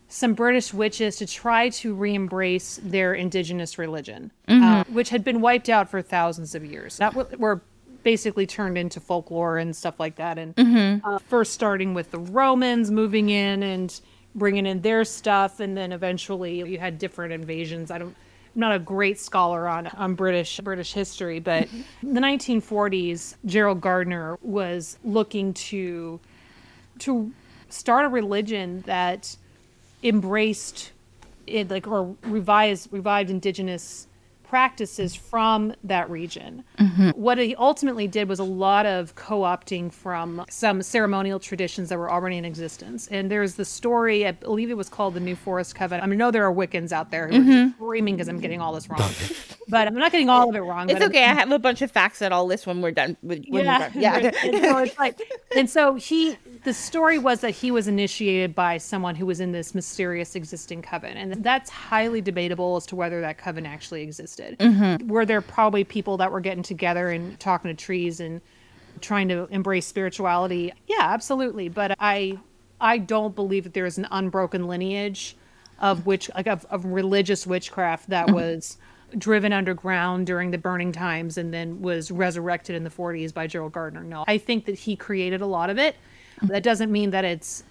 some 0.07 0.33
British 0.33 0.73
witches 0.73 1.15
to 1.17 1.25
try 1.25 1.69
to 1.69 1.93
re-embrace 1.95 2.79
their 2.83 3.13
indigenous 3.13 3.77
religion, 3.77 4.31
uh, 4.47 4.83
which 4.89 5.09
had 5.09 5.23
been 5.23 5.41
wiped 5.41 5.69
out 5.69 5.89
for 5.89 6.01
thousands 6.01 6.53
of 6.53 6.63
years. 6.65 6.97
That 6.97 7.15
were- 7.15 7.27
were 7.37 7.61
basically 8.03 8.45
turned 8.45 8.77
into 8.77 8.99
folklore 8.99 9.57
and 9.57 9.75
stuff 9.75 9.99
like 9.99 10.15
that. 10.17 10.37
And 10.37 11.01
uh, 11.03 11.17
first 11.19 11.53
starting 11.53 11.93
with 11.93 12.11
the 12.11 12.19
Romans 12.19 12.91
moving 12.91 13.29
in 13.29 13.63
and 13.63 13.99
bringing 14.35 14.65
in 14.65 14.81
their 14.81 15.05
stuff, 15.05 15.59
and 15.59 15.77
then 15.77 15.91
eventually 15.91 16.57
you 16.57 16.77
had 16.79 16.99
different 16.99 17.33
invasions. 17.33 17.89
I 17.91 17.99
don't. 17.99 18.15
I'm 18.55 18.59
not 18.59 18.75
a 18.75 18.79
great 18.79 19.19
scholar 19.19 19.67
on 19.67 19.87
on 19.87 20.15
British 20.15 20.59
British 20.59 20.93
history, 20.93 21.39
but 21.39 21.67
the 22.01 22.19
1940s, 22.19 23.35
Gerald 23.45 23.81
Gardner 23.81 24.37
was 24.41 24.97
looking 25.03 25.53
to 25.53 26.19
to 26.99 27.31
start 27.69 28.05
a 28.05 28.09
religion 28.09 28.81
that 28.85 29.35
embraced 30.03 30.91
it 31.47 31.69
like 31.69 31.87
or 31.87 32.15
revised 32.23 32.89
revived 32.91 33.29
indigenous 33.29 34.07
practices 34.43 35.15
from 35.15 35.73
that 35.83 36.09
region. 36.09 36.63
What 37.15 37.37
he 37.37 37.55
ultimately 37.55 38.07
did 38.07 38.29
was 38.29 38.39
a 38.39 38.43
lot 38.43 38.85
of 38.85 39.15
co-opting 39.15 39.91
from 39.91 40.45
some 40.49 40.81
ceremonial 40.81 41.39
traditions 41.39 41.89
that 41.89 41.97
were 41.97 42.11
already 42.11 42.37
in 42.37 42.45
existence. 42.45 43.07
And 43.07 43.31
there's 43.31 43.55
the 43.55 43.65
story, 43.65 44.27
I 44.27 44.31
believe 44.31 44.69
it 44.69 44.77
was 44.77 44.89
called 44.89 45.13
the 45.13 45.19
New 45.19 45.35
Forest 45.35 45.75
Covenant. 45.75 46.03
I 46.03 46.07
mean, 46.07 46.19
I 46.21 46.25
know 46.25 46.31
there 46.31 46.45
are 46.45 46.53
Wiccans 46.53 46.91
out 46.91 47.11
there 47.11 47.27
who 47.27 47.35
are 47.35 47.39
mm-hmm. 47.39 47.71
screaming 47.71 48.15
because 48.15 48.27
I'm 48.27 48.39
getting 48.39 48.61
all 48.61 48.73
this 48.73 48.89
wrong. 48.89 49.09
but 49.67 49.87
I'm 49.87 49.95
not 49.95 50.11
getting 50.11 50.29
all 50.29 50.49
of 50.49 50.55
it 50.55 50.59
wrong. 50.59 50.89
It's 50.89 50.99
but 50.99 51.09
okay. 51.09 51.23
I 51.23 51.33
have 51.33 51.51
a 51.51 51.59
bunch 51.59 51.81
of 51.81 51.91
facts 51.91 52.19
that 52.19 52.31
I'll 52.31 52.45
list 52.45 52.67
when 52.67 52.81
we're 52.81 52.91
done. 52.91 53.17
With, 53.23 53.45
when 53.47 53.65
yeah, 53.65 53.79
we're 53.79 53.89
done. 53.89 54.01
yeah. 54.01 54.31
and 54.43 54.63
so 54.63 54.77
it's 54.77 54.99
like, 54.99 55.21
and 55.55 55.69
so 55.69 55.95
he, 55.95 56.37
the 56.63 56.73
story 56.73 57.17
was 57.17 57.41
that 57.41 57.51
he 57.51 57.71
was 57.71 57.87
initiated 57.87 58.55
by 58.55 58.77
someone 58.77 59.15
who 59.15 59.25
was 59.25 59.39
in 59.39 59.51
this 59.51 59.75
mysterious 59.75 60.35
existing 60.35 60.81
coven, 60.81 61.17
and 61.17 61.43
that's 61.43 61.69
highly 61.69 62.21
debatable 62.21 62.75
as 62.75 62.85
to 62.87 62.95
whether 62.95 63.21
that 63.21 63.37
coven 63.37 63.65
actually 63.65 64.01
existed. 64.01 64.57
Mm-hmm. 64.59 65.07
Were 65.07 65.25
there 65.25 65.41
probably 65.41 65.83
people 65.83 66.17
that 66.17 66.31
were 66.31 66.39
getting 66.39 66.63
together 66.63 67.09
and 67.09 67.39
talking 67.39 67.69
to 67.69 67.75
trees 67.75 68.19
and 68.19 68.41
trying 69.01 69.27
to 69.29 69.47
embrace 69.51 69.85
spirituality? 69.85 70.73
Yeah, 70.87 71.01
absolutely. 71.01 71.69
But 71.69 71.95
I, 71.99 72.39
I 72.79 72.97
don't 72.97 73.35
believe 73.35 73.65
that 73.65 73.73
there 73.73 73.85
is 73.85 73.97
an 73.97 74.07
unbroken 74.11 74.67
lineage 74.67 75.35
of 75.79 76.05
which 76.05 76.29
like 76.35 76.47
of, 76.47 76.65
of 76.69 76.85
religious 76.85 77.45
witchcraft 77.45 78.09
that 78.09 78.27
mm-hmm. 78.27 78.35
was 78.35 78.77
driven 79.17 79.53
underground 79.53 80.25
during 80.25 80.51
the 80.51 80.57
burning 80.57 80.91
times 80.91 81.37
and 81.37 81.53
then 81.53 81.81
was 81.81 82.09
resurrected 82.09 82.75
in 82.75 82.83
the 82.83 82.89
40s 82.89 83.33
by 83.33 83.47
Gerald 83.47 83.73
Gardner. 83.73 84.03
No, 84.03 84.23
I 84.27 84.37
think 84.37 84.65
that 84.65 84.75
he 84.79 84.95
created 84.95 85.41
a 85.41 85.45
lot 85.45 85.69
of 85.69 85.77
it. 85.77 85.95
That 86.43 86.63
doesn't 86.63 86.91
mean 86.91 87.11
that 87.11 87.25
it's 87.25 87.63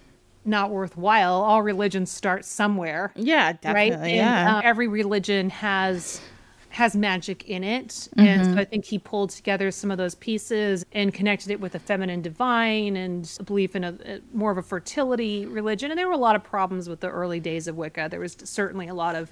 not 0.45 0.71
worthwhile. 0.71 1.41
All 1.41 1.61
religions 1.61 2.11
start 2.11 2.45
somewhere, 2.45 3.13
yeah, 3.15 3.47
right? 3.47 3.61
definitely. 3.61 4.11
And, 4.11 4.17
yeah. 4.17 4.57
uh, 4.57 4.61
every 4.63 4.87
religion 4.87 5.49
has 5.49 6.21
has 6.69 6.95
magic 6.95 7.47
in 7.47 7.63
it, 7.63 8.09
and 8.17 8.55
so 8.55 8.59
I 8.59 8.65
think 8.65 8.83
he 8.85 8.97
pulled 8.97 9.29
together 9.29 9.69
some 9.69 9.91
of 9.91 9.99
those 9.99 10.15
pieces 10.15 10.83
and 10.91 11.13
connected 11.13 11.51
it 11.51 11.59
with 11.59 11.75
a 11.75 11.79
feminine 11.79 12.23
divine 12.23 12.97
and 12.97 13.31
a 13.39 13.43
belief 13.43 13.75
in 13.75 13.83
a, 13.83 13.95
a 14.05 14.19
more 14.33 14.49
of 14.49 14.57
a 14.57 14.63
fertility 14.63 15.45
religion. 15.45 15.91
And 15.91 15.99
there 15.99 16.07
were 16.07 16.13
a 16.13 16.17
lot 16.17 16.35
of 16.35 16.43
problems 16.43 16.89
with 16.89 16.99
the 16.99 17.09
early 17.09 17.39
days 17.39 17.67
of 17.67 17.77
Wicca. 17.77 18.07
There 18.09 18.19
was 18.19 18.35
certainly 18.43 18.87
a 18.87 18.95
lot 18.95 19.15
of 19.15 19.31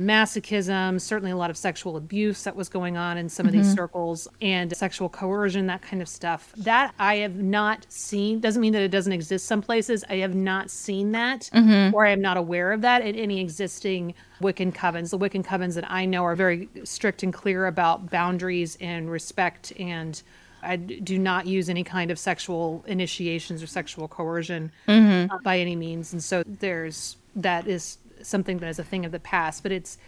masochism, 0.00 1.00
certainly 1.00 1.30
a 1.30 1.36
lot 1.36 1.50
of 1.50 1.56
sexual 1.56 1.96
abuse 1.96 2.44
that 2.44 2.56
was 2.56 2.68
going 2.68 2.96
on 2.96 3.18
in 3.18 3.28
some 3.28 3.46
of 3.46 3.52
these 3.52 3.66
mm-hmm. 3.66 3.76
circles, 3.76 4.28
and 4.40 4.74
sexual 4.76 5.08
coercion, 5.08 5.66
that 5.66 5.82
kind 5.82 6.02
of 6.02 6.08
stuff. 6.08 6.52
That 6.56 6.94
I 6.98 7.16
have 7.16 7.36
not 7.36 7.86
seen. 7.88 8.40
Doesn't 8.40 8.60
mean 8.60 8.72
that 8.72 8.82
it 8.82 8.90
doesn't 8.90 9.12
exist 9.12 9.46
some 9.46 9.62
places. 9.62 10.04
I 10.08 10.16
have 10.16 10.34
not 10.34 10.70
seen 10.70 11.12
that, 11.12 11.50
mm-hmm. 11.52 11.94
or 11.94 12.06
I 12.06 12.10
am 12.10 12.20
not 12.20 12.36
aware 12.36 12.72
of 12.72 12.80
that 12.82 13.02
in 13.02 13.14
any 13.16 13.40
existing 13.40 14.14
Wiccan 14.40 14.72
covens. 14.74 15.10
The 15.10 15.18
Wiccan 15.18 15.44
covens 15.44 15.74
that 15.74 15.90
I 15.90 16.04
know 16.04 16.24
are 16.24 16.36
very 16.36 16.68
strict 16.84 17.22
and 17.22 17.32
clear 17.32 17.66
about 17.66 18.10
boundaries 18.10 18.76
and 18.80 19.10
respect 19.10 19.72
and. 19.78 20.20
I 20.64 20.76
do 20.76 21.18
not 21.18 21.48
use 21.48 21.68
any 21.68 21.82
kind 21.82 22.12
of 22.12 22.20
sexual 22.20 22.84
initiations 22.86 23.64
or 23.64 23.66
sexual 23.66 24.06
coercion 24.06 24.70
mm-hmm. 24.86 25.28
uh, 25.28 25.38
by 25.42 25.58
any 25.58 25.74
means. 25.74 26.12
And 26.12 26.22
so 26.22 26.44
there's 26.46 27.16
that 27.34 27.66
is 27.66 27.98
something 28.22 28.58
that 28.58 28.68
is 28.68 28.78
a 28.78 28.84
thing 28.84 29.04
of 29.04 29.12
the 29.12 29.20
past, 29.20 29.62
but 29.62 29.72
it's 29.72 29.98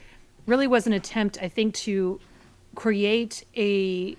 really 0.47 0.67
was 0.67 0.87
an 0.87 0.93
attempt, 0.93 1.39
I 1.41 1.49
think, 1.49 1.75
to 1.75 2.21
create 2.75 3.45
a 3.57 4.17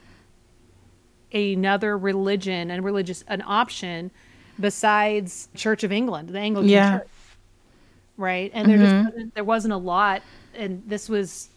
another 1.34 1.98
religion 1.98 2.72
and 2.72 2.84
religious 2.86 3.24
an 3.28 3.44
option 3.46 4.12
besides 4.60 5.50
Church 5.54 5.84
of 5.84 5.92
England, 5.92 6.30
the 6.30 6.40
Anglican 6.40 6.70
Yeah. 6.70 7.00
Church, 7.00 7.08
right? 8.18 8.52
And 8.54 8.70
there 8.70 8.78
just 8.78 8.94
mm-hmm. 8.94 9.06
wasn't, 9.06 9.36
there 9.36 9.44
wasn't 9.44 9.74
a 9.74 9.78
lot, 9.78 10.22
and 10.54 10.84
this 10.88 11.10
was 11.10 11.50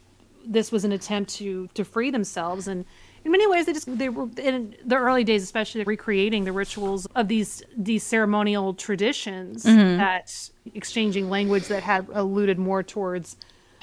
this 0.46 0.72
was 0.72 0.84
an 0.84 0.92
attempt 0.92 1.34
to 1.34 1.68
to 1.74 1.84
free 1.84 2.10
themselves 2.10 2.68
and. 2.68 2.84
In 3.28 3.32
many 3.32 3.46
ways, 3.46 3.66
they 3.66 3.74
just 3.74 3.98
they 3.98 4.08
were 4.08 4.26
in 4.38 4.74
the 4.86 4.96
early 4.96 5.22
days, 5.22 5.42
especially 5.42 5.84
recreating 5.84 6.44
the 6.44 6.52
rituals 6.52 7.04
of 7.14 7.28
these 7.28 7.62
these 7.76 8.02
ceremonial 8.02 8.72
traditions 8.72 9.64
mm-hmm. 9.64 9.98
that 9.98 10.48
exchanging 10.74 11.28
language 11.28 11.68
that 11.68 11.82
had 11.82 12.08
alluded 12.14 12.58
more 12.58 12.82
towards 12.82 13.36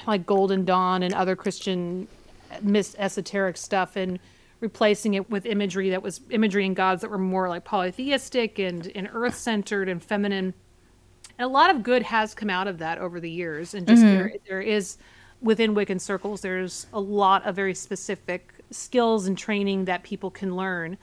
like 0.04 0.26
Golden 0.26 0.64
Dawn 0.64 1.04
and 1.04 1.14
other 1.14 1.36
Christian 1.36 2.08
mis 2.60 2.96
esoteric 2.98 3.56
stuff 3.56 3.94
and 3.94 4.18
replacing 4.58 5.14
it 5.14 5.30
with 5.30 5.46
imagery 5.46 5.90
that 5.90 6.02
was 6.02 6.22
imagery 6.30 6.66
and 6.66 6.74
gods 6.74 7.02
that 7.02 7.10
were 7.12 7.16
more 7.16 7.48
like 7.48 7.62
polytheistic 7.62 8.58
and, 8.58 8.90
and 8.96 9.08
earth 9.12 9.36
centered 9.36 9.88
and 9.88 10.02
feminine. 10.02 10.54
And 11.38 11.46
a 11.46 11.48
lot 11.48 11.70
of 11.70 11.84
good 11.84 12.02
has 12.02 12.34
come 12.34 12.50
out 12.50 12.66
of 12.66 12.78
that 12.78 12.98
over 12.98 13.20
the 13.20 13.30
years. 13.30 13.74
And 13.74 13.86
just 13.86 14.02
mm-hmm. 14.02 14.12
there, 14.12 14.32
there 14.48 14.60
is 14.60 14.98
within 15.40 15.72
Wiccan 15.72 16.00
circles, 16.00 16.40
there's 16.40 16.88
a 16.92 17.00
lot 17.00 17.46
of 17.46 17.54
very 17.54 17.74
specific 17.74 18.55
skills 18.70 19.26
and 19.26 19.36
training 19.36 19.84
that 19.86 20.02
people 20.02 20.30
can 20.30 20.56
learn 20.56 20.96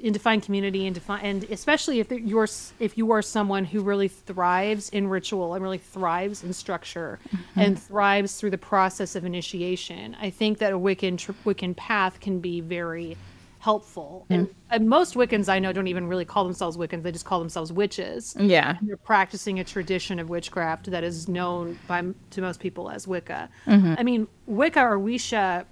in 0.00 0.12
defined 0.12 0.42
community 0.44 0.86
and 0.86 0.94
define 0.94 1.24
and 1.24 1.44
especially 1.44 1.98
if 1.98 2.10
you're 2.12 2.46
if 2.78 2.96
you 2.96 3.10
are 3.10 3.22
someone 3.22 3.64
who 3.64 3.80
really 3.80 4.06
thrives 4.06 4.88
in 4.90 5.08
ritual 5.08 5.54
and 5.54 5.62
really 5.62 5.78
thrives 5.78 6.44
in 6.44 6.52
structure 6.52 7.18
mm-hmm. 7.28 7.60
and 7.60 7.78
thrives 7.82 8.38
through 8.38 8.50
the 8.50 8.58
process 8.58 9.16
of 9.16 9.24
initiation 9.24 10.16
i 10.20 10.30
think 10.30 10.58
that 10.58 10.72
a 10.72 10.78
wiccan 10.78 11.18
tr- 11.18 11.32
wiccan 11.44 11.74
path 11.74 12.20
can 12.20 12.38
be 12.38 12.60
very 12.60 13.16
helpful. 13.60 14.24
Mm-hmm. 14.30 14.32
And, 14.34 14.54
and 14.70 14.88
most 14.88 15.14
wiccans 15.14 15.48
i 15.48 15.58
know 15.58 15.72
don't 15.72 15.88
even 15.88 16.06
really 16.06 16.24
call 16.24 16.44
themselves 16.44 16.76
wiccans 16.76 17.02
they 17.02 17.12
just 17.12 17.24
call 17.24 17.40
themselves 17.40 17.72
witches. 17.72 18.36
Yeah. 18.38 18.76
they're 18.82 18.96
practicing 18.96 19.58
a 19.58 19.64
tradition 19.64 20.18
of 20.18 20.28
witchcraft 20.28 20.90
that 20.90 21.04
is 21.04 21.28
known 21.28 21.78
by 21.86 22.04
to 22.30 22.40
most 22.40 22.60
people 22.60 22.90
as 22.90 23.08
Wicca. 23.08 23.48
Mm-hmm. 23.66 23.94
I 23.98 24.02
mean, 24.02 24.28
Wicca 24.46 24.80
or 24.80 24.98
Wisha, 24.98 25.64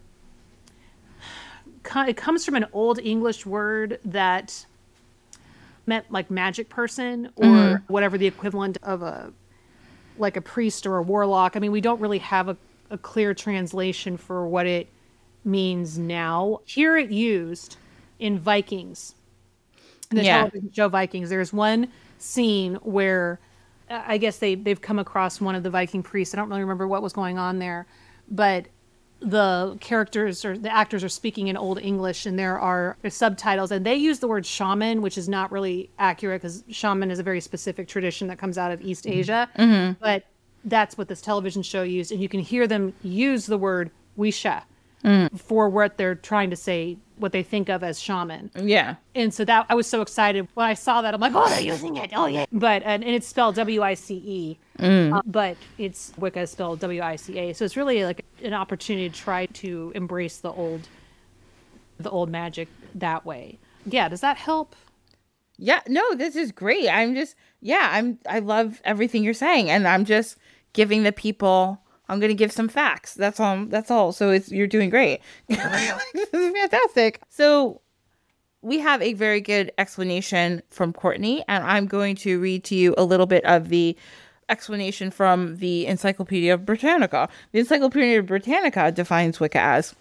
it 1.94 2.16
comes 2.16 2.44
from 2.44 2.54
an 2.54 2.66
old 2.72 2.98
English 2.98 3.46
word 3.46 3.98
that 4.04 4.66
meant 5.86 6.10
like 6.10 6.30
magic 6.30 6.68
person 6.68 7.30
or 7.36 7.44
mm-hmm. 7.44 7.92
whatever 7.92 8.18
the 8.18 8.26
equivalent 8.26 8.78
of 8.82 9.02
a 9.02 9.32
like 10.18 10.36
a 10.36 10.40
priest 10.40 10.86
or 10.86 10.96
a 10.96 11.02
warlock. 11.02 11.56
I 11.56 11.60
mean, 11.60 11.72
we 11.72 11.80
don't 11.80 12.00
really 12.00 12.18
have 12.18 12.48
a, 12.48 12.56
a 12.90 12.98
clear 12.98 13.34
translation 13.34 14.16
for 14.16 14.46
what 14.48 14.66
it 14.66 14.88
means 15.44 15.98
now. 15.98 16.60
Hear 16.64 16.96
it 16.96 17.10
used 17.10 17.76
in 18.18 18.38
Vikings 18.38 19.14
the 20.10 20.24
Yeah. 20.24 20.38
television 20.38 20.72
show 20.72 20.88
Vikings. 20.88 21.30
There's 21.30 21.52
one 21.52 21.88
scene 22.18 22.76
where 22.76 23.40
I 23.88 24.18
guess 24.18 24.38
they 24.38 24.54
they've 24.54 24.80
come 24.80 24.98
across 24.98 25.40
one 25.40 25.54
of 25.54 25.62
the 25.62 25.70
Viking 25.70 26.02
priests. 26.02 26.34
I 26.34 26.38
don't 26.38 26.48
really 26.48 26.62
remember 26.62 26.88
what 26.88 27.02
was 27.02 27.12
going 27.12 27.38
on 27.38 27.58
there, 27.58 27.86
but 28.28 28.66
the 29.20 29.76
characters 29.80 30.44
or 30.44 30.58
the 30.58 30.70
actors 30.70 31.02
are 31.02 31.08
speaking 31.08 31.48
in 31.48 31.56
old 31.56 31.78
English, 31.80 32.26
and 32.26 32.38
there 32.38 32.58
are 32.58 32.96
subtitles, 33.08 33.72
and 33.72 33.84
they 33.84 33.96
use 33.96 34.18
the 34.18 34.28
word 34.28 34.44
shaman, 34.44 35.02
which 35.02 35.16
is 35.16 35.28
not 35.28 35.50
really 35.50 35.90
accurate 35.98 36.42
because 36.42 36.64
shaman 36.68 37.10
is 37.10 37.18
a 37.18 37.22
very 37.22 37.40
specific 37.40 37.88
tradition 37.88 38.28
that 38.28 38.38
comes 38.38 38.58
out 38.58 38.72
of 38.72 38.82
East 38.82 39.04
mm-hmm. 39.04 39.18
Asia. 39.18 39.48
Mm-hmm. 39.58 39.92
But 40.00 40.24
that's 40.64 40.98
what 40.98 41.08
this 41.08 41.20
television 41.20 41.62
show 41.62 41.82
used, 41.82 42.12
and 42.12 42.20
you 42.20 42.28
can 42.28 42.40
hear 42.40 42.66
them 42.66 42.92
use 43.02 43.46
the 43.46 43.56
word 43.56 43.90
wisha 44.18 44.64
mm. 45.04 45.40
for 45.40 45.68
what 45.68 45.96
they're 45.96 46.14
trying 46.14 46.50
to 46.50 46.56
say, 46.56 46.98
what 47.16 47.32
they 47.32 47.42
think 47.42 47.68
of 47.68 47.82
as 47.82 48.00
shaman. 48.00 48.50
Yeah. 48.54 48.96
And 49.14 49.32
so 49.32 49.44
that 49.44 49.66
I 49.68 49.74
was 49.74 49.86
so 49.86 50.02
excited 50.02 50.48
when 50.54 50.66
I 50.66 50.74
saw 50.74 51.02
that. 51.02 51.14
I'm 51.14 51.20
like, 51.20 51.32
oh, 51.34 51.48
they're 51.48 51.60
using 51.60 51.96
it. 51.96 52.10
Oh 52.14 52.26
yeah. 52.26 52.46
But 52.52 52.82
and, 52.84 53.04
and 53.04 53.14
it's 53.14 53.26
spelled 53.26 53.54
W 53.54 53.82
I 53.82 53.94
C 53.94 54.14
E, 54.26 54.58
uh, 54.78 55.22
but 55.26 55.56
it's 55.78 56.12
Wicca 56.18 56.46
spelled 56.46 56.80
W 56.80 57.02
I 57.02 57.16
C 57.16 57.38
A. 57.38 57.52
So 57.52 57.64
it's 57.64 57.76
really 57.76 58.04
like 58.04 58.24
an 58.42 58.54
opportunity 58.54 59.08
to 59.08 59.14
try 59.14 59.46
to 59.46 59.92
embrace 59.94 60.38
the 60.38 60.52
old, 60.52 60.88
the 61.98 62.10
old 62.10 62.30
magic 62.30 62.68
that 62.94 63.24
way. 63.24 63.58
Yeah. 63.84 64.08
Does 64.08 64.20
that 64.20 64.36
help? 64.36 64.74
Yeah, 65.58 65.80
no, 65.88 66.02
this 66.14 66.36
is 66.36 66.52
great. 66.52 66.88
I'm 66.88 67.14
just 67.14 67.34
yeah, 67.60 67.88
I'm 67.92 68.18
I 68.28 68.40
love 68.40 68.80
everything 68.84 69.24
you're 69.24 69.34
saying 69.34 69.70
and 69.70 69.88
I'm 69.88 70.04
just 70.04 70.36
giving 70.72 71.02
the 71.02 71.12
people 71.12 71.80
I'm 72.08 72.20
going 72.20 72.30
to 72.30 72.34
give 72.34 72.52
some 72.52 72.68
facts. 72.68 73.14
That's 73.14 73.40
all 73.40 73.64
that's 73.66 73.90
all. 73.90 74.12
So 74.12 74.30
it's 74.30 74.50
you're 74.50 74.66
doing 74.66 74.90
great. 74.90 75.20
this 75.48 76.28
is 76.32 76.52
fantastic. 76.52 77.20
So 77.28 77.80
we 78.62 78.78
have 78.78 79.02
a 79.02 79.14
very 79.14 79.40
good 79.40 79.72
explanation 79.78 80.62
from 80.70 80.92
Courtney 80.92 81.44
and 81.48 81.64
I'm 81.64 81.86
going 81.86 82.16
to 82.16 82.40
read 82.40 82.64
to 82.64 82.74
you 82.74 82.94
a 82.96 83.04
little 83.04 83.26
bit 83.26 83.44
of 83.44 83.68
the 83.68 83.96
explanation 84.48 85.10
from 85.10 85.56
the 85.56 85.86
Encyclopedia 85.86 86.56
Britannica. 86.56 87.28
The 87.52 87.60
Encyclopedia 87.60 88.22
Britannica 88.22 88.92
defines 88.92 89.40
Wicca 89.40 89.60
as 89.60 89.94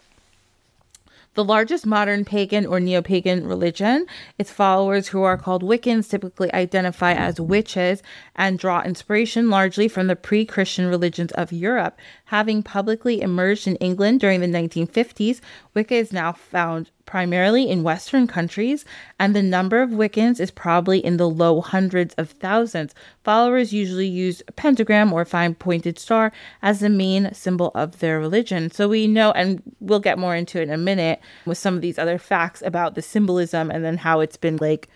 the 1.35 1.43
largest 1.43 1.85
modern 1.85 2.23
pagan 2.23 2.65
or 2.65 2.79
neo 2.79 3.01
pagan 3.01 3.45
religion. 3.45 4.07
Its 4.39 4.51
followers, 4.51 5.09
who 5.09 5.21
are 5.23 5.37
called 5.37 5.63
Wiccans, 5.63 6.09
typically 6.09 6.51
identify 6.53 7.13
as 7.13 7.39
witches 7.39 8.01
and 8.35 8.57
draw 8.57 8.81
inspiration 8.81 9.49
largely 9.49 9.87
from 9.87 10.07
the 10.07 10.15
pre 10.15 10.45
Christian 10.45 10.87
religions 10.87 11.31
of 11.33 11.51
Europe. 11.51 11.99
Having 12.25 12.63
publicly 12.63 13.21
emerged 13.21 13.67
in 13.67 13.75
England 13.77 14.21
during 14.21 14.39
the 14.39 14.47
1950s, 14.47 15.41
Wicca 15.73 15.95
is 15.95 16.13
now 16.13 16.31
found 16.31 16.89
primarily 17.05 17.69
in 17.69 17.83
Western 17.83 18.27
countries, 18.27 18.85
and 19.19 19.35
the 19.35 19.43
number 19.43 19.81
of 19.81 19.91
Wiccans 19.91 20.39
is 20.39 20.51
probably 20.51 21.03
in 21.03 21.17
the 21.17 21.29
low 21.29 21.61
hundreds 21.61 22.13
of 22.15 22.31
thousands. 22.31 22.95
Followers 23.23 23.73
usually 23.73 24.07
use 24.07 24.41
a 24.47 24.51
pentagram 24.51 25.13
or 25.13 25.25
fine 25.25 25.55
pointed 25.55 25.99
star 25.99 26.31
as 26.61 26.79
the 26.79 26.89
main 26.89 27.33
symbol 27.33 27.71
of 27.75 27.99
their 27.99 28.19
religion. 28.19 28.71
So 28.71 28.87
we 28.87 29.07
know, 29.07 29.31
and 29.31 29.61
we'll 29.79 29.99
get 29.99 30.19
more 30.19 30.35
into 30.35 30.59
it 30.59 30.63
in 30.63 30.71
a 30.71 30.77
minute 30.77 31.19
with 31.45 31.57
some 31.57 31.75
of 31.75 31.81
these 31.81 31.99
other 31.99 32.17
facts 32.17 32.61
about 32.63 32.95
the 32.95 33.01
symbolism 33.01 33.69
and 33.69 33.83
then 33.83 33.97
how 33.97 34.19
it's 34.19 34.37
been 34.37 34.57
like 34.57 34.89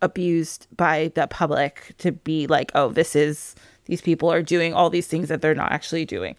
abused 0.00 0.66
by 0.76 1.12
the 1.14 1.26
public 1.26 1.94
to 1.98 2.12
be 2.12 2.46
like, 2.46 2.72
oh, 2.74 2.90
this 2.90 3.16
is, 3.16 3.54
these 3.86 4.00
people 4.00 4.30
are 4.30 4.42
doing 4.42 4.74
all 4.74 4.90
these 4.90 5.06
things 5.06 5.28
that 5.28 5.40
they're 5.40 5.54
not 5.54 5.72
actually 5.72 6.04
doing. 6.04 6.36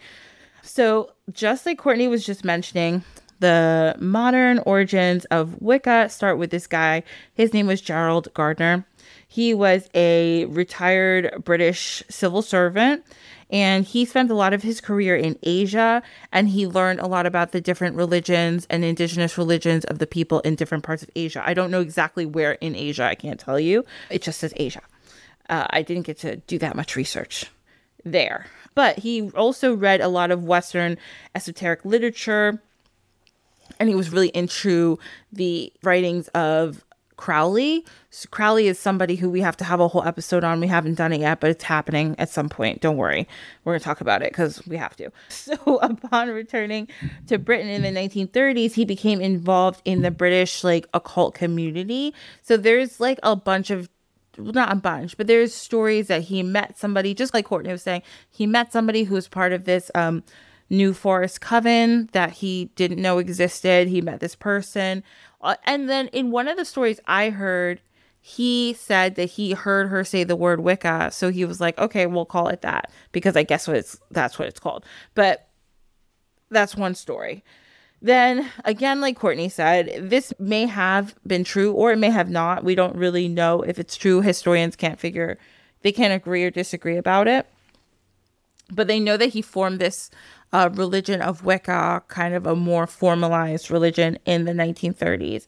So, 0.62 1.12
just 1.32 1.66
like 1.66 1.78
Courtney 1.78 2.08
was 2.08 2.26
just 2.26 2.46
mentioning, 2.46 3.04
the 3.40 3.96
modern 4.00 4.60
origins 4.60 5.26
of 5.26 5.62
Wicca 5.62 6.10
start 6.10 6.38
with 6.38 6.52
this 6.52 6.68
guy. 6.68 7.04
His 7.34 7.54
name 7.54 7.68
was 7.68 7.82
Gerald 7.82 8.34
Gardner. 8.34 8.86
He 9.28 9.54
was 9.54 9.90
a 9.96 10.46
retired 10.46 11.44
British 11.44 12.04
civil 12.10 12.42
servant 12.42 13.04
and 13.50 13.86
he 13.86 14.06
spent 14.06 14.32
a 14.32 14.36
lot 14.36 14.54
of 14.54 14.64
his 14.64 14.82
career 14.82 15.16
in 15.16 15.38
Asia 15.44 16.02
and 16.32 16.50
he 16.50 16.68
learned 16.68 17.00
a 17.00 17.08
lot 17.08 17.26
about 17.26 17.52
the 17.52 17.62
different 17.62 17.96
religions 17.96 18.66
and 18.70 18.84
indigenous 18.84 19.38
religions 19.38 19.86
of 19.86 20.00
the 20.00 20.08
people 20.08 20.40
in 20.42 20.56
different 20.56 20.84
parts 20.84 21.04
of 21.04 21.10
Asia. 21.16 21.44
I 21.46 21.54
don't 21.54 21.72
know 21.72 21.82
exactly 21.82 22.26
where 22.26 22.54
in 22.54 22.76
Asia, 22.76 23.04
I 23.04 23.16
can't 23.16 23.40
tell 23.40 23.60
you. 23.60 23.86
It 24.10 24.22
just 24.22 24.40
says 24.40 24.54
Asia. 24.58 24.82
Uh, 25.50 25.68
I 25.70 25.82
didn't 25.82 26.06
get 26.08 26.20
to 26.20 26.38
do 26.38 26.58
that 26.60 26.76
much 26.76 26.96
research 26.96 27.46
there. 28.04 28.48
But 28.76 29.00
he 29.00 29.30
also 29.32 29.74
read 29.74 30.02
a 30.02 30.08
lot 30.08 30.32
of 30.32 30.44
Western 30.44 30.98
esoteric 31.36 31.86
literature 31.86 32.62
and 33.80 33.90
he 33.90 33.96
was 33.96 34.10
really 34.12 34.30
into 34.30 35.00
the 35.32 35.72
writings 35.84 36.28
of 36.30 36.84
Crowley. 37.18 37.86
So 38.10 38.28
Crowley 38.30 38.68
is 38.68 38.78
somebody 38.78 39.16
who 39.16 39.30
we 39.30 39.42
have 39.42 39.56
to 39.58 39.64
have 39.64 39.80
a 39.80 39.88
whole 39.88 40.04
episode 40.04 40.44
on. 40.44 40.60
We 40.60 40.68
haven't 40.68 40.96
done 40.96 41.14
it 41.14 41.22
yet, 41.22 41.40
but 41.40 41.50
it's 41.52 41.64
happening 41.64 42.16
at 42.18 42.30
some 42.30 42.50
point. 42.50 42.82
Don't 42.82 42.98
worry. 42.98 43.28
We're 43.64 43.74
going 43.74 43.80
to 43.80 43.84
talk 43.86 44.02
about 44.02 44.22
it 44.22 44.32
because 44.32 44.66
we 44.68 44.78
have 44.78 44.96
to. 44.98 45.10
So, 45.30 45.78
upon 45.78 46.30
returning 46.30 46.88
to 47.28 47.38
Britain 47.38 47.68
in 47.68 47.82
the 47.82 47.90
1930s, 47.90 48.74
he 48.74 48.86
became 48.86 49.20
involved 49.22 49.82
in 49.86 50.02
the 50.02 50.12
British 50.12 50.64
like 50.64 50.88
occult 50.94 51.36
community. 51.36 52.14
So, 52.42 52.58
there's 52.58 53.00
like 53.00 53.20
a 53.24 53.36
bunch 53.36 53.70
of 53.70 53.90
well, 54.38 54.52
not 54.52 54.72
a 54.72 54.76
bunch, 54.76 55.16
but 55.18 55.28
there's 55.28 55.54
stories 55.54 56.08
that 56.08 56.24
he 56.24 56.42
met 56.44 56.78
somebody, 56.78 57.14
just 57.14 57.34
like 57.34 57.46
Courtney 57.46 57.72
was 57.72 57.84
saying, 57.84 58.02
he 58.32 58.48
met 58.48 58.72
somebody 58.72 59.04
who 59.04 59.16
was 59.16 59.28
part 59.28 59.54
of 59.54 59.66
this 59.66 59.92
um 59.96 60.24
New 60.74 60.94
Forest 60.94 61.40
Coven 61.40 62.10
that 62.14 62.32
he 62.32 62.66
didn't 62.76 63.02
know 63.02 63.20
existed. 63.20 63.88
He 63.88 64.02
met 64.02 64.20
this 64.20 64.36
person. 64.36 65.04
Uh, 65.40 65.56
and 65.66 65.90
then 65.90 66.08
in 66.08 66.32
one 66.32 66.48
of 66.48 66.58
the 66.58 66.66
stories 66.66 67.00
I 67.06 67.30
heard, 67.30 67.80
he 68.20 68.74
said 68.74 69.16
that 69.16 69.26
he 69.26 69.52
heard 69.52 69.90
her 69.90 70.04
say 70.04 70.24
the 70.24 70.36
word 70.36 70.62
Wicca. 70.62 71.12
So 71.12 71.30
he 71.30 71.46
was 71.46 71.62
like, 71.62 71.78
okay, 71.78 72.06
we'll 72.06 72.26
call 72.26 72.48
it 72.48 72.62
that 72.62 72.90
because 73.12 73.36
I 73.36 73.44
guess 73.44 73.68
what 73.68 73.78
it's, 73.78 74.00
that's 74.12 74.40
what 74.40 74.48
it's 74.48 74.60
called. 74.60 74.86
But 75.14 75.48
that's 76.50 76.76
one 76.76 76.96
story. 76.96 77.44
Then 78.02 78.50
again, 78.66 79.00
like 79.00 79.18
Courtney 79.18 79.50
said, 79.50 80.10
this 80.10 80.34
may 80.40 80.66
have 80.66 81.16
been 81.28 81.44
true 81.44 81.72
or 81.74 81.92
it 81.92 81.98
may 81.98 82.10
have 82.10 82.30
not. 82.30 82.64
We 82.64 82.76
don't 82.76 82.96
really 82.96 83.28
know 83.28 83.62
if 83.62 83.78
it's 83.78 83.96
true. 83.96 84.22
Historians 84.22 84.76
can't 84.76 85.00
figure, 85.00 85.38
they 85.84 85.92
can't 85.92 86.14
agree 86.14 86.44
or 86.44 86.50
disagree 86.50 86.98
about 86.98 87.28
it. 87.28 87.46
But 88.74 88.88
they 88.88 89.00
know 89.00 89.18
that 89.18 89.30
he 89.30 89.42
formed 89.42 89.80
this 89.80 90.10
uh, 90.52 90.70
religion 90.74 91.22
of 91.22 91.44
Wicca, 91.44 92.04
kind 92.08 92.34
of 92.34 92.46
a 92.46 92.56
more 92.56 92.88
formalized 92.88 93.72
religion 93.72 94.18
in 94.26 94.46
the 94.46 94.54
1930s. 94.54 95.48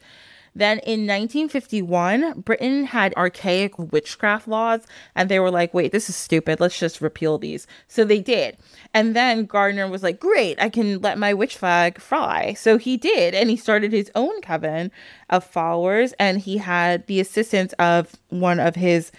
Then 0.58 0.80
in 0.80 1.02
1951, 1.02 2.40
Britain 2.40 2.86
had 2.86 3.14
archaic 3.16 3.78
witchcraft 3.78 4.48
laws, 4.48 4.88
and 5.14 5.28
they 5.28 5.40
were 5.40 5.52
like, 5.52 5.74
wait, 5.74 5.92
this 5.92 6.10
is 6.10 6.16
stupid. 6.16 6.62
Let's 6.62 6.80
just 6.80 7.02
repeal 7.02 7.38
these. 7.38 7.68
So 7.90 8.06
they 8.06 8.22
did. 8.22 8.58
And 8.94 9.14
then 9.14 9.46
Gardner 9.46 9.90
was 9.90 10.02
like, 10.02 10.18
great, 10.18 10.58
I 10.62 10.70
can 10.70 11.02
let 11.02 11.18
my 11.18 11.34
witch 11.34 11.58
flag 11.58 12.00
fly. 12.00 12.54
So 12.54 12.78
he 12.78 12.96
did. 12.96 13.36
And 13.36 13.50
he 13.50 13.58
started 13.58 13.92
his 13.92 14.10
own 14.16 14.42
coven 14.42 14.92
of 15.30 15.44
followers, 15.44 16.14
and 16.20 16.40
he 16.40 16.58
had 16.58 17.06
the 17.08 17.20
assistance 17.20 17.74
of 17.74 18.14
one 18.30 18.62
of 18.62 18.76
his 18.76 19.12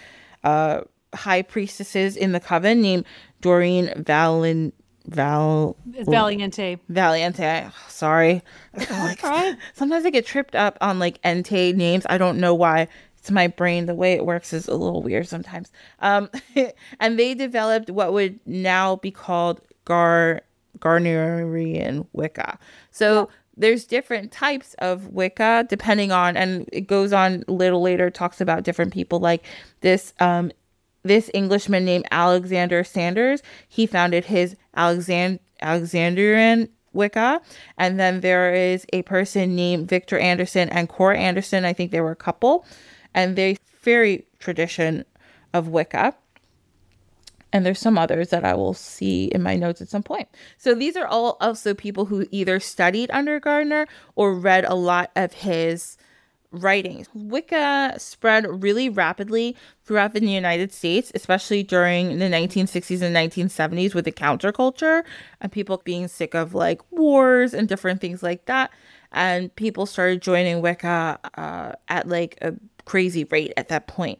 uh, 0.43 0.81
high 1.13 1.43
priestesses 1.43 2.17
in 2.17 2.31
the 2.31 2.39
coven 2.39 2.81
named 2.81 3.05
Doreen 3.41 3.87
Valen. 3.97 4.71
Val 5.07 5.77
it's 5.93 6.09
Valiente. 6.09 6.79
Valiente. 6.89 7.71
Sorry. 7.87 8.41
like, 8.73 9.21
sometimes 9.73 10.05
I 10.05 10.09
get 10.09 10.25
tripped 10.25 10.53
up 10.53 10.77
on 10.81 10.99
like 10.99 11.21
Ente 11.21 11.73
names. 11.73 12.05
I 12.09 12.17
don't 12.17 12.39
know 12.39 12.53
why. 12.53 12.89
It's 13.17 13.31
my 13.31 13.47
brain. 13.47 13.85
The 13.85 13.95
way 13.95 14.13
it 14.13 14.25
works 14.25 14.51
is 14.51 14.67
a 14.67 14.75
little 14.75 15.01
weird 15.01 15.27
sometimes. 15.27 15.71
Um, 15.99 16.29
and 16.99 17.17
they 17.17 17.33
developed 17.35 17.89
what 17.89 18.11
would 18.11 18.39
now 18.45 18.97
be 18.97 19.11
called 19.11 19.61
Gar 19.85 20.41
Garnerian 20.79 22.05
Wicca. 22.13 22.59
So. 22.91 23.29
Yeah 23.29 23.35
there's 23.59 23.85
different 23.85 24.31
types 24.31 24.75
of 24.77 25.07
Wicca 25.07 25.65
depending 25.67 26.11
on, 26.11 26.37
and 26.37 26.69
it 26.71 26.81
goes 26.81 27.11
on 27.11 27.43
a 27.47 27.51
little 27.51 27.81
later, 27.81 28.09
talks 28.09 28.39
about 28.39 28.63
different 28.63 28.93
people 28.93 29.19
like 29.19 29.43
this 29.81 30.13
um, 30.19 30.51
this 31.07 31.29
Englishman 31.33 31.85
named 31.85 32.05
Alexander 32.11 32.83
Sanders, 32.83 33.41
he 33.67 33.85
founded 33.85 34.25
his 34.25 34.55
Alexand- 34.75 35.39
Alexandrian 35.61 36.69
Wicca. 36.93 37.41
And 37.77 37.99
then 37.99 38.21
there 38.21 38.53
is 38.53 38.85
a 38.93 39.01
person 39.03 39.55
named 39.55 39.87
Victor 39.87 40.17
Anderson 40.17 40.69
and 40.69 40.89
Cora 40.89 41.17
Anderson. 41.17 41.65
I 41.65 41.73
think 41.73 41.91
they 41.91 42.01
were 42.01 42.11
a 42.11 42.15
couple. 42.15 42.65
And 43.13 43.35
they 43.35 43.57
Feri 43.83 44.23
tradition 44.39 45.05
of 45.53 45.69
Wicca. 45.69 46.15
And 47.53 47.65
there's 47.65 47.79
some 47.79 47.97
others 47.97 48.29
that 48.29 48.43
I 48.43 48.53
will 48.55 48.73
see 48.73 49.25
in 49.25 49.41
my 49.41 49.55
notes 49.55 49.81
at 49.81 49.87
some 49.87 50.03
point. 50.03 50.27
So 50.57 50.75
these 50.75 50.97
are 50.97 51.07
all 51.07 51.37
also 51.39 51.73
people 51.73 52.05
who 52.05 52.27
either 52.29 52.59
studied 52.59 53.09
under 53.11 53.39
Gardner 53.39 53.87
or 54.15 54.33
read 54.33 54.65
a 54.65 54.75
lot 54.75 55.11
of 55.15 55.31
his 55.33 55.97
writings. 56.51 57.07
Wicca 57.13 57.95
spread 57.97 58.63
really 58.63 58.89
rapidly 58.89 59.55
throughout 59.83 60.13
the 60.13 60.25
United 60.25 60.73
States, 60.73 61.11
especially 61.13 61.63
during 61.63 62.19
the 62.19 62.25
1960s 62.25 63.01
and 63.01 63.15
1970s 63.15 63.93
with 63.93 64.05
the 64.05 64.11
counterculture 64.11 65.03
and 65.41 65.51
people 65.51 65.81
being 65.83 66.07
sick 66.07 66.33
of 66.33 66.53
like 66.53 66.81
wars 66.91 67.53
and 67.53 67.67
different 67.67 68.01
things 68.01 68.23
like 68.23 68.45
that. 68.45 68.71
And 69.11 69.55
people 69.55 69.85
started 69.85 70.21
joining 70.21 70.61
Wicca 70.61 71.19
uh, 71.35 71.71
at 71.87 72.07
like 72.07 72.37
a 72.41 72.53
crazy 72.85 73.23
rate 73.25 73.53
at 73.57 73.69
that 73.69 73.87
point. 73.87 74.19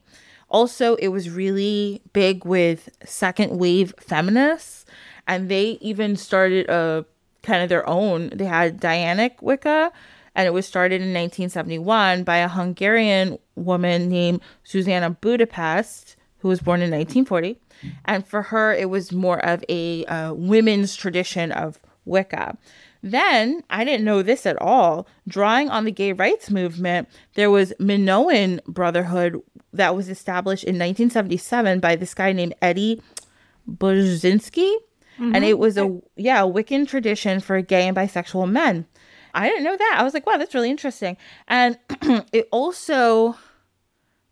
Also, 0.49 0.95
it 0.95 1.09
was 1.09 1.30
really 1.30 2.01
big 2.13 2.45
with 2.45 2.89
second 3.03 3.57
wave 3.57 3.93
feminists, 3.99 4.86
and 5.28 5.49
they 5.49 5.78
even 5.82 6.15
started 6.15 6.69
a 6.69 7.05
kind 7.43 7.63
of 7.63 7.69
their 7.69 7.88
own. 7.88 8.30
They 8.34 8.45
had 8.45 8.80
Dianic 8.80 9.41
Wicca, 9.41 9.91
and 10.38 10.45
it 10.45 10.51
was 10.51 10.67
started 10.67 11.01
in 11.01 11.07
1971 11.07 12.23
by 12.23 12.38
a 12.38 12.47
Hungarian 12.47 13.39
woman 13.55 14.07
named 14.07 14.39
Zsuzsanna 14.63 15.19
Budapest, 15.19 16.15
who 16.38 16.47
was 16.47 16.61
born 16.61 16.79
in 16.81 16.91
1940. 16.91 17.59
And 18.05 18.25
for 18.25 18.43
her, 18.43 18.71
it 18.71 18.91
was 18.91 19.11
more 19.11 19.43
of 19.43 19.65
a 19.67 20.05
uh, 20.05 20.33
women's 20.35 20.95
tradition 20.95 21.51
of 21.51 21.79
Wicca. 22.05 22.55
Then, 23.01 23.63
I 23.71 23.83
didn't 23.83 24.05
know 24.05 24.21
this 24.21 24.45
at 24.45 24.61
all. 24.61 25.07
Drawing 25.27 25.69
on 25.69 25.85
the 25.85 25.91
gay 25.91 26.13
rights 26.13 26.51
movement, 26.51 27.09
there 27.33 27.49
was 27.49 27.73
Minoan 27.79 28.61
Brotherhood 28.67 29.41
that 29.73 29.95
was 29.95 30.07
established 30.07 30.63
in 30.63 30.75
1977 30.75 31.79
by 31.79 31.95
this 31.95 32.13
guy 32.13 32.31
named 32.31 32.53
Eddie 32.61 33.01
Buczynski. 33.67 34.71
Mm-hmm. 35.19 35.35
And 35.35 35.43
it 35.43 35.57
was 35.57 35.77
a 35.77 35.99
yeah, 36.15 36.43
a 36.43 36.47
Wiccan 36.47 36.88
tradition 36.88 37.39
for 37.39 37.59
gay 37.61 37.88
and 37.88 37.97
bisexual 37.97 38.51
men. 38.51 38.85
I 39.34 39.49
didn't 39.49 39.63
know 39.63 39.78
that. 39.78 39.95
I 39.97 40.03
was 40.03 40.13
like, 40.13 40.25
wow, 40.25 40.38
that's 40.38 40.55
really 40.55 40.69
interesting. 40.69 41.17
And 41.47 41.78
it 42.32 42.47
also 42.51 43.36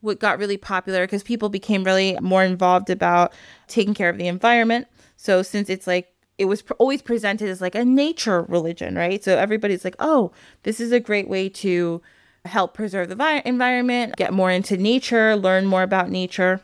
what 0.02 0.20
got 0.20 0.38
really 0.38 0.58
popular 0.58 1.04
because 1.06 1.24
people 1.24 1.50
became 1.50 1.84
really 1.84 2.18
more 2.22 2.44
involved 2.44 2.90
about 2.90 3.34
taking 3.68 3.94
care 3.94 4.10
of 4.10 4.18
the 4.18 4.28
environment. 4.28 4.88
So 5.18 5.42
since 5.42 5.70
it's 5.70 5.88
like 5.88 6.14
it 6.38 6.46
was 6.46 6.64
always 6.80 7.02
presented 7.02 7.50
as 7.50 7.62
like 7.62 7.76
a 7.76 7.84
nature 7.86 8.44
religion, 8.44 8.96
right? 8.96 9.24
So 9.24 9.38
everybody's 9.38 9.84
like, 9.84 9.96
"Oh, 10.00 10.32
this 10.64 10.80
is 10.80 10.92
a 10.92 11.00
great 11.00 11.28
way 11.28 11.50
to 11.50 12.02
help 12.46 12.74
preserve 12.74 13.10
the 13.10 13.16
vi- 13.16 13.42
environment, 13.46 14.16
get 14.18 14.34
more 14.34 14.52
into 14.52 14.78
nature, 14.78 15.36
learn 15.36 15.66
more 15.66 15.84
about 15.84 16.10
nature." 16.10 16.62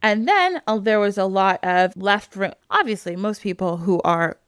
And 0.00 0.28
then 0.28 0.62
uh, 0.66 0.78
there 0.78 1.00
was 1.00 1.18
a 1.18 1.24
lot 1.24 1.62
of 1.64 1.96
left, 1.96 2.36
obviously, 2.70 3.16
most 3.16 3.42
people 3.42 3.78
who 3.78 4.00
are 4.02 4.38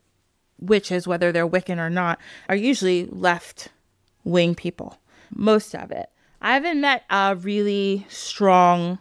witches, 0.61 1.07
whether 1.07 1.33
they're 1.33 1.49
Wiccan 1.49 1.79
or 1.79 1.91
not, 1.91 2.19
are 2.49 2.55
usually 2.57 3.07
left 3.07 3.69
wing 4.25 4.55
people. 4.55 4.99
Most 5.35 5.75
of 5.75 5.91
it. 5.91 6.09
I 6.43 6.55
haven't 6.55 6.81
met 6.81 7.05
a 7.11 7.37
really 7.37 8.07
strong 8.09 8.99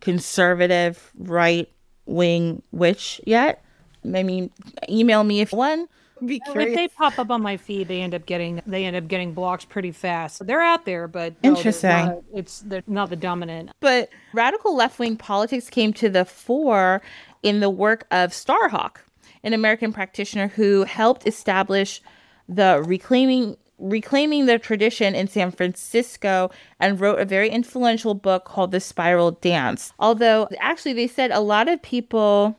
conservative 0.00 1.10
right 1.18 1.68
wing 2.06 2.62
witch 2.72 3.20
yet. 3.24 3.64
I 4.04 4.22
mean, 4.22 4.50
email 4.88 5.24
me 5.24 5.40
if 5.40 5.52
one. 5.52 5.88
Be 6.24 6.40
curious. 6.40 6.70
If 6.70 6.76
they 6.76 6.88
pop 6.88 7.18
up 7.18 7.30
on 7.30 7.42
my 7.42 7.56
feed, 7.56 7.88
they 7.88 8.00
end 8.00 8.14
up 8.14 8.24
getting 8.24 8.62
they 8.66 8.84
end 8.84 8.96
up 8.96 9.08
getting 9.08 9.34
blocked 9.34 9.68
pretty 9.68 9.90
fast. 9.92 10.46
They're 10.46 10.62
out 10.62 10.84
there, 10.84 11.08
but 11.08 11.34
no, 11.42 11.50
Interesting. 11.56 11.88
they're 11.90 12.04
not- 12.06 12.22
it's 12.32 12.60
they're 12.60 12.82
not 12.86 13.10
the 13.10 13.16
dominant. 13.16 13.70
But 13.80 14.10
radical 14.32 14.76
left 14.76 14.98
wing 14.98 15.16
politics 15.16 15.68
came 15.68 15.92
to 15.94 16.08
the 16.08 16.24
fore 16.24 17.02
in 17.42 17.60
the 17.60 17.68
work 17.70 18.06
of 18.10 18.30
Starhawk, 18.30 18.96
an 19.44 19.52
American 19.52 19.92
practitioner 19.92 20.48
who 20.48 20.82
helped 20.82 21.26
establish 21.26 22.02
the 22.48 22.82
reclaiming 22.84 23.56
reclaiming 23.78 24.46
the 24.46 24.58
tradition 24.58 25.14
in 25.14 25.26
San 25.26 25.50
Francisco 25.50 26.50
and 26.78 27.00
wrote 27.00 27.18
a 27.18 27.24
very 27.24 27.50
influential 27.50 28.14
book 28.14 28.44
called 28.44 28.70
The 28.70 28.80
Spiral 28.80 29.32
Dance. 29.32 29.92
Although 29.98 30.48
actually 30.60 30.92
they 30.92 31.08
said 31.08 31.32
a 31.32 31.40
lot 31.40 31.68
of 31.68 31.82
people 31.82 32.56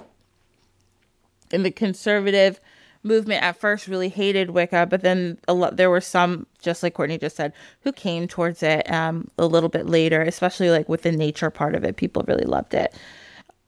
in 1.51 1.63
the 1.63 1.71
conservative 1.71 2.59
movement 3.01 3.43
at 3.43 3.55
first 3.55 3.88
really 3.88 4.09
hated 4.09 4.49
Wicca, 4.49 4.88
but 4.89 5.01
then 5.01 5.38
a 5.47 5.53
lot 5.53 5.77
there 5.77 5.89
were 5.89 6.01
some, 6.01 6.45
just 6.61 6.83
like 6.83 6.95
Courtney 6.95 7.17
just 7.17 7.38
said, 7.38 7.53
who 7.81 7.93
came 7.93 8.27
towards 8.27 8.61
it 8.61 8.91
um, 8.91 9.29
a 9.38 9.45
little 9.45 9.69
bit 9.69 9.86
later, 9.86 10.21
especially 10.21 10.69
like 10.69 10.89
with 10.89 11.03
the 11.03 11.11
nature 11.11 11.49
part 11.49 11.75
of 11.75 11.83
it. 11.83 11.95
People 11.95 12.25
really 12.27 12.45
loved 12.45 12.73
it. 12.73 12.93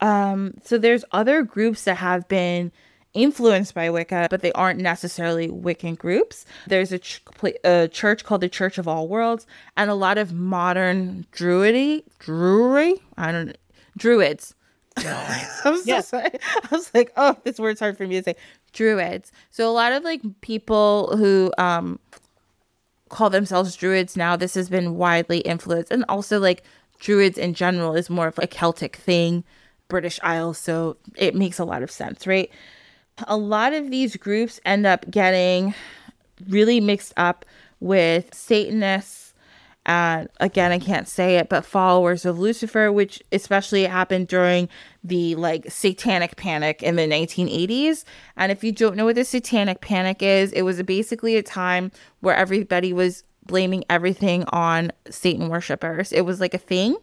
Um, 0.00 0.54
so 0.62 0.76
there's 0.76 1.04
other 1.12 1.42
groups 1.42 1.84
that 1.84 1.96
have 1.96 2.28
been 2.28 2.72
influenced 3.18 3.74
by 3.74 3.90
Wicca, 3.90 4.28
but 4.30 4.40
they 4.42 4.52
aren't 4.52 4.80
necessarily 4.80 5.48
Wiccan 5.48 5.96
groups. 5.98 6.44
There's 6.66 6.92
a, 6.92 6.98
ch- 6.98 7.22
a 7.64 7.88
church 7.88 8.24
called 8.24 8.40
the 8.40 8.48
Church 8.48 8.78
of 8.78 8.86
All 8.88 9.08
Worlds, 9.08 9.46
and 9.76 9.90
a 9.90 9.94
lot 9.94 10.16
of 10.18 10.32
modern 10.32 11.26
druidy, 11.32 12.04
drury, 12.18 12.94
I 13.16 13.32
don't 13.32 13.46
know, 13.48 13.52
druids. 13.96 14.54
I'm 14.96 15.76
so 15.76 15.82
Yes. 15.84 16.08
sorry. 16.08 16.30
I 16.32 16.68
was 16.72 16.90
like, 16.94 17.12
oh, 17.16 17.36
this 17.44 17.58
word's 17.58 17.80
hard 17.80 17.96
for 17.96 18.06
me 18.06 18.16
to 18.16 18.22
say. 18.22 18.36
Druids. 18.72 19.30
So 19.50 19.68
a 19.68 19.72
lot 19.72 19.92
of 19.92 20.02
like 20.04 20.20
people 20.40 21.16
who 21.16 21.52
um 21.58 21.98
call 23.08 23.30
themselves 23.30 23.74
druids 23.76 24.16
now, 24.16 24.36
this 24.36 24.54
has 24.54 24.68
been 24.68 24.96
widely 24.96 25.38
influenced. 25.38 25.90
And 25.92 26.04
also 26.08 26.38
like 26.38 26.62
druids 26.98 27.38
in 27.38 27.54
general 27.54 27.94
is 27.94 28.10
more 28.10 28.26
of 28.26 28.38
a 28.38 28.46
Celtic 28.46 28.96
thing, 28.96 29.44
British 29.88 30.18
Isles, 30.22 30.58
so 30.58 30.96
it 31.16 31.34
makes 31.34 31.58
a 31.58 31.64
lot 31.64 31.82
of 31.82 31.90
sense, 31.90 32.26
right? 32.26 32.50
A 33.26 33.36
lot 33.36 33.72
of 33.72 33.90
these 33.90 34.16
groups 34.16 34.60
end 34.64 34.86
up 34.86 35.10
getting 35.10 35.74
really 36.48 36.80
mixed 36.80 37.12
up 37.16 37.44
with 37.80 38.32
Satanists 38.34 39.28
and 39.88 40.28
again 40.38 40.70
i 40.70 40.78
can't 40.78 41.08
say 41.08 41.36
it 41.36 41.48
but 41.48 41.64
followers 41.64 42.24
of 42.24 42.38
lucifer 42.38 42.92
which 42.92 43.22
especially 43.32 43.84
happened 43.84 44.28
during 44.28 44.68
the 45.02 45.34
like 45.36 45.64
satanic 45.70 46.36
panic 46.36 46.82
in 46.82 46.96
the 46.96 47.06
1980s 47.06 48.04
and 48.36 48.52
if 48.52 48.62
you 48.62 48.70
don't 48.70 48.96
know 48.96 49.06
what 49.06 49.16
the 49.16 49.24
satanic 49.24 49.80
panic 49.80 50.22
is 50.22 50.52
it 50.52 50.62
was 50.62 50.80
basically 50.82 51.36
a 51.36 51.42
time 51.42 51.90
where 52.20 52.36
everybody 52.36 52.92
was 52.92 53.24
blaming 53.46 53.82
everything 53.88 54.44
on 54.50 54.92
satan 55.08 55.48
worshippers 55.48 56.12
it 56.12 56.20
was 56.20 56.38
like 56.38 56.52
a 56.52 56.58
thing 56.58 56.94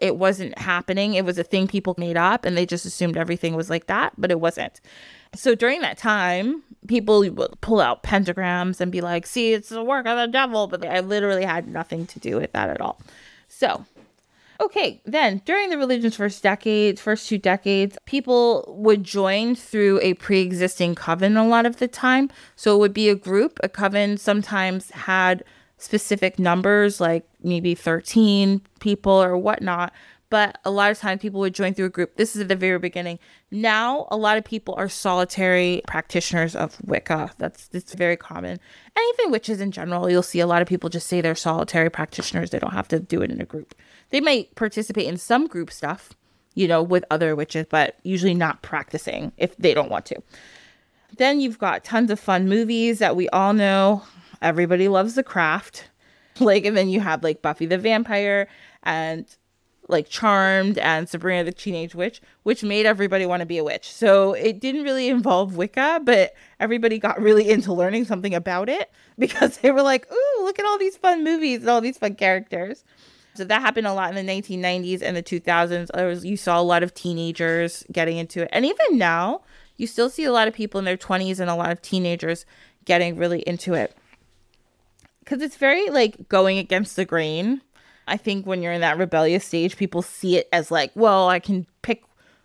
it 0.00 0.16
wasn't 0.16 0.56
happening 0.58 1.14
it 1.14 1.24
was 1.24 1.38
a 1.38 1.44
thing 1.44 1.66
people 1.66 1.94
made 1.98 2.16
up 2.16 2.44
and 2.44 2.56
they 2.56 2.66
just 2.66 2.84
assumed 2.84 3.16
everything 3.16 3.54
was 3.54 3.70
like 3.70 3.86
that 3.86 4.12
but 4.18 4.30
it 4.30 4.40
wasn't 4.40 4.80
so 5.36 5.54
during 5.54 5.80
that 5.80 5.98
time, 5.98 6.62
people 6.86 7.20
would 7.20 7.60
pull 7.60 7.80
out 7.80 8.02
pentagrams 8.02 8.80
and 8.80 8.90
be 8.90 9.00
like, 9.00 9.26
see, 9.26 9.52
it's 9.52 9.68
the 9.68 9.84
work 9.84 10.06
of 10.06 10.16
the 10.16 10.26
devil. 10.26 10.66
But 10.66 10.84
I 10.84 11.00
literally 11.00 11.44
had 11.44 11.68
nothing 11.68 12.06
to 12.06 12.18
do 12.18 12.36
with 12.36 12.52
that 12.52 12.70
at 12.70 12.80
all. 12.80 13.00
So, 13.48 13.84
okay, 14.60 15.00
then 15.04 15.42
during 15.44 15.70
the 15.70 15.78
religion's 15.78 16.16
first 16.16 16.42
decades, 16.42 17.00
first 17.00 17.28
two 17.28 17.38
decades, 17.38 17.96
people 18.06 18.74
would 18.78 19.04
join 19.04 19.54
through 19.54 20.00
a 20.02 20.14
pre 20.14 20.40
existing 20.40 20.94
coven 20.94 21.36
a 21.36 21.46
lot 21.46 21.66
of 21.66 21.78
the 21.78 21.88
time. 21.88 22.30
So 22.56 22.74
it 22.74 22.78
would 22.78 22.94
be 22.94 23.08
a 23.08 23.14
group. 23.14 23.58
A 23.62 23.68
coven 23.68 24.16
sometimes 24.16 24.90
had 24.90 25.44
specific 25.78 26.38
numbers, 26.38 27.00
like 27.00 27.26
maybe 27.42 27.74
13 27.74 28.62
people 28.80 29.12
or 29.12 29.36
whatnot 29.36 29.92
but 30.28 30.58
a 30.64 30.70
lot 30.70 30.90
of 30.90 30.98
times 30.98 31.22
people 31.22 31.40
would 31.40 31.54
join 31.54 31.72
through 31.72 31.86
a 31.86 31.90
group. 31.90 32.16
This 32.16 32.34
is 32.34 32.42
at 32.42 32.48
the 32.48 32.56
very 32.56 32.78
beginning. 32.78 33.18
Now, 33.50 34.08
a 34.10 34.16
lot 34.16 34.38
of 34.38 34.44
people 34.44 34.74
are 34.76 34.88
solitary 34.88 35.82
practitioners 35.86 36.56
of 36.56 36.76
Wicca. 36.84 37.32
That's 37.38 37.68
it's 37.72 37.94
very 37.94 38.16
common. 38.16 38.52
And 38.52 39.04
even 39.14 39.30
witches 39.30 39.60
in 39.60 39.70
general, 39.70 40.10
you'll 40.10 40.22
see 40.22 40.40
a 40.40 40.46
lot 40.46 40.62
of 40.62 40.68
people 40.68 40.90
just 40.90 41.06
say 41.06 41.20
they're 41.20 41.34
solitary 41.36 41.90
practitioners. 41.90 42.50
They 42.50 42.58
don't 42.58 42.72
have 42.72 42.88
to 42.88 42.98
do 42.98 43.22
it 43.22 43.30
in 43.30 43.40
a 43.40 43.44
group. 43.44 43.74
They 44.10 44.20
might 44.20 44.54
participate 44.56 45.06
in 45.06 45.16
some 45.16 45.46
group 45.46 45.70
stuff, 45.70 46.10
you 46.54 46.66
know, 46.66 46.82
with 46.82 47.04
other 47.10 47.36
witches, 47.36 47.66
but 47.70 47.96
usually 48.02 48.34
not 48.34 48.62
practicing 48.62 49.32
if 49.36 49.56
they 49.56 49.74
don't 49.74 49.90
want 49.90 50.06
to. 50.06 50.20
Then 51.18 51.40
you've 51.40 51.58
got 51.58 51.84
tons 51.84 52.10
of 52.10 52.18
fun 52.18 52.48
movies 52.48 52.98
that 52.98 53.14
we 53.14 53.28
all 53.28 53.52
know. 53.52 54.02
Everybody 54.42 54.88
loves 54.88 55.14
the 55.14 55.22
craft. 55.22 55.90
Like, 56.38 56.66
and 56.66 56.76
then 56.76 56.90
you 56.90 57.00
have 57.00 57.24
like 57.24 57.40
Buffy 57.40 57.64
the 57.64 57.78
Vampire 57.78 58.46
and 58.82 59.24
like 59.88 60.08
Charmed 60.08 60.78
and 60.78 61.08
Sabrina 61.08 61.44
the 61.44 61.52
Teenage 61.52 61.94
Witch, 61.94 62.20
which 62.42 62.62
made 62.62 62.86
everybody 62.86 63.26
want 63.26 63.40
to 63.40 63.46
be 63.46 63.58
a 63.58 63.64
witch. 63.64 63.90
So 63.90 64.32
it 64.32 64.60
didn't 64.60 64.82
really 64.82 65.08
involve 65.08 65.56
Wicca, 65.56 66.00
but 66.04 66.34
everybody 66.58 66.98
got 66.98 67.20
really 67.20 67.48
into 67.48 67.72
learning 67.72 68.04
something 68.04 68.34
about 68.34 68.68
it 68.68 68.90
because 69.18 69.58
they 69.58 69.70
were 69.70 69.82
like, 69.82 70.10
ooh, 70.12 70.44
look 70.44 70.58
at 70.58 70.64
all 70.64 70.78
these 70.78 70.96
fun 70.96 71.24
movies 71.24 71.60
and 71.60 71.68
all 71.68 71.80
these 71.80 71.98
fun 71.98 72.14
characters. 72.14 72.84
So 73.34 73.44
that 73.44 73.60
happened 73.60 73.86
a 73.86 73.92
lot 73.92 74.14
in 74.14 74.26
the 74.26 74.32
1990s 74.32 75.02
and 75.02 75.16
the 75.16 75.22
2000s. 75.22 75.88
There 75.94 76.06
was, 76.06 76.24
you 76.24 76.36
saw 76.36 76.60
a 76.60 76.62
lot 76.62 76.82
of 76.82 76.94
teenagers 76.94 77.84
getting 77.92 78.16
into 78.16 78.42
it. 78.42 78.48
And 78.50 78.64
even 78.64 78.98
now, 78.98 79.42
you 79.76 79.86
still 79.86 80.08
see 80.08 80.24
a 80.24 80.32
lot 80.32 80.48
of 80.48 80.54
people 80.54 80.78
in 80.78 80.86
their 80.86 80.96
20s 80.96 81.38
and 81.38 81.50
a 81.50 81.54
lot 81.54 81.70
of 81.70 81.82
teenagers 81.82 82.46
getting 82.86 83.16
really 83.16 83.40
into 83.40 83.74
it. 83.74 83.94
Because 85.26 85.42
it's 85.42 85.56
very 85.56 85.90
like 85.90 86.28
going 86.28 86.56
against 86.56 86.94
the 86.94 87.04
grain. 87.04 87.60
I 88.06 88.16
think 88.16 88.46
when 88.46 88.62
you're 88.62 88.72
in 88.72 88.80
that 88.82 88.96
rebellious 88.96 89.44
stage, 89.44 89.76
people 89.76 90.00
see 90.00 90.36
it 90.36 90.48
as 90.52 90.70
like, 90.70 90.92
well, 90.94 91.28
I 91.28 91.40
can 91.40 91.66
pick 91.82 92.04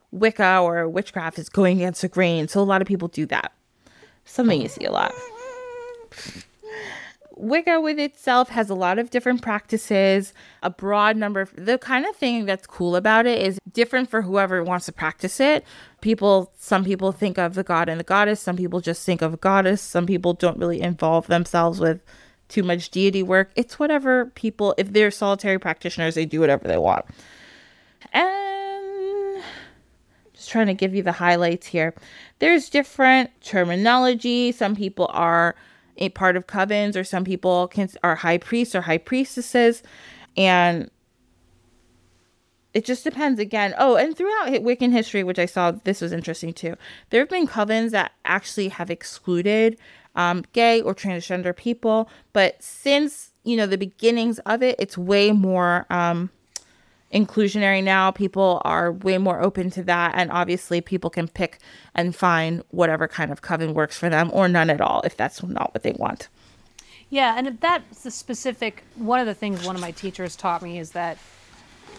Wicca 0.09 0.57
or 0.59 0.89
witchcraft 0.89 1.38
is 1.38 1.47
going 1.47 1.77
against 1.77 2.01
the 2.01 2.07
grain. 2.07 2.47
So 2.47 2.59
a 2.59 2.63
lot 2.63 2.82
of 2.82 2.88
people 2.88 3.07
do 3.07 3.27
that. 3.27 3.53
Something 4.25 4.61
you 4.61 4.67
see 4.67 4.86
a 4.86 4.91
lot. 4.91 5.13
Wicca 7.36 7.82
with 7.82 7.99
itself 7.99 8.49
has 8.49 8.69
a 8.69 8.75
lot 8.75 8.99
of 8.99 9.09
different 9.09 9.41
practices, 9.41 10.34
a 10.63 10.69
broad 10.69 11.17
number. 11.17 11.41
Of, 11.41 11.53
the 11.55 11.77
kind 11.77 12.05
of 12.05 12.15
thing 12.15 12.45
that's 12.45 12.67
cool 12.67 12.95
about 12.95 13.25
it 13.25 13.39
is 13.39 13.59
different 13.71 14.09
for 14.09 14.23
whoever 14.23 14.63
wants 14.63 14.88
to 14.88 14.91
practice 14.91 15.39
it. 15.39 15.63
People, 16.01 16.51
some 16.57 16.84
people 16.84 17.11
think 17.11 17.38
of 17.38 17.53
the 17.53 17.63
god 17.63 17.89
and 17.89 17.99
the 17.99 18.03
goddess, 18.03 18.39
some 18.39 18.57
people 18.57 18.79
just 18.79 19.05
think 19.05 19.21
of 19.21 19.34
a 19.34 19.38
goddess, 19.38 19.82
some 19.82 20.05
people 20.05 20.34
don't 20.34 20.57
really 20.57 20.82
involve 20.82 21.27
themselves 21.27 21.79
with 21.79 22.01
too 22.52 22.64
much 22.64 22.89
deity 22.89 23.24
work. 23.24 23.52
It's 23.56 23.80
whatever 23.80 24.28
people, 24.28 24.76
if 24.78 24.93
they're 24.93 25.10
solitary 25.10 25.58
practitioners, 25.58 26.16
they 26.16 26.26
do 26.26 26.39
whatever 26.39 26.68
they 26.68 26.78
want. 26.78 27.06
And 28.14 29.43
just 30.34 30.49
trying 30.49 30.68
to 30.68 30.74
give 30.74 30.93
you 30.93 31.02
the 31.02 31.14
highlights 31.14 31.68
here. 31.68 31.95
There's 32.39 32.70
different 32.70 33.30
terminology. 33.41 34.52
Some 34.52 34.76
people 34.76 35.10
are 35.14 35.56
a 35.97 36.10
part 36.10 36.36
of 36.36 36.47
covens, 36.47 36.95
or 36.95 37.04
some 37.04 37.24
people 37.24 37.68
can 37.68 37.89
are 38.04 38.16
high 38.16 38.38
priests 38.38 38.76
or 38.76 38.82
high 38.82 38.97
priestesses, 38.97 39.84
and 40.36 40.89
it 42.74 42.86
just 42.86 43.04
depends 43.04 43.39
again. 43.39 43.76
Oh, 43.78 43.95
and 43.95 44.16
throughout 44.16 44.47
Wiccan 44.64 44.91
history, 44.91 45.24
which 45.24 45.39
I 45.39 45.45
saw 45.45 45.72
this 45.72 46.02
was 46.02 46.12
interesting 46.12 46.54
too, 46.54 46.76
there 47.10 47.22
have 47.22 47.30
been 47.30 47.47
covens 47.47 47.91
that 47.91 48.14
actually 48.26 48.70
have 48.70 48.89
excluded 48.89 49.78
um, 50.16 50.43
gay 50.53 50.82
or 50.82 50.93
transgender 50.93 51.55
people, 51.55 52.09
but 52.34 52.62
since 52.62 53.32
you 53.43 53.57
know 53.57 53.66
the 53.66 53.78
beginnings 53.78 54.39
of 54.39 54.62
it, 54.62 54.76
it's 54.80 54.97
way 54.97 55.32
more 55.32 55.86
um, 55.89 56.30
inclusionary 57.14 57.84
now. 57.84 58.12
People 58.12 58.62
are 58.66 58.91
way 58.91 59.18
more 59.18 59.41
open 59.41 59.70
to 59.72 59.84
that, 59.84 60.14
and 60.16 60.32
obviously, 60.32 60.82
people 60.82 61.09
can 61.09 61.28
pick 61.28 61.59
and 61.95 62.16
find 62.16 62.64
whatever 62.70 63.07
kind 63.07 63.32
of 63.32 63.41
coven 63.41 63.74
works 63.74 63.97
for 63.97 64.09
them, 64.09 64.30
or 64.34 64.47
none 64.47 64.70
at 64.70 64.82
all 64.82 65.01
if 65.01 65.16
that's 65.18 65.41
not 65.43 65.74
what 65.74 65.84
they 65.84 65.93
want. 65.93 66.28
Yeah, 67.09 67.36
and 67.38 67.45
if 67.47 67.59
that's 67.59 68.03
the 68.03 68.12
specific 68.12 68.84
one 68.95 69.20
of 69.20 69.26
the 69.26 69.34
things 69.34 69.66
one 69.66 69.76
of 69.76 69.82
my 69.82 69.91
teachers 69.91 70.36
taught 70.36 70.62
me 70.62 70.80
is 70.80 70.91
that 70.91 71.18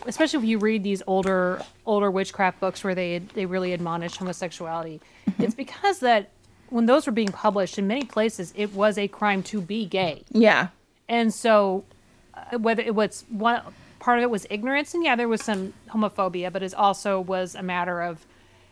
especially 0.07 0.39
if 0.39 0.45
you 0.45 0.59
read 0.59 0.83
these 0.83 1.03
older 1.07 1.63
older 1.87 2.11
witchcraft 2.11 2.61
books 2.61 2.83
where 2.83 2.95
they 2.95 3.19
they 3.19 3.47
really 3.47 3.73
admonish 3.73 4.17
homosexuality, 4.17 5.01
it's 5.39 5.55
because 5.55 6.01
that 6.01 6.31
when 6.73 6.87
those 6.87 7.07
were 7.07 7.13
being 7.13 7.29
published 7.33 7.79
in 7.79 7.87
many 7.87 8.05
places 8.05 8.53
it 8.57 8.73
was 8.75 8.97
a 8.99 9.07
crime 9.09 9.43
to 9.45 9.61
be 9.61 9.85
gay. 9.87 10.23
Yeah, 10.31 10.69
And 11.09 11.33
so 11.33 11.85
uh, 12.35 12.59
whether 12.59 12.83
it 12.83 12.95
was 12.95 13.25
one 13.29 13.61
part 14.01 14.19
of 14.19 14.23
it 14.25 14.31
was 14.31 14.47
ignorance 14.51 14.95
and 14.95 15.05
yeah 15.05 15.15
there 15.15 15.29
was 15.29 15.43
some 15.45 15.73
homophobia 15.91 16.53
but 16.53 16.63
it 16.63 16.75
also 16.75 17.21
was 17.21 17.55
a 17.55 17.63
matter 17.63 18.01
of 18.03 18.27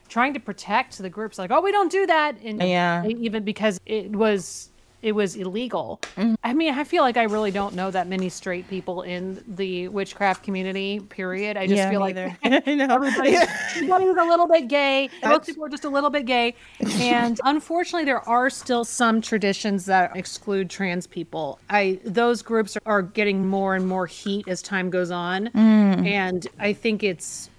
trying 0.09 0.35
to 0.35 0.41
protect 0.41 0.99
the 0.99 1.09
groups 1.09 1.39
like 1.39 1.53
oh 1.53 1.61
we 1.61 1.71
don't 1.71 1.93
do 1.93 2.05
that 2.07 2.35
and 2.43 2.61
Yeah. 2.61 3.07
even 3.07 3.45
because 3.45 3.79
it 3.87 4.11
was 4.11 4.71
it 5.03 5.13
was 5.13 5.37
illegal 5.37 6.01
Mm-hmm. 6.17 6.35
i 6.45 6.53
mean 6.53 6.75
i 6.75 6.85
feel 6.85 7.03
like 7.03 7.17
i 7.17 7.23
really 7.23 7.51
don't 7.51 7.75
know 7.75 7.91
that 7.91 8.07
many 8.09 8.29
straight 8.29 8.69
people 8.69 9.03
in 9.03 9.43
the 9.47 9.89
witchcraft 9.89 10.43
community 10.43 11.01
period 11.01 11.57
i 11.57 11.67
just 11.67 11.77
yeah, 11.77 11.91
feel 11.91 12.01
like. 12.01 12.17
I 12.45 12.75
know. 12.75 12.87
everybody, 12.91 13.37
everybody's 13.77 14.17
a 14.17 14.25
little 14.25 14.47
bit 14.47 14.69
gay. 14.69 15.09
Most 15.23 15.47
people 15.47 15.65
are 15.65 15.69
just 15.69 15.85
a 15.85 15.89
little 15.89 16.11
bit 16.11 16.27
gay. 16.27 16.55
And 16.95 17.41
unfortunately, 17.45 18.05
there 18.05 18.27
are 18.29 18.51
still 18.51 18.85
some 18.85 19.21
traditions 19.21 19.87
that 19.87 20.17
exclude 20.17 20.69
trans 20.69 21.07
people. 21.07 21.59
I 21.71 22.01
those 22.05 22.43
groups 22.43 22.77
are, 22.77 22.83
are 22.87 23.03
getting 23.03 23.47
more 23.47 23.75
and 23.75 23.87
more 23.87 24.07
heat 24.07 24.49
as 24.49 24.63
time 24.63 24.91
goes 24.91 25.11
on, 25.11 25.49
and 25.49 26.47
I 26.59 26.73
think 26.73 27.03
it's, 27.03 27.51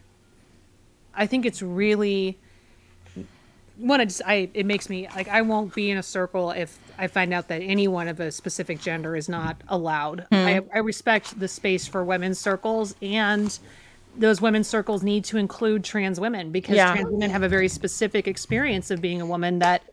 I 1.15 1.25
think 1.25 1.45
it's 1.45 1.61
really. 1.61 2.37
One, 3.77 3.99
I 4.01 4.05
just 4.05 4.21
I 4.25 4.49
it 4.53 4.65
makes 4.65 4.89
me 4.89 5.07
like 5.15 5.27
I 5.27 5.41
won't 5.41 5.73
be 5.73 5.89
in 5.89 5.97
a 5.97 6.03
circle 6.03 6.51
if 6.51 6.77
I 7.01 7.07
find 7.07 7.33
out 7.33 7.47
that 7.47 7.61
anyone 7.61 8.07
of 8.07 8.19
a 8.19 8.31
specific 8.31 8.79
gender 8.79 9.15
is 9.15 9.27
not 9.27 9.57
allowed. 9.67 10.27
Hmm. 10.29 10.35
I, 10.35 10.61
I 10.73 10.77
respect 10.77 11.39
the 11.39 11.47
space 11.47 11.87
for 11.87 12.03
women's 12.03 12.37
circles 12.39 12.95
and 13.01 13.57
those 14.15 14.39
women's 14.39 14.67
circles 14.67 15.03
need 15.03 15.23
to 15.25 15.37
include 15.37 15.83
trans 15.83 16.19
women 16.19 16.51
because 16.51 16.75
Yeah. 16.75 16.93
trans 16.93 17.09
women 17.09 17.31
have 17.31 17.43
a 17.43 17.49
very 17.49 17.67
specific 17.67 18.27
experience 18.27 18.91
of 18.91 19.01
being 19.01 19.19
a 19.19 19.25
woman 19.25 19.59
that 19.59 19.83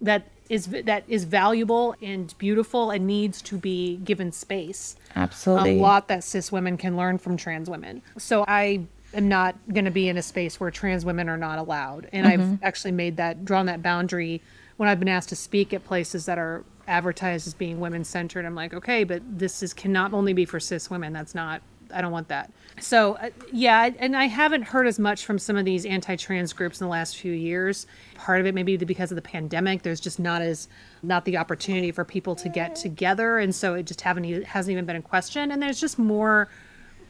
that 0.00 0.24
is 0.48 0.66
that 0.66 1.04
is 1.08 1.24
valuable 1.24 1.94
and 2.02 2.34
beautiful 2.38 2.90
and 2.90 3.06
needs 3.06 3.42
to 3.42 3.58
be 3.58 3.96
given 3.98 4.32
space. 4.32 4.96
Absolutely. 5.14 5.78
A 5.78 5.82
lot 5.82 6.08
that 6.08 6.24
cis 6.24 6.50
women 6.50 6.76
can 6.76 6.96
learn 6.96 7.18
from 7.18 7.36
trans 7.36 7.70
women. 7.70 8.02
So 8.18 8.44
I 8.46 8.86
am 9.14 9.28
not 9.28 9.56
going 9.72 9.84
to 9.84 9.90
be 9.90 10.08
in 10.08 10.16
a 10.16 10.22
space 10.22 10.58
where 10.60 10.70
trans 10.70 11.04
women 11.04 11.28
are 11.28 11.36
not 11.36 11.58
allowed. 11.58 12.08
And 12.12 12.26
mm-hmm. 12.26 12.52
I've 12.54 12.62
actually 12.62 12.92
made 12.92 13.16
that 13.16 13.44
drawn 13.44 13.66
that 13.66 13.82
boundary 13.82 14.42
when 14.76 14.88
I've 14.88 14.98
been 14.98 15.08
asked 15.08 15.30
to 15.30 15.36
speak 15.36 15.72
at 15.72 15.84
places 15.84 16.26
that 16.26 16.38
are 16.38 16.64
advertised 16.88 17.46
as 17.46 17.54
being 17.54 17.80
women 17.80 18.04
centered. 18.04 18.44
I'm 18.44 18.54
like, 18.54 18.74
okay, 18.74 19.04
but 19.04 19.22
this 19.38 19.62
is 19.62 19.72
cannot 19.72 20.12
only 20.12 20.32
be 20.32 20.44
for 20.44 20.60
cis 20.60 20.90
women. 20.90 21.12
That's 21.12 21.34
not 21.34 21.62
I 21.92 22.00
don't 22.00 22.12
want 22.12 22.28
that. 22.28 22.52
So, 22.80 23.14
uh, 23.14 23.30
yeah, 23.52 23.90
and 23.98 24.16
I 24.16 24.26
haven't 24.26 24.62
heard 24.62 24.86
as 24.86 24.98
much 24.98 25.24
from 25.24 25.38
some 25.38 25.56
of 25.56 25.64
these 25.64 25.86
anti-trans 25.86 26.52
groups 26.52 26.80
in 26.80 26.86
the 26.86 26.90
last 26.90 27.16
few 27.16 27.32
years. 27.32 27.86
Part 28.16 28.40
of 28.40 28.46
it 28.46 28.54
maybe 28.54 28.76
because 28.76 29.10
of 29.10 29.16
the 29.16 29.22
pandemic. 29.22 29.82
There's 29.82 30.00
just 30.00 30.18
not 30.18 30.42
as 30.42 30.68
not 31.02 31.24
the 31.24 31.36
opportunity 31.36 31.92
for 31.92 32.04
people 32.04 32.34
to 32.36 32.48
get 32.48 32.76
together, 32.76 33.38
and 33.38 33.54
so 33.54 33.74
it 33.74 33.84
just 33.84 34.00
haven't 34.00 34.24
hasn't 34.44 34.72
even 34.72 34.84
been 34.84 34.96
in 34.96 35.02
question. 35.02 35.50
And 35.50 35.62
there's 35.62 35.80
just 35.80 35.98
more 35.98 36.48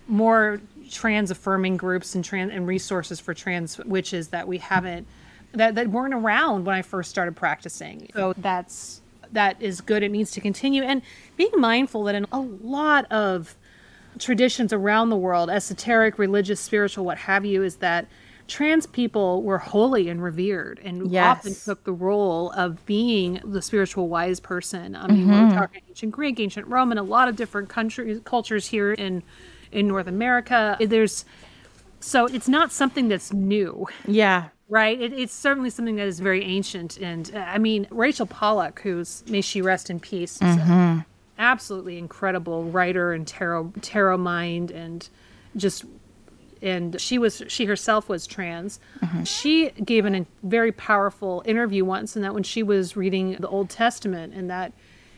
more 0.09 0.61
trans 0.91 1.31
affirming 1.31 1.77
groups 1.77 2.15
and 2.15 2.25
trans 2.25 2.53
and 2.53 2.67
resources 2.67 3.19
for 3.19 3.35
trans 3.35 3.79
witches 3.79 4.29
that 4.29 4.47
we 4.47 4.59
haven't 4.59 5.07
that, 5.57 5.75
that 5.75 5.89
weren't 5.89 6.15
around 6.15 6.65
when 6.65 6.77
I 6.77 6.83
first 6.83 7.11
started 7.11 7.37
practicing. 7.37 8.09
So 8.15 8.35
that's 8.37 9.01
that 9.33 9.61
is 9.61 9.81
good. 9.81 10.03
It 10.03 10.11
needs 10.11 10.31
to 10.33 10.41
continue 10.41 10.83
and 10.83 11.03
being 11.37 11.51
mindful 11.57 12.05
that 12.05 12.15
in 12.15 12.27
a 12.31 12.41
lot 12.41 13.11
of 13.11 13.57
traditions 14.19 14.73
around 14.73 15.11
the 15.11 15.17
world, 15.17 15.51
esoteric, 15.51 16.19
religious, 16.19 16.61
spiritual, 16.61 17.05
what 17.05 17.19
have 17.19 17.45
you, 17.45 17.63
is 17.63 17.77
that 17.77 18.07
trans 18.49 18.87
people 18.87 19.43
were 19.43 19.59
holy 19.59 20.09
and 20.09 20.23
revered 20.23 20.81
and 20.85 21.11
Yes. 21.11 21.39
often 21.39 21.55
took 21.55 21.85
the 21.85 21.93
role 21.93 22.53
of 22.53 22.85
being 22.87 23.41
the 23.45 23.61
spiritual 23.61 24.09
wise 24.09 24.39
person. 24.39 24.95
I 24.95 25.09
mean, 25.09 25.29
we're 25.29 25.35
mm-hmm. 25.35 25.59
talking 25.59 25.83
ancient 25.89 26.13
Greek, 26.13 26.39
ancient 26.39 26.67
Roman, 26.69 26.97
a 26.99 27.03
lot 27.03 27.29
of 27.29 27.37
different 27.37 27.69
countries, 27.69 28.21
cultures 28.25 28.69
here 28.69 28.93
in 28.93 29.23
in 29.73 29.89
North 29.89 30.07
America. 30.07 30.77
There's 30.81 31.25
so 31.99 32.27
it's 32.27 32.49
not 32.49 32.71
something 32.71 33.09
that's 33.09 33.33
new, 33.33 33.87
yeah. 34.07 34.49
Right? 34.69 35.01
It, 35.01 35.13
it's 35.13 35.35
certainly 35.35 35.71
something 35.71 35.97
that 35.97 36.07
is 36.07 36.21
very 36.21 36.45
ancient. 36.45 36.99
And 36.99 37.31
uh, 37.35 37.39
I 37.39 37.59
mean, 37.59 37.87
Rachel 37.91 38.27
Pollack, 38.27 38.81
who's 38.81 39.25
may 39.29 39.41
she 39.41 39.63
rest 39.63 39.91
in 39.91 40.01
peace, 40.01 40.37
is 40.37 40.43
a 40.43 41.07
absolutely 41.39 41.99
incredible 41.99 42.65
writer 42.65 43.13
and 43.13 43.27
tarot 43.27 43.73
tarot 43.83 44.19
mind, 44.19 44.71
and 44.71 45.09
just 45.57 45.85
and 46.63 47.01
she 47.01 47.19
was 47.19 47.43
she 47.49 47.67
herself 47.67 48.09
was 48.09 48.27
trans. 48.27 48.81
She 49.25 49.71
gave 49.71 50.05
an, 50.05 50.15
a 50.15 50.27
very 50.43 50.73
powerful 50.73 51.43
interview 51.45 51.85
once, 51.85 52.17
and 52.17 52.25
that 52.25 52.35
when 52.35 52.43
she 52.43 52.63
was 52.63 52.97
reading 52.97 53.37
the 53.39 53.49
Old 53.49 53.71
Testament, 53.71 54.35
and 54.35 54.51
that 54.51 54.73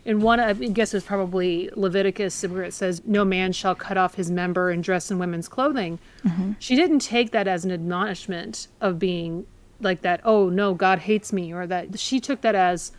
in 0.05 0.20
one 0.20 0.40
I 0.40 0.53
guess 0.53 0.94
it's 0.94 1.07
probably 1.07 1.70
Leviticus 1.74 2.42
where 2.44 2.62
it 2.62 2.74
says, 2.74 3.03
"No 3.05 3.24
man 3.24 3.53
shall 3.53 3.74
cut 3.74 3.96
off 3.96 4.14
his 4.14 4.30
member 4.30 4.70
and 4.70 4.82
dress 4.82 5.11
in 5.11 5.18
women's 5.18 5.49
clothing." 5.49 5.99
Mm-hmm. 6.24 6.53
She 6.59 6.76
didn't 6.76 7.01
take 7.01 7.30
that 7.32 7.46
as 7.49 7.64
an 7.64 7.72
admonishment 7.72 8.68
of 8.80 8.99
being 8.99 9.46
like 9.80 10.03
that. 10.03 10.20
Oh 10.24 10.49
no, 10.49 10.74
God 10.74 11.01
hates 11.01 11.32
me, 11.32 11.53
or 11.53 11.66
that 11.66 11.99
she 11.99 12.20
took 12.20 12.40
that 12.40 12.55
as 12.55 12.92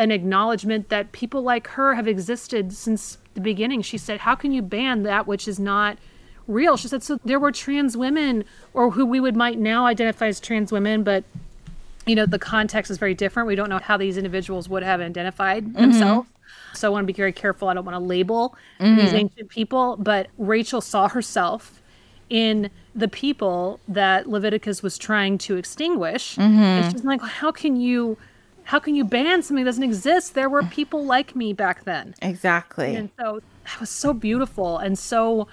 an 0.00 0.10
acknowledgement 0.10 0.88
that 0.88 1.12
people 1.12 1.42
like 1.42 1.68
her 1.68 1.94
have 1.94 2.08
existed 2.08 2.72
since 2.72 3.18
the 3.34 3.40
beginning. 3.40 3.82
She 3.82 3.98
said, 3.98 4.20
How 4.20 4.34
can 4.34 4.50
you 4.50 4.62
ban 4.62 5.02
that 5.02 5.26
which 5.26 5.46
is 5.46 5.60
not 5.60 5.98
real? 6.46 6.78
She 6.78 6.88
said, 6.88 7.02
So 7.02 7.20
there 7.22 7.38
were 7.38 7.52
trans 7.52 7.98
women, 7.98 8.44
or 8.72 8.92
who 8.92 9.04
we 9.04 9.20
would 9.20 9.36
might 9.36 9.58
now 9.58 9.84
identify 9.86 10.28
as 10.28 10.40
trans 10.40 10.72
women, 10.72 11.02
but 11.02 11.24
you 12.10 12.16
know, 12.16 12.26
the 12.26 12.40
context 12.40 12.90
is 12.90 12.98
very 12.98 13.14
different. 13.14 13.46
We 13.46 13.54
don't 13.54 13.68
know 13.70 13.78
how 13.78 13.96
these 13.96 14.16
individuals 14.16 14.68
would 14.68 14.82
have 14.82 15.00
identified 15.00 15.64
mm-hmm. 15.64 15.80
themselves. 15.80 16.28
So 16.74 16.88
I 16.88 16.90
want 16.90 17.04
to 17.04 17.06
be 17.06 17.16
very 17.16 17.32
careful. 17.32 17.68
I 17.68 17.74
don't 17.74 17.84
want 17.84 17.94
to 17.94 18.04
label 18.04 18.56
these 18.80 18.88
mm. 18.88 19.12
ancient 19.12 19.48
people, 19.48 19.96
but 19.96 20.26
Rachel 20.36 20.80
saw 20.80 21.08
herself 21.08 21.80
in 22.28 22.68
the 22.96 23.06
people 23.06 23.78
that 23.86 24.28
Leviticus 24.28 24.82
was 24.82 24.98
trying 24.98 25.38
to 25.38 25.56
extinguish. 25.56 26.34
Mm-hmm. 26.34 26.58
And 26.58 26.92
she's 26.92 27.04
like, 27.04 27.22
how 27.22 27.52
can 27.52 27.76
you 27.76 28.18
how 28.64 28.80
can 28.80 28.94
you 28.94 29.04
ban 29.04 29.42
something 29.42 29.64
that 29.64 29.68
doesn't 29.68 29.84
exist? 29.84 30.34
There 30.34 30.48
were 30.48 30.62
people 30.64 31.04
like 31.04 31.34
me 31.36 31.52
back 31.52 31.84
then. 31.84 32.14
Exactly. 32.22 32.96
And 32.96 33.10
so 33.18 33.40
that 33.64 33.80
was 33.80 33.90
so 33.90 34.12
beautiful 34.12 34.78
and 34.78 34.98
so 34.98 35.46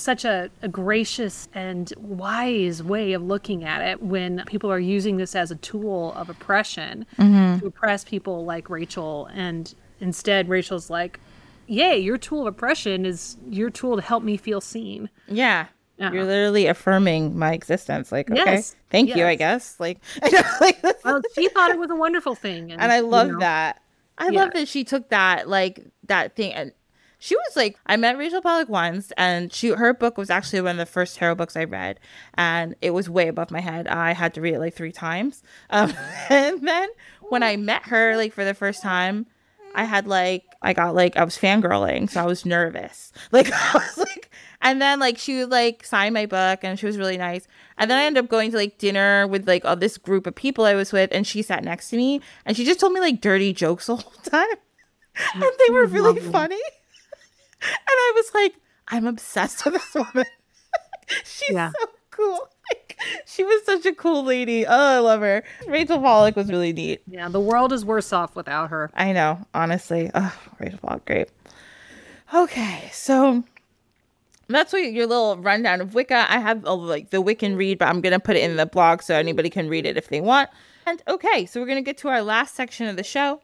such 0.00 0.24
a, 0.24 0.50
a 0.62 0.68
gracious 0.68 1.48
and 1.54 1.92
wise 1.98 2.82
way 2.82 3.12
of 3.12 3.22
looking 3.22 3.64
at 3.64 3.82
it 3.82 4.02
when 4.02 4.44
people 4.46 4.70
are 4.70 4.78
using 4.78 5.16
this 5.16 5.34
as 5.34 5.50
a 5.50 5.56
tool 5.56 6.12
of 6.14 6.28
oppression 6.30 7.06
mm-hmm. 7.18 7.60
to 7.60 7.66
oppress 7.66 8.04
people 8.04 8.44
like 8.44 8.70
Rachel. 8.70 9.28
And 9.32 9.72
instead, 10.00 10.48
Rachel's 10.48 10.90
like, 10.90 11.20
Yay, 11.66 11.98
your 11.98 12.16
tool 12.16 12.42
of 12.42 12.46
oppression 12.46 13.04
is 13.04 13.36
your 13.50 13.68
tool 13.68 13.96
to 13.96 14.02
help 14.02 14.22
me 14.22 14.36
feel 14.38 14.60
seen. 14.60 15.10
Yeah. 15.26 15.66
Yeah. 15.98 16.12
You're 16.12 16.24
literally 16.24 16.66
affirming 16.66 17.36
my 17.36 17.52
existence. 17.52 18.12
Like, 18.12 18.30
okay, 18.30 18.40
Yes, 18.44 18.76
thank 18.88 19.14
you, 19.14 19.26
I 19.26 19.34
guess. 19.34 19.78
Like, 19.80 19.98
I 20.22 20.30
know, 20.30 20.42
like, 20.60 20.82
Well, 21.04 21.20
she 21.34 21.48
thought 21.48 21.70
it 21.70 21.78
was 21.78 21.90
a 21.90 21.96
wonderful 21.96 22.34
thing. 22.34 22.72
and 22.78 22.92
I 22.92 22.98
you 22.98 23.06
love 23.06 23.28
know, 23.28 23.38
that. 23.40 23.82
I 24.16 24.28
Yeah. 24.30 24.40
love 24.40 24.52
that 24.54 24.68
she 24.68 24.84
took 24.84 25.08
that, 25.10 25.48
like, 25.48 25.84
that 26.06 26.36
thing, 26.36 26.52
and 26.52 26.72
she 27.18 27.34
was 27.34 27.56
like, 27.56 27.76
I 27.86 27.96
met 27.96 28.16
Rachel 28.16 28.40
Pollack 28.40 28.68
once, 28.68 29.12
and 29.16 29.52
she 29.52 29.70
her 29.70 29.92
book 29.92 30.16
was 30.16 30.30
actually 30.30 30.60
one 30.60 30.72
of 30.72 30.76
the 30.78 30.86
first 30.86 31.16
tarot 31.16 31.34
books 31.34 31.56
I 31.56 31.64
read, 31.64 31.98
and 32.34 32.76
it 32.80 32.90
was 32.90 33.10
way 33.10 33.26
above 33.28 33.50
my 33.50 33.60
head. 33.60 33.88
I 33.88 34.12
had 34.12 34.34
to 34.34 34.40
read 34.40 34.54
it 34.54 34.60
like 34.60 34.74
three 34.74 34.92
times, 34.92 35.42
um, 35.70 35.92
and 36.30 36.66
then 36.66 36.88
when 37.28 37.42
I 37.42 37.56
met 37.56 37.82
her, 37.86 38.16
like 38.16 38.32
for 38.32 38.44
the 38.44 38.54
first 38.54 38.82
time, 38.82 39.26
I 39.74 39.84
had 39.84 40.06
like 40.06 40.44
I 40.62 40.72
got 40.72 40.94
like 40.94 41.16
I 41.16 41.24
was 41.24 41.36
fangirling, 41.36 42.08
so 42.08 42.20
I 42.20 42.26
was 42.26 42.46
nervous. 42.46 43.12
Like 43.32 43.50
I 43.52 43.72
was 43.74 43.98
like, 43.98 44.30
and 44.62 44.80
then 44.80 45.00
like 45.00 45.18
she 45.18 45.40
would 45.40 45.50
like 45.50 45.84
sign 45.84 46.12
my 46.12 46.26
book, 46.26 46.60
and 46.62 46.78
she 46.78 46.86
was 46.86 46.96
really 46.96 47.18
nice. 47.18 47.48
And 47.78 47.90
then 47.90 47.98
I 47.98 48.04
ended 48.04 48.24
up 48.24 48.30
going 48.30 48.52
to 48.52 48.56
like 48.56 48.78
dinner 48.78 49.26
with 49.26 49.46
like 49.48 49.64
all 49.64 49.76
this 49.76 49.98
group 49.98 50.26
of 50.26 50.36
people 50.36 50.64
I 50.64 50.74
was 50.74 50.92
with, 50.92 51.10
and 51.12 51.26
she 51.26 51.42
sat 51.42 51.64
next 51.64 51.90
to 51.90 51.96
me, 51.96 52.20
and 52.46 52.56
she 52.56 52.64
just 52.64 52.78
told 52.78 52.92
me 52.92 53.00
like 53.00 53.20
dirty 53.20 53.52
jokes 53.52 53.86
the 53.86 53.96
whole 53.96 54.12
time, 54.22 54.46
and 55.34 55.42
they 55.66 55.72
were 55.72 55.86
really 55.86 56.20
funny. 56.20 56.60
And 57.62 57.78
I 57.88 58.12
was 58.14 58.30
like, 58.34 58.54
I'm 58.88 59.06
obsessed 59.06 59.64
with 59.64 59.74
this 59.74 59.94
woman. 59.94 60.24
She's 61.24 61.50
Yeah. 61.54 61.70
so 61.78 61.86
cool. 62.10 62.48
Like, 62.70 62.98
she 63.24 63.44
was 63.44 63.64
such 63.64 63.86
a 63.86 63.94
cool 63.94 64.22
lady. 64.24 64.66
Oh, 64.66 64.96
I 64.96 64.98
love 64.98 65.22
her. 65.22 65.42
Rachel 65.66 65.98
Pollack 66.00 66.36
was 66.36 66.50
really 66.50 66.74
neat. 66.74 67.00
Yeah, 67.06 67.30
the 67.30 67.40
world 67.40 67.72
is 67.72 67.82
worse 67.82 68.12
off 68.12 68.36
without 68.36 68.68
her. 68.68 68.90
I 68.92 69.12
know, 69.12 69.38
honestly. 69.54 70.10
Oh, 70.14 70.34
Rachel 70.58 70.78
Pollack, 70.82 71.06
great. 71.06 71.28
Okay, 72.34 72.90
so 72.92 73.42
that's 74.48 74.72
what 74.74 74.82
your 74.92 75.06
little 75.06 75.38
rundown 75.38 75.80
of 75.80 75.94
Wicca. 75.94 76.26
I 76.30 76.40
have 76.40 76.62
a, 76.66 76.74
like 76.74 77.08
the 77.08 77.22
Wiccan 77.22 77.56
read, 77.56 77.78
but 77.78 77.88
I'm 77.88 78.02
gonna 78.02 78.20
put 78.20 78.36
it 78.36 78.42
in 78.42 78.56
the 78.56 78.66
blog 78.66 79.00
so 79.00 79.14
anybody 79.14 79.48
can 79.48 79.68
read 79.68 79.86
it 79.86 79.96
if 79.96 80.08
they 80.08 80.20
want. 80.20 80.50
And 80.86 81.02
okay, 81.08 81.46
so 81.46 81.60
we're 81.60 81.66
gonna 81.66 81.80
get 81.80 81.96
to 81.98 82.08
our 82.08 82.20
last 82.20 82.54
section 82.54 82.86
of 82.86 82.96
the 82.96 83.02
show. 83.04 83.40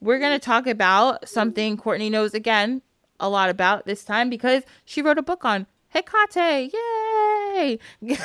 We're 0.00 0.18
gonna 0.18 0.38
talk 0.38 0.66
about 0.66 1.28
something 1.28 1.76
Courtney 1.76 2.08
knows 2.08 2.32
again 2.32 2.80
a 3.22 3.28
lot 3.28 3.48
about 3.48 3.86
this 3.86 4.04
time 4.04 4.28
because 4.28 4.64
she 4.84 5.00
wrote 5.00 5.16
a 5.16 5.22
book 5.22 5.44
on 5.44 5.66
Hecate. 5.94 6.72
Yay! 6.72 7.78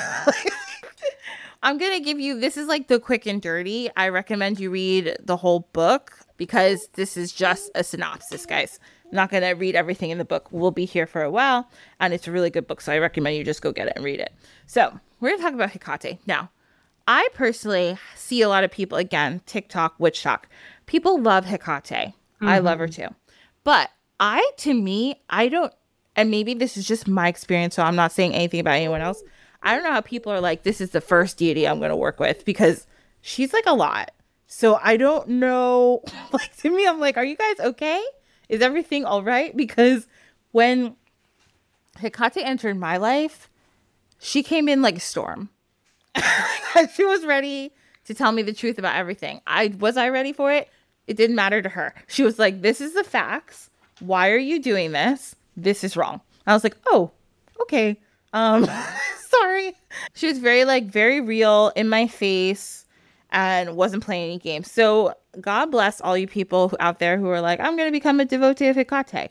I'm 1.63 1.77
gonna 1.77 1.99
give 1.99 2.19
you 2.19 2.39
this 2.39 2.57
is 2.57 2.67
like 2.67 2.87
the 2.87 2.99
quick 2.99 3.25
and 3.25 3.41
dirty. 3.41 3.89
I 3.95 4.09
recommend 4.09 4.59
you 4.59 4.69
read 4.69 5.15
the 5.23 5.37
whole 5.37 5.69
book 5.73 6.17
because 6.37 6.89
this 6.93 7.15
is 7.15 7.31
just 7.31 7.71
a 7.75 7.83
synopsis, 7.83 8.45
guys. 8.45 8.79
I'm 9.05 9.15
not 9.15 9.31
gonna 9.31 9.55
read 9.55 9.75
everything 9.75 10.09
in 10.09 10.17
the 10.17 10.25
book. 10.25 10.47
We'll 10.51 10.71
be 10.71 10.85
here 10.85 11.07
for 11.07 11.23
a 11.23 11.31
while, 11.31 11.69
and 11.99 12.13
it's 12.13 12.27
a 12.27 12.31
really 12.31 12.49
good 12.49 12.67
book, 12.67 12.81
so 12.81 12.91
I 12.91 12.97
recommend 12.97 13.37
you 13.37 13.43
just 13.43 13.61
go 13.61 13.71
get 13.71 13.87
it 13.87 13.93
and 13.95 14.05
read 14.05 14.19
it. 14.19 14.33
So 14.65 14.99
we're 15.19 15.29
gonna 15.29 15.43
talk 15.43 15.53
about 15.53 15.71
Hecate 15.71 16.19
now. 16.27 16.49
I 17.07 17.27
personally 17.33 17.97
see 18.15 18.41
a 18.41 18.49
lot 18.49 18.63
of 18.63 18.71
people 18.71 18.97
again, 18.97 19.41
TikTok, 19.45 19.95
witch 19.97 20.23
talk. 20.23 20.49
People 20.87 21.21
love 21.21 21.45
Hecate. 21.45 22.13
Mm-hmm. 22.39 22.47
I 22.47 22.59
love 22.59 22.79
her 22.79 22.87
too. 22.87 23.07
But 23.63 23.89
I, 24.19 24.49
to 24.57 24.73
me, 24.73 25.21
I 25.29 25.47
don't, 25.47 25.73
and 26.15 26.31
maybe 26.31 26.53
this 26.53 26.77
is 26.77 26.87
just 26.87 27.07
my 27.07 27.27
experience, 27.27 27.75
so 27.75 27.83
I'm 27.83 27.95
not 27.95 28.11
saying 28.11 28.33
anything 28.33 28.59
about 28.59 28.75
anyone 28.75 29.01
else. 29.01 29.21
I 29.61 29.75
don't 29.75 29.83
know 29.83 29.91
how 29.91 30.01
people 30.01 30.31
are 30.31 30.41
like, 30.41 30.63
this 30.63 30.81
is 30.81 30.91
the 30.91 31.01
first 31.01 31.37
deity 31.37 31.67
I'm 31.67 31.79
going 31.79 31.89
to 31.89 31.95
work 31.95 32.19
with 32.19 32.45
because 32.45 32.87
she's 33.21 33.53
like 33.53 33.65
a 33.65 33.73
lot. 33.73 34.11
So 34.47 34.79
I 34.81 34.97
don't 34.97 35.27
know. 35.27 36.03
Like, 36.31 36.55
to 36.57 36.69
me, 36.69 36.85
I'm 36.85 36.99
like, 36.99 37.15
are 37.15 37.23
you 37.23 37.37
guys 37.37 37.59
okay? 37.59 38.03
Is 38.49 38.61
everything 38.61 39.05
all 39.05 39.23
right? 39.23 39.55
Because 39.55 40.07
when 40.51 40.95
Hecate 41.97 42.43
entered 42.43 42.77
my 42.77 42.97
life, 42.97 43.49
she 44.19 44.43
came 44.43 44.67
in 44.67 44.81
like 44.81 44.97
a 44.97 44.99
storm. 44.99 45.49
she 46.95 47.05
was 47.05 47.25
ready 47.25 47.71
to 48.05 48.13
tell 48.13 48.31
me 48.31 48.41
the 48.41 48.53
truth 48.53 48.77
about 48.77 48.95
everything. 48.95 49.41
I 49.47 49.67
was 49.79 49.97
I 49.97 50.09
ready 50.09 50.33
for 50.33 50.51
it? 50.51 50.69
It 51.07 51.15
didn't 51.15 51.35
matter 51.35 51.61
to 51.61 51.69
her. 51.69 51.93
She 52.07 52.23
was 52.23 52.37
like, 52.37 52.61
"This 52.61 52.81
is 52.81 52.93
the 52.93 53.03
facts. 53.03 53.66
Why 53.99 54.29
are 54.31 54.37
you 54.37 54.61
doing 54.61 54.91
this? 54.91 55.35
This 55.55 55.83
is 55.83 55.97
wrong." 55.97 56.21
I 56.45 56.53
was 56.53 56.63
like, 56.63 56.77
"Oh, 56.87 57.11
okay. 57.61 57.99
Um 58.33 58.67
sorry." 59.29 59.73
She 60.13 60.27
was 60.27 60.37
very 60.37 60.65
like 60.65 60.85
very 60.85 61.21
real 61.21 61.71
in 61.75 61.89
my 61.89 62.07
face 62.07 62.85
and 63.29 63.75
wasn't 63.75 64.03
playing 64.03 64.25
any 64.25 64.37
games. 64.39 64.71
So, 64.71 65.13
God 65.41 65.65
bless 65.71 65.99
all 65.99 66.17
you 66.17 66.27
people 66.27 66.73
out 66.79 66.99
there 66.99 67.17
who 67.17 67.27
are 67.29 67.41
like, 67.41 67.59
"I'm 67.59 67.75
going 67.75 67.87
to 67.87 67.91
become 67.91 68.19
a 68.19 68.25
devotee 68.25 68.67
of 68.67 68.75
Hecate. 68.75 69.29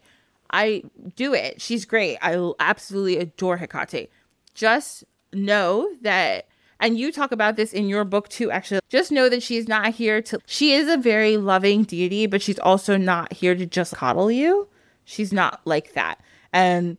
I 0.51 0.83
do 1.17 1.35
it. 1.35 1.61
She's 1.61 1.85
great. 1.85 2.19
I 2.23 2.53
absolutely 2.61 3.19
adore 3.19 3.57
Hecate. 3.57 4.11
Just 4.55 5.05
know 5.33 5.89
that 6.03 6.47
and 6.81 6.99
you 6.99 7.11
talk 7.11 7.33
about 7.33 7.57
this 7.57 7.73
in 7.73 7.89
your 7.89 8.05
book 8.05 8.29
too 8.29 8.51
actually. 8.51 8.81
Just 8.89 9.11
know 9.11 9.29
that 9.29 9.43
she's 9.43 9.69
not 9.69 9.95
here 9.95 10.21
to 10.23 10.41
she 10.47 10.73
is 10.73 10.89
a 10.89 10.97
very 10.97 11.37
loving 11.37 11.85
deity 11.85 12.27
but 12.27 12.43
she's 12.43 12.59
also 12.59 12.97
not 12.97 13.33
here 13.33 13.55
to 13.55 13.67
just 13.67 13.95
coddle 13.95 14.31
you. 14.31 14.69
She's 15.05 15.33
not 15.33 15.61
like 15.65 15.95
that. 15.95 16.21
And 16.53 16.99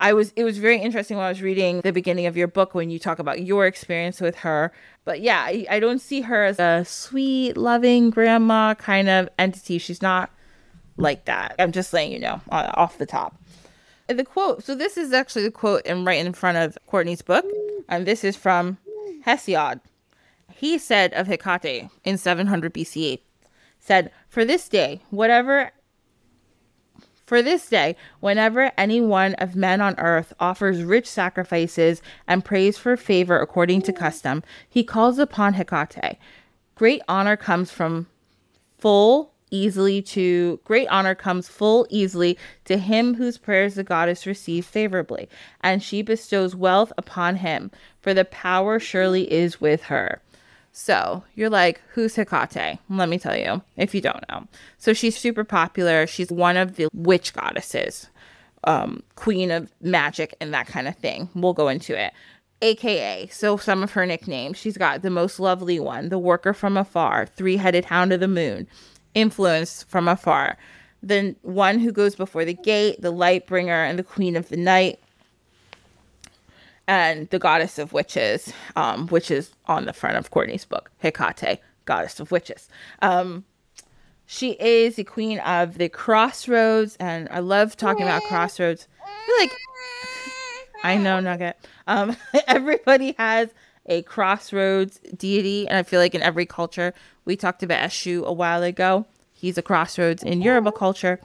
i 0.00 0.12
was 0.12 0.32
it 0.36 0.44
was 0.44 0.58
very 0.58 0.80
interesting 0.80 1.16
when 1.16 1.26
i 1.26 1.28
was 1.28 1.42
reading 1.42 1.80
the 1.80 1.92
beginning 1.92 2.26
of 2.26 2.36
your 2.36 2.46
book 2.46 2.72
when 2.72 2.88
you 2.88 3.00
talk 3.00 3.18
about 3.18 3.42
your 3.42 3.66
experience 3.66 4.20
with 4.20 4.36
her. 4.36 4.72
But 5.04 5.20
yeah 5.20 5.42
i, 5.46 5.66
I 5.68 5.80
don't 5.80 6.00
see 6.00 6.20
her 6.22 6.44
as 6.44 6.58
a 6.58 6.84
sweet 6.86 7.56
loving 7.56 8.10
grandma 8.10 8.74
kind 8.74 9.08
of 9.08 9.28
entity. 9.38 9.78
She's 9.78 10.02
not 10.02 10.30
like 10.96 11.24
that. 11.26 11.54
I'm 11.58 11.72
just 11.72 11.92
letting 11.92 12.12
you 12.12 12.20
know 12.20 12.40
uh, 12.50 12.70
off 12.74 12.98
the 12.98 13.06
top. 13.06 13.40
The 14.06 14.24
quote 14.24 14.64
so 14.64 14.74
this 14.74 14.96
is 14.96 15.12
actually 15.12 15.42
the 15.42 15.50
quote 15.50 15.82
and 15.84 16.06
right 16.06 16.24
in 16.24 16.32
front 16.32 16.58
of 16.58 16.78
courtney's 16.86 17.22
book. 17.22 17.44
And 17.88 18.06
this 18.06 18.22
is 18.22 18.36
from 18.36 18.78
Hesiod. 19.28 19.80
He 20.54 20.78
said 20.78 21.12
of 21.12 21.26
Hecate 21.26 21.90
in 22.02 22.16
700 22.16 22.72
BCE, 22.72 23.20
said, 23.78 24.10
For 24.26 24.44
this 24.46 24.68
day, 24.70 25.02
whatever 25.10 25.72
for 27.26 27.42
this 27.42 27.68
day, 27.68 27.94
whenever 28.20 28.72
any 28.78 29.02
one 29.02 29.34
of 29.34 29.54
men 29.54 29.82
on 29.82 29.98
earth 29.98 30.32
offers 30.40 30.82
rich 30.82 31.06
sacrifices 31.06 32.00
and 32.26 32.42
prays 32.42 32.78
for 32.78 32.96
favor 32.96 33.38
according 33.38 33.82
to 33.82 33.92
custom, 33.92 34.42
he 34.66 34.82
calls 34.82 35.18
upon 35.18 35.52
Hecate. 35.52 36.16
Great 36.74 37.02
honor 37.06 37.36
comes 37.36 37.70
from 37.70 38.06
full 38.78 39.34
easily 39.50 40.02
to 40.02 40.60
great 40.64 40.88
honor 40.88 41.14
comes 41.14 41.48
full 41.48 41.86
easily 41.90 42.38
to 42.64 42.78
him 42.78 43.14
whose 43.14 43.38
prayers 43.38 43.74
the 43.74 43.84
goddess 43.84 44.26
receives 44.26 44.66
favorably, 44.66 45.28
and 45.60 45.82
she 45.82 46.02
bestows 46.02 46.54
wealth 46.54 46.92
upon 46.98 47.36
him, 47.36 47.70
for 48.00 48.14
the 48.14 48.24
power 48.24 48.78
surely 48.78 49.30
is 49.32 49.60
with 49.60 49.82
her. 49.84 50.20
So 50.72 51.24
you're 51.34 51.50
like, 51.50 51.80
who's 51.92 52.14
Hecate? 52.14 52.78
Let 52.88 53.08
me 53.08 53.18
tell 53.18 53.36
you, 53.36 53.62
if 53.76 53.94
you 53.94 54.00
don't 54.00 54.24
know. 54.28 54.46
So 54.78 54.92
she's 54.92 55.16
super 55.16 55.42
popular. 55.42 56.06
She's 56.06 56.30
one 56.30 56.56
of 56.56 56.76
the 56.76 56.88
witch 56.92 57.34
goddesses, 57.34 58.08
um, 58.64 59.02
queen 59.16 59.50
of 59.50 59.72
magic 59.80 60.36
and 60.40 60.54
that 60.54 60.68
kind 60.68 60.86
of 60.86 60.96
thing. 60.96 61.28
We'll 61.34 61.52
go 61.52 61.68
into 61.68 62.00
it. 62.00 62.12
AKA, 62.60 63.28
so 63.28 63.56
some 63.56 63.82
of 63.82 63.92
her 63.92 64.04
nicknames. 64.04 64.56
She's 64.56 64.76
got 64.76 65.02
the 65.02 65.10
most 65.10 65.38
lovely 65.38 65.78
one, 65.78 66.08
the 66.08 66.18
worker 66.18 66.52
from 66.52 66.76
afar, 66.76 67.26
three 67.26 67.56
headed 67.56 67.84
hound 67.84 68.12
of 68.12 68.20
the 68.20 68.28
moon, 68.28 68.66
influence 69.20 69.82
from 69.84 70.08
afar. 70.08 70.56
The 71.02 71.36
one 71.42 71.78
who 71.78 71.92
goes 71.92 72.14
before 72.14 72.44
the 72.44 72.54
gate, 72.54 73.00
the 73.00 73.10
light 73.10 73.46
bringer, 73.46 73.84
and 73.84 73.98
the 73.98 74.04
queen 74.04 74.36
of 74.36 74.48
the 74.48 74.56
night, 74.56 74.98
and 76.88 77.28
the 77.30 77.38
goddess 77.38 77.78
of 77.78 77.92
witches, 77.92 78.52
um, 78.74 79.06
which 79.08 79.30
is 79.30 79.52
on 79.66 79.84
the 79.84 79.92
front 79.92 80.16
of 80.16 80.30
Courtney's 80.30 80.64
book, 80.64 80.90
Hecate, 81.02 81.60
goddess 81.84 82.18
of 82.18 82.32
witches. 82.32 82.68
Um, 83.02 83.44
she 84.26 84.52
is 84.52 84.96
the 84.96 85.04
queen 85.04 85.38
of 85.40 85.78
the 85.78 85.88
crossroads, 85.88 86.96
and 86.98 87.28
I 87.30 87.38
love 87.38 87.76
talking 87.76 88.02
about 88.02 88.22
crossroads. 88.24 88.88
I 89.04 89.38
like 89.40 89.52
I 90.82 90.96
know 90.96 91.20
Nugget. 91.20 91.56
Um, 91.86 92.16
everybody 92.46 93.14
has 93.18 93.48
a 93.86 94.02
crossroads 94.02 95.00
deity, 95.16 95.66
and 95.66 95.78
I 95.78 95.82
feel 95.82 96.00
like 96.00 96.14
in 96.14 96.22
every 96.22 96.46
culture, 96.46 96.92
we 97.28 97.36
talked 97.36 97.62
about 97.62 97.86
Eshu 97.86 98.24
a 98.24 98.32
while 98.32 98.62
ago. 98.62 99.06
He's 99.34 99.58
a 99.58 99.62
crossroads 99.62 100.22
in 100.22 100.40
Yoruba 100.40 100.72
culture. 100.72 101.20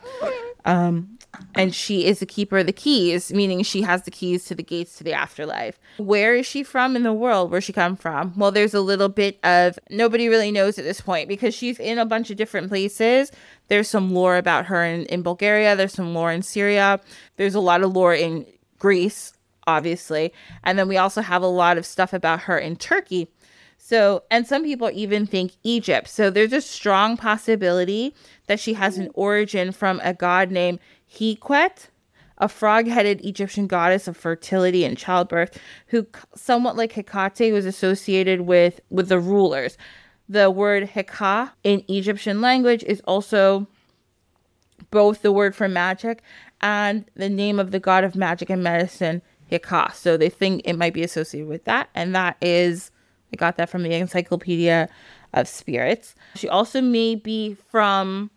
Um, 0.65 1.17
and 1.55 1.73
she 1.73 2.05
is 2.05 2.19
the 2.19 2.25
keeper 2.25 2.59
of 2.59 2.67
the 2.67 2.73
keys, 2.73 3.33
meaning 3.33 3.63
she 3.63 3.81
has 3.81 4.03
the 4.03 4.11
keys 4.11 4.45
to 4.45 4.53
the 4.53 4.61
gates 4.61 4.97
to 4.97 5.03
the 5.03 5.13
afterlife. 5.13 5.79
Where 5.97 6.35
is 6.35 6.45
she 6.45 6.61
from 6.61 6.95
in 6.95 7.03
the 7.03 7.13
world? 7.13 7.49
Where 7.49 7.61
she 7.61 7.73
come 7.73 7.95
from? 7.95 8.33
Well, 8.37 8.51
there's 8.51 8.73
a 8.73 8.81
little 8.81 9.09
bit 9.09 9.39
of 9.43 9.79
nobody 9.89 10.27
really 10.27 10.51
knows 10.51 10.77
at 10.77 10.83
this 10.83 11.01
point 11.01 11.27
because 11.27 11.55
she's 11.55 11.79
in 11.79 11.97
a 11.97 12.05
bunch 12.05 12.29
of 12.29 12.37
different 12.37 12.67
places. 12.67 13.31
There's 13.69 13.87
some 13.87 14.13
lore 14.13 14.35
about 14.37 14.65
her 14.65 14.83
in, 14.83 15.05
in 15.05 15.23
Bulgaria. 15.23 15.75
There's 15.75 15.93
some 15.93 16.13
lore 16.13 16.31
in 16.31 16.43
Syria. 16.43 16.99
There's 17.37 17.55
a 17.55 17.61
lot 17.61 17.81
of 17.81 17.93
lore 17.93 18.13
in 18.13 18.45
Greece 18.77 19.33
obviously. 19.65 20.33
And 20.63 20.77
then 20.77 20.87
we 20.87 20.97
also 20.97 21.21
have 21.21 21.41
a 21.41 21.47
lot 21.47 21.77
of 21.77 21.85
stuff 21.85 22.13
about 22.13 22.41
her 22.41 22.57
in 22.57 22.75
Turkey. 22.75 23.29
So, 23.86 24.23
and 24.31 24.47
some 24.47 24.63
people 24.63 24.89
even 24.93 25.25
think 25.25 25.57
Egypt. 25.61 26.07
So 26.07 26.29
there's 26.29 26.53
a 26.53 26.61
strong 26.61 27.17
possibility 27.17 28.15
that 28.47 28.61
she 28.61 28.75
has 28.75 28.97
an 28.97 29.09
origin 29.13 29.73
from 29.73 29.99
a 30.05 30.13
god 30.13 30.51
named 30.51 30.79
Heqet, 31.13 31.89
a 32.38 32.47
frog-headed 32.47 33.25
Egyptian 33.25 33.67
goddess 33.67 34.07
of 34.07 34.15
fertility 34.15 34.86
and 34.86 34.97
childbirth, 34.97 35.59
who 35.88 36.07
somewhat 36.34 36.77
like 36.77 36.93
Hecate 36.93 37.51
was 37.51 37.65
associated 37.65 38.41
with 38.41 38.79
with 38.89 39.09
the 39.09 39.19
rulers. 39.19 39.77
The 40.29 40.49
word 40.49 40.91
Heka 40.91 41.51
in 41.65 41.84
Egyptian 41.89 42.39
language 42.39 42.86
is 42.86 43.01
also 43.01 43.67
both 44.91 45.23
the 45.23 45.34
word 45.34 45.57
for 45.57 45.67
magic 45.67 46.23
and 46.61 47.03
the 47.15 47.27
name 47.27 47.59
of 47.59 47.71
the 47.71 47.81
god 47.81 48.05
of 48.05 48.15
magic 48.15 48.49
and 48.49 48.63
medicine, 48.63 49.21
Heka. 49.51 49.93
So 49.93 50.15
they 50.15 50.29
think 50.29 50.61
it 50.63 50.77
might 50.77 50.93
be 50.93 51.03
associated 51.03 51.49
with 51.49 51.65
that. 51.65 51.89
And 51.93 52.15
that 52.15 52.38
is, 52.39 52.91
I 53.34 53.36
got 53.36 53.57
that 53.57 53.69
from 53.69 53.81
the 53.81 53.93
Encyclopedia 53.93 54.88
of 55.34 55.47
Spirits. 55.47 56.13
She 56.36 56.47
also 56.47 56.81
may 56.81 57.15
be 57.15 57.55
from 57.69 58.29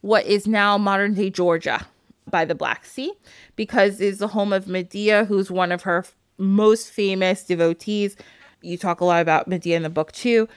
what 0.00 0.24
is 0.26 0.46
now 0.46 0.78
modern 0.78 1.14
day 1.14 1.28
Georgia 1.28 1.84
by 2.30 2.44
the 2.44 2.54
Black 2.54 2.84
Sea, 2.84 3.12
because 3.56 4.00
it's 4.00 4.18
the 4.18 4.28
home 4.28 4.52
of 4.52 4.68
Medea, 4.68 5.24
who's 5.24 5.50
one 5.50 5.72
of 5.72 5.82
her 5.82 6.04
most 6.38 6.90
famous 6.90 7.44
devotees. 7.44 8.16
You 8.62 8.78
talk 8.78 9.00
a 9.00 9.04
lot 9.04 9.20
about 9.20 9.48
Medea 9.48 9.76
in 9.76 9.82
the 9.82 9.90
book 9.90 10.12
too. 10.12 10.48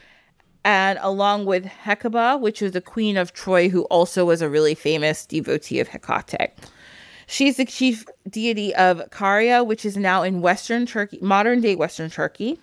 And 0.64 0.98
along 1.02 1.46
with 1.46 1.64
Hecuba, 1.64 2.38
which 2.38 2.60
was 2.60 2.72
the 2.72 2.80
queen 2.80 3.16
of 3.16 3.32
Troy, 3.32 3.68
who 3.68 3.82
also 3.84 4.24
was 4.24 4.42
a 4.42 4.48
really 4.48 4.74
famous 4.74 5.26
devotee 5.26 5.80
of 5.80 5.88
Hecate. 5.88 6.50
She's 7.26 7.56
the 7.56 7.64
chief 7.64 8.06
deity 8.28 8.74
of 8.74 9.02
Caria, 9.10 9.64
which 9.64 9.84
is 9.84 9.96
now 9.96 10.22
in 10.22 10.40
Western 10.40 10.86
Turkey, 10.86 11.18
modern 11.20 11.60
day 11.60 11.74
Western 11.74 12.10
Turkey. 12.10 12.60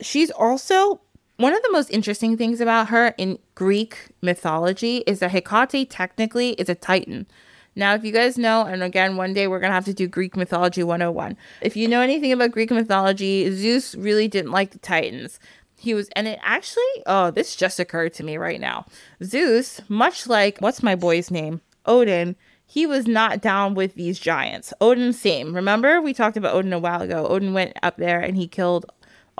She's 0.00 0.30
also 0.30 1.00
one 1.36 1.54
of 1.54 1.62
the 1.62 1.72
most 1.72 1.90
interesting 1.90 2.36
things 2.36 2.60
about 2.60 2.88
her 2.88 3.14
in 3.16 3.38
Greek 3.54 4.08
mythology 4.20 4.98
is 5.06 5.20
that 5.20 5.30
Hecate 5.30 5.88
technically 5.88 6.50
is 6.52 6.68
a 6.68 6.74
Titan. 6.74 7.26
Now, 7.74 7.94
if 7.94 8.04
you 8.04 8.12
guys 8.12 8.36
know, 8.36 8.64
and 8.64 8.82
again, 8.82 9.16
one 9.16 9.32
day 9.32 9.46
we're 9.46 9.60
going 9.60 9.70
to 9.70 9.74
have 9.74 9.84
to 9.86 9.94
do 9.94 10.06
Greek 10.06 10.36
mythology 10.36 10.82
101. 10.82 11.38
If 11.62 11.76
you 11.76 11.88
know 11.88 12.02
anything 12.02 12.32
about 12.32 12.50
Greek 12.50 12.70
mythology, 12.70 13.50
Zeus 13.54 13.94
really 13.94 14.28
didn't 14.28 14.50
like 14.50 14.72
the 14.72 14.78
Titans. 14.78 15.38
He 15.76 15.94
was, 15.94 16.10
and 16.14 16.28
it 16.28 16.38
actually, 16.42 16.82
oh, 17.06 17.30
this 17.30 17.56
just 17.56 17.80
occurred 17.80 18.12
to 18.14 18.22
me 18.22 18.36
right 18.36 18.60
now. 18.60 18.84
Zeus, 19.22 19.80
much 19.88 20.26
like, 20.26 20.58
what's 20.58 20.82
my 20.82 20.94
boy's 20.94 21.30
name? 21.30 21.62
Odin, 21.86 22.36
he 22.66 22.86
was 22.86 23.06
not 23.06 23.40
down 23.40 23.74
with 23.74 23.94
these 23.94 24.18
giants. 24.18 24.74
Odin, 24.80 25.12
same. 25.12 25.54
Remember, 25.54 26.02
we 26.02 26.12
talked 26.12 26.36
about 26.36 26.54
Odin 26.54 26.74
a 26.74 26.78
while 26.78 27.00
ago. 27.00 27.26
Odin 27.28 27.54
went 27.54 27.78
up 27.82 27.96
there 27.96 28.20
and 28.20 28.36
he 28.36 28.46
killed 28.46 28.84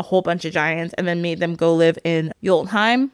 a 0.00 0.02
whole 0.02 0.22
bunch 0.22 0.44
of 0.44 0.52
giants 0.52 0.94
and 0.94 1.06
then 1.06 1.22
made 1.22 1.38
them 1.38 1.54
go 1.54 1.74
live 1.74 1.98
in 2.02 2.32
Jotunheim. 2.42 3.12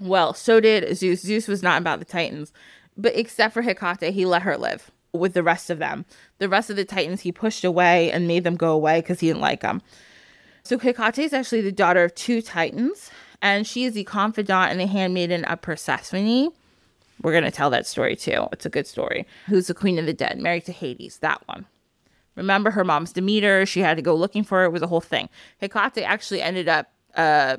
Well, 0.00 0.34
so 0.34 0.60
did 0.60 0.96
Zeus. 0.96 1.22
Zeus 1.22 1.48
was 1.48 1.62
not 1.62 1.80
about 1.80 2.00
the 2.00 2.04
Titans, 2.04 2.52
but 2.96 3.16
except 3.16 3.54
for 3.54 3.62
Hecate, 3.62 4.12
he 4.12 4.26
let 4.26 4.42
her 4.42 4.58
live 4.58 4.90
with 5.12 5.32
the 5.32 5.42
rest 5.42 5.70
of 5.70 5.78
them. 5.78 6.04
The 6.38 6.48
rest 6.48 6.68
of 6.68 6.76
the 6.76 6.84
Titans 6.84 7.22
he 7.22 7.32
pushed 7.32 7.64
away 7.64 8.10
and 8.12 8.28
made 8.28 8.44
them 8.44 8.56
go 8.56 8.72
away 8.72 9.00
because 9.00 9.20
he 9.20 9.28
didn't 9.28 9.40
like 9.40 9.60
them. 9.60 9.80
So 10.64 10.78
Hecate 10.78 11.18
is 11.18 11.32
actually 11.32 11.62
the 11.62 11.72
daughter 11.72 12.04
of 12.04 12.14
two 12.14 12.42
titans, 12.42 13.10
and 13.40 13.66
she 13.66 13.84
is 13.84 13.94
the 13.94 14.04
confidant 14.04 14.70
and 14.70 14.78
the 14.78 14.86
handmaiden 14.86 15.44
of 15.46 15.62
Persephone. 15.62 16.50
We're 17.22 17.32
going 17.32 17.44
to 17.44 17.50
tell 17.50 17.70
that 17.70 17.86
story 17.86 18.16
too. 18.16 18.46
It's 18.52 18.66
a 18.66 18.70
good 18.70 18.86
story. 18.86 19.26
Who's 19.46 19.68
the 19.68 19.74
queen 19.74 19.98
of 19.98 20.06
the 20.06 20.12
dead, 20.12 20.38
married 20.38 20.66
to 20.66 20.72
Hades, 20.72 21.18
that 21.18 21.42
one. 21.48 21.66
Remember 22.38 22.70
her 22.70 22.84
mom's 22.84 23.12
Demeter. 23.12 23.66
She 23.66 23.80
had 23.80 23.96
to 23.96 24.02
go 24.02 24.14
looking 24.14 24.44
for 24.44 24.60
her. 24.60 24.64
It 24.64 24.70
was 24.70 24.80
a 24.80 24.86
whole 24.86 25.00
thing. 25.00 25.28
Hecate 25.60 26.04
actually 26.04 26.40
ended 26.40 26.68
up 26.68 26.90
uh, 27.16 27.58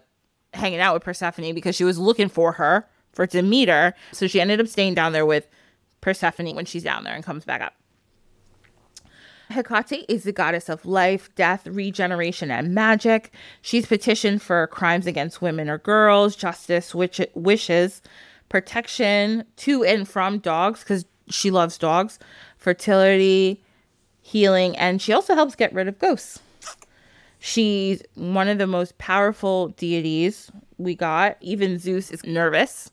hanging 0.53 0.79
out 0.79 0.93
with 0.93 1.03
Persephone 1.03 1.53
because 1.53 1.75
she 1.75 1.83
was 1.83 1.99
looking 1.99 2.29
for 2.29 2.53
her, 2.53 2.87
for 3.11 3.27
Demeter. 3.27 3.93
So 4.13 4.25
she 4.25 4.39
ended 4.39 4.61
up 4.61 4.67
staying 4.67 4.95
down 4.95 5.11
there 5.11 5.25
with 5.25 5.49
Persephone 5.99 6.55
when 6.55 6.63
she's 6.63 6.81
down 6.81 7.03
there 7.03 7.13
and 7.13 7.23
comes 7.23 7.43
back 7.43 7.61
up. 7.61 7.73
Hecate 9.49 10.05
is 10.07 10.23
the 10.23 10.31
goddess 10.31 10.69
of 10.69 10.85
life, 10.85 11.29
death, 11.35 11.67
regeneration, 11.67 12.49
and 12.49 12.73
magic. 12.73 13.33
She's 13.61 13.85
petitioned 13.85 14.41
for 14.41 14.67
crimes 14.67 15.07
against 15.07 15.41
women 15.41 15.69
or 15.69 15.79
girls, 15.79 16.37
justice, 16.37 16.95
which 16.95 17.19
wishes, 17.33 18.01
protection 18.47 19.43
to 19.57 19.83
and 19.83 20.07
from 20.07 20.39
dogs, 20.39 20.81
because 20.81 21.03
she 21.27 21.51
loves 21.51 21.77
dogs, 21.77 22.17
fertility, 22.57 23.61
healing, 24.29 24.77
and 24.77 25.01
she 25.01 25.13
also 25.13 25.35
helps 25.35 25.55
get 25.55 25.73
rid 25.73 25.87
of 25.87 25.99
ghosts. 25.99 26.39
She's 27.39 28.03
one 28.15 28.47
of 28.47 28.57
the 28.57 28.67
most 28.67 28.97
powerful 28.97 29.69
deities 29.69 30.51
we 30.77 30.93
got. 30.95 31.37
Even 31.41 31.79
Zeus 31.79 32.11
is 32.11 32.23
nervous 32.25 32.91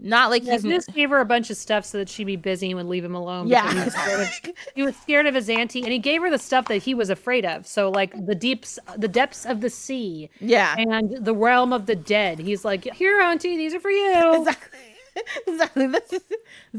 not 0.00 0.30
like 0.30 0.44
yeah, 0.44 0.52
he's 0.52 0.62
Zeus 0.62 0.86
gave 0.86 1.10
her 1.10 1.18
a 1.18 1.24
bunch 1.24 1.50
of 1.50 1.56
stuff 1.56 1.84
so 1.84 1.98
that 1.98 2.08
she'd 2.08 2.24
be 2.24 2.36
busy 2.36 2.68
and 2.68 2.76
would 2.76 2.86
leave 2.86 3.04
him 3.04 3.14
alone. 3.14 3.48
Yeah, 3.48 3.68
he 3.72 3.84
was, 3.84 3.94
of, 3.94 4.54
he 4.74 4.82
was, 4.82 4.96
scared 4.96 5.26
of 5.26 5.34
his 5.34 5.48
auntie, 5.48 5.82
and 5.82 5.92
he 5.92 5.98
gave 5.98 6.22
her 6.22 6.30
the 6.30 6.38
stuff 6.38 6.68
that 6.68 6.76
he 6.76 6.94
was 6.94 7.10
afraid 7.10 7.44
of. 7.44 7.66
So 7.66 7.90
like 7.90 8.14
the 8.26 8.34
deeps, 8.34 8.78
the 8.96 9.08
depths 9.08 9.44
of 9.44 9.60
the 9.60 9.70
sea, 9.70 10.30
yeah, 10.40 10.76
and 10.78 11.24
the 11.24 11.34
realm 11.34 11.72
of 11.72 11.86
the 11.86 11.96
dead. 11.96 12.38
He's 12.38 12.64
like, 12.64 12.84
here, 12.94 13.20
auntie, 13.20 13.56
these 13.56 13.74
are 13.74 13.80
for 13.80 13.90
you. 13.90 14.08
Exactly, 14.38 14.78
exactly. 15.48 15.86
This 15.88 16.12
is 16.12 16.22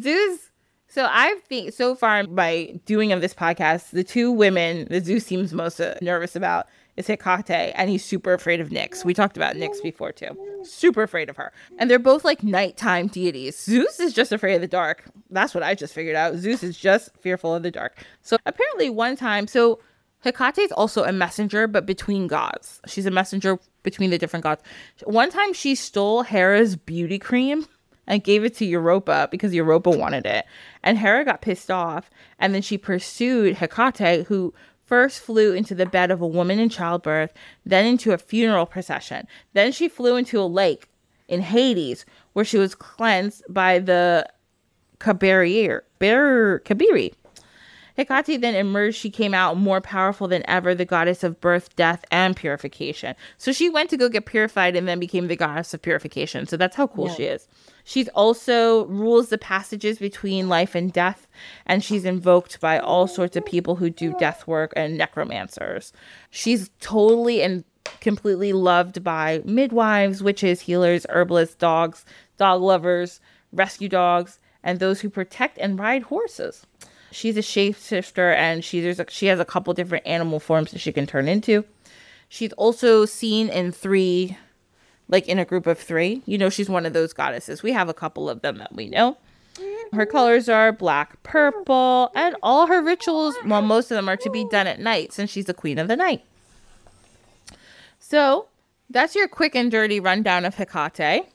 Zeus. 0.02 0.49
So 0.92 1.06
I've 1.08 1.48
been 1.48 1.72
so 1.72 1.94
far 1.94 2.26
by 2.26 2.80
doing 2.88 3.12
of 3.12 3.22
this 3.22 3.36
podcast, 3.36 3.92
the 3.92 4.04
two 4.04 4.32
women 4.32 4.88
that 4.90 5.06
Zeus 5.06 5.24
seems 5.24 5.54
most 5.54 5.80
uh, 5.80 5.94
nervous 6.02 6.36
about 6.36 6.66
is 6.98 7.06
Hecate, 7.06 7.74
and 7.76 7.92
he's 7.92 8.04
super 8.04 8.34
afraid 8.34 8.60
of 8.60 8.70
Nyx. 8.70 9.06
We 9.06 9.14
talked 9.14 9.38
about 9.38 9.56
Nyx 9.56 9.84
before 9.84 10.12
too. 10.12 10.36
Super 10.64 11.04
afraid 11.04 11.30
of 11.30 11.38
her. 11.38 11.54
And 11.78 11.92
they're 11.92 12.00
both 12.00 12.26
like 12.26 12.44
nighttime 12.44 13.06
deities. 13.06 13.56
Zeus 13.56 14.00
is 14.00 14.14
just 14.14 14.32
afraid 14.32 14.56
of 14.56 14.62
the 14.62 14.68
dark. 14.68 15.04
That's 15.30 15.54
what 15.54 15.62
I 15.62 15.76
just 15.76 15.94
figured 15.94 16.16
out. 16.16 16.36
Zeus 16.38 16.64
is 16.64 16.76
just 16.76 17.12
fearful 17.20 17.54
of 17.54 17.62
the 17.62 17.70
dark. 17.70 18.04
So 18.24 18.38
apparently, 18.48 18.90
one 18.90 19.16
time, 19.16 19.46
so 19.46 19.80
Hecate 20.24 20.58
is 20.58 20.72
also 20.72 21.04
a 21.04 21.12
messenger, 21.12 21.68
but 21.68 21.86
between 21.86 22.26
gods. 22.26 22.82
She's 22.88 23.06
a 23.06 23.12
messenger 23.12 23.60
between 23.84 24.10
the 24.10 24.18
different 24.18 24.44
gods. 24.44 24.64
One 25.04 25.30
time, 25.30 25.54
she 25.54 25.76
stole 25.76 26.24
Hera's 26.24 26.76
beauty 26.76 27.20
cream 27.20 27.68
and 28.10 28.24
gave 28.24 28.44
it 28.44 28.56
to 28.56 28.66
Europa 28.66 29.30
because 29.32 29.54
Europa 29.54 29.92
wanted 29.92 30.26
it. 30.26 30.46
And 30.84 30.98
Hera 30.98 31.24
got 31.24 31.42
pissed 31.42 31.72
off. 31.72 32.10
And 32.40 32.54
then 32.54 32.64
she 32.64 32.78
pursued 32.78 33.56
Hecate, 33.56 34.26
who 34.26 34.54
first 34.84 35.22
flew 35.22 35.54
into 35.54 35.76
the 35.76 35.86
bed 35.86 36.10
of 36.10 36.20
a 36.20 36.28
woman 36.28 36.60
in 36.60 36.68
childbirth, 36.68 37.32
then 37.64 37.86
into 37.86 38.12
a 38.12 38.18
funeral 38.18 38.66
procession. 38.66 39.28
Then 39.54 39.72
she 39.72 39.88
flew 39.88 40.16
into 40.16 40.42
a 40.42 40.44
lake 40.44 40.90
in 41.28 41.42
Hades, 41.42 42.06
where 42.34 42.44
she 42.44 42.58
was 42.58 42.74
cleansed 42.74 43.44
by 43.48 43.78
the 43.78 44.28
Kabir, 44.98 45.84
Ber, 46.00 46.60
Kabiri. 46.62 47.14
Hecate 48.00 48.40
then 48.40 48.56
emerged. 48.56 48.98
She 48.98 49.10
came 49.10 49.34
out 49.34 49.58
more 49.58 49.82
powerful 49.82 50.30
than 50.30 50.50
ever, 50.50 50.74
the 50.74 50.86
goddess 50.86 51.22
of 51.22 51.42
birth, 51.42 51.76
death, 51.76 52.06
and 52.12 52.34
purification. 52.34 53.14
So 53.38 53.52
she 53.52 53.70
went 53.70 53.90
to 53.90 53.98
go 53.98 54.08
get 54.08 54.26
purified 54.26 54.78
and 54.78 54.88
then 54.88 55.00
became 55.00 55.28
the 55.28 55.36
goddess 55.36 55.74
of 55.74 55.82
purification. 55.82 56.48
So 56.48 56.56
that's 56.56 56.78
how 56.78 56.88
cool 56.88 57.08
yeah. 57.08 57.16
she 57.16 57.24
is. 57.24 57.48
She's 57.84 58.08
also 58.10 58.86
rules 58.86 59.28
the 59.30 59.38
passages 59.38 60.00
between 60.00 60.48
life 60.48 60.76
and 60.76 60.94
death, 60.94 61.28
and 61.66 61.84
she's 61.84 62.06
invoked 62.06 62.62
by 62.62 62.80
all 62.80 63.06
sorts 63.06 63.36
of 63.36 63.46
people 63.46 63.76
who 63.76 63.90
do 63.90 64.16
death 64.18 64.48
work 64.48 64.72
and 64.78 64.98
necromancers. 64.98 65.92
She's 66.30 66.70
totally 66.80 67.42
and 67.42 67.66
completely 68.00 68.54
loved 68.54 69.04
by 69.04 69.42
midwives, 69.44 70.24
witches, 70.24 70.62
healers, 70.62 71.06
herbalists, 71.10 71.56
dogs, 71.56 72.06
dog 72.38 72.62
lovers, 72.62 73.20
rescue 73.52 73.90
dogs, 73.90 74.40
and 74.64 74.80
those 74.80 75.02
who 75.02 75.10
protect 75.10 75.58
and 75.58 75.78
ride 75.78 76.04
horses. 76.04 76.66
She's 77.12 77.38
a 77.38 77.42
shapeshifter, 77.42 78.36
and 78.36 78.64
she 78.64 78.82
there's 78.82 79.00
a, 79.00 79.06
she 79.10 79.28
has 79.28 79.40
a 79.40 79.46
couple 79.46 79.74
different 79.74 80.06
animal 80.06 80.40
forms 80.40 80.72
that 80.72 80.80
she 80.80 80.92
can 80.92 81.08
turn 81.08 81.28
into. 81.28 81.66
She's 82.28 82.54
also 82.54 83.06
seen 83.06 83.50
in 83.50 83.72
three 83.72 84.38
like 85.10 85.28
in 85.28 85.40
a 85.40 85.46
group 85.46 85.68
of 85.68 85.78
three. 85.78 86.22
You 86.26 86.38
know, 86.38 86.50
she's 86.50 86.70
one 86.70 86.86
of 86.86 86.94
those 86.94 87.14
goddesses. 87.14 87.64
We 87.64 87.72
have 87.74 87.90
a 87.90 87.94
couple 87.94 88.30
of 88.30 88.42
them 88.42 88.60
that 88.60 88.74
we 88.74 88.88
know. 88.88 89.18
Her 89.92 90.06
mm-hmm. 90.06 90.12
colors 90.12 90.48
are 90.48 90.72
black, 90.72 91.22
purple, 91.24 92.12
and 92.16 92.36
all 92.44 92.68
her 92.68 92.82
rituals, 92.82 93.36
well, 93.46 93.62
most 93.62 93.92
of 93.92 93.96
them 93.96 94.08
are 94.08 94.18
to 94.18 94.30
be 94.30 94.46
done 94.50 94.68
at 94.68 94.80
night 94.80 95.12
since 95.12 95.32
she's 95.32 95.46
the 95.46 95.54
queen 95.54 95.80
of 95.80 95.88
the 95.88 95.96
night. 95.96 96.24
So 98.00 98.48
that's 98.90 99.16
your 99.16 99.28
quick 99.28 99.56
and 99.56 99.70
dirty 99.70 100.00
rundown 100.00 100.46
of 100.46 100.56
Hecate 100.56 101.26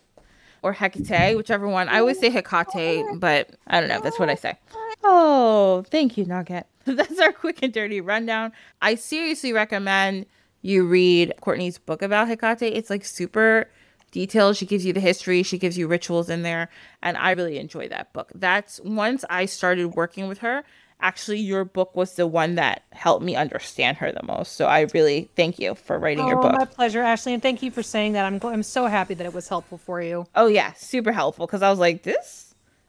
or 0.63 0.73
Hecate, 0.73 1.37
whichever 1.37 1.69
one. 1.69 1.89
I 1.89 1.99
always 1.99 2.19
say 2.19 2.31
Hecate, 2.31 3.05
but 3.21 3.51
I 3.67 3.81
don't 3.81 3.89
know. 3.89 4.01
That's 4.01 4.19
what 4.19 4.31
I 4.31 4.35
say. 4.37 4.57
Oh, 5.05 5.85
thank 5.91 6.17
you, 6.17 6.25
Nugget. 6.25 6.67
That's 6.87 7.21
our 7.21 7.33
quick 7.33 7.63
and 7.63 7.73
dirty 7.73 8.01
rundown. 8.01 8.53
I 8.81 8.95
seriously 8.95 9.53
recommend 9.53 10.27
you 10.63 10.87
read 10.87 11.35
Courtney's 11.43 11.77
book 11.77 12.01
about 12.01 12.27
Hecate, 12.27 12.63
it's 12.63 12.89
like 12.89 13.05
super 13.05 13.69
detailed. 14.13 14.57
She 14.57 14.65
gives 14.65 14.87
you 14.87 14.95
the 14.95 15.01
history, 15.01 15.43
she 15.43 15.59
gives 15.59 15.77
you 15.77 15.87
rituals 15.87 16.31
in 16.31 16.43
there, 16.43 16.71
and 17.03 17.19
I 17.19 17.33
really 17.33 17.59
enjoy 17.59 17.89
that 17.89 18.15
book. 18.15 18.33
That's 18.35 18.81
once 18.81 19.27
I 19.29 19.45
started 19.45 19.95
working 19.95 20.27
with 20.27 20.39
her, 20.39 20.65
actually 21.01 21.41
your 21.41 21.67
book 21.67 21.95
was 21.95 22.15
the 22.15 22.27
one 22.27 22.55
that 22.55 22.85
helped 22.93 23.23
me 23.23 23.37
understand 23.37 23.99
her 23.99 24.11
the 24.11 24.23
most. 24.23 24.53
So 24.53 24.67
I 24.67 24.87
really 24.95 25.29
thank 25.37 25.59
you 25.59 25.75
for 25.75 25.99
writing 25.99 26.25
oh, 26.25 26.29
your 26.29 26.41
book. 26.41 26.53
My 26.53 26.65
pleasure, 26.65 27.03
Ashley, 27.03 27.35
and 27.35 27.43
thank 27.43 27.63
you 27.63 27.71
for 27.71 27.83
saying 27.83 28.13
that. 28.13 28.25
I'm 28.25 28.41
I'm 28.43 28.63
so 28.63 28.87
happy 28.87 29.13
that 29.15 29.27
it 29.27 29.35
was 29.35 29.49
helpful 29.49 29.77
for 29.77 30.01
you. 30.01 30.27
Oh 30.35 30.47
yeah, 30.47 30.73
super 30.73 31.13
helpful 31.13 31.47
because 31.47 31.61
I 31.63 31.69
was 31.69 31.79
like 31.79 32.05
this 32.05 32.44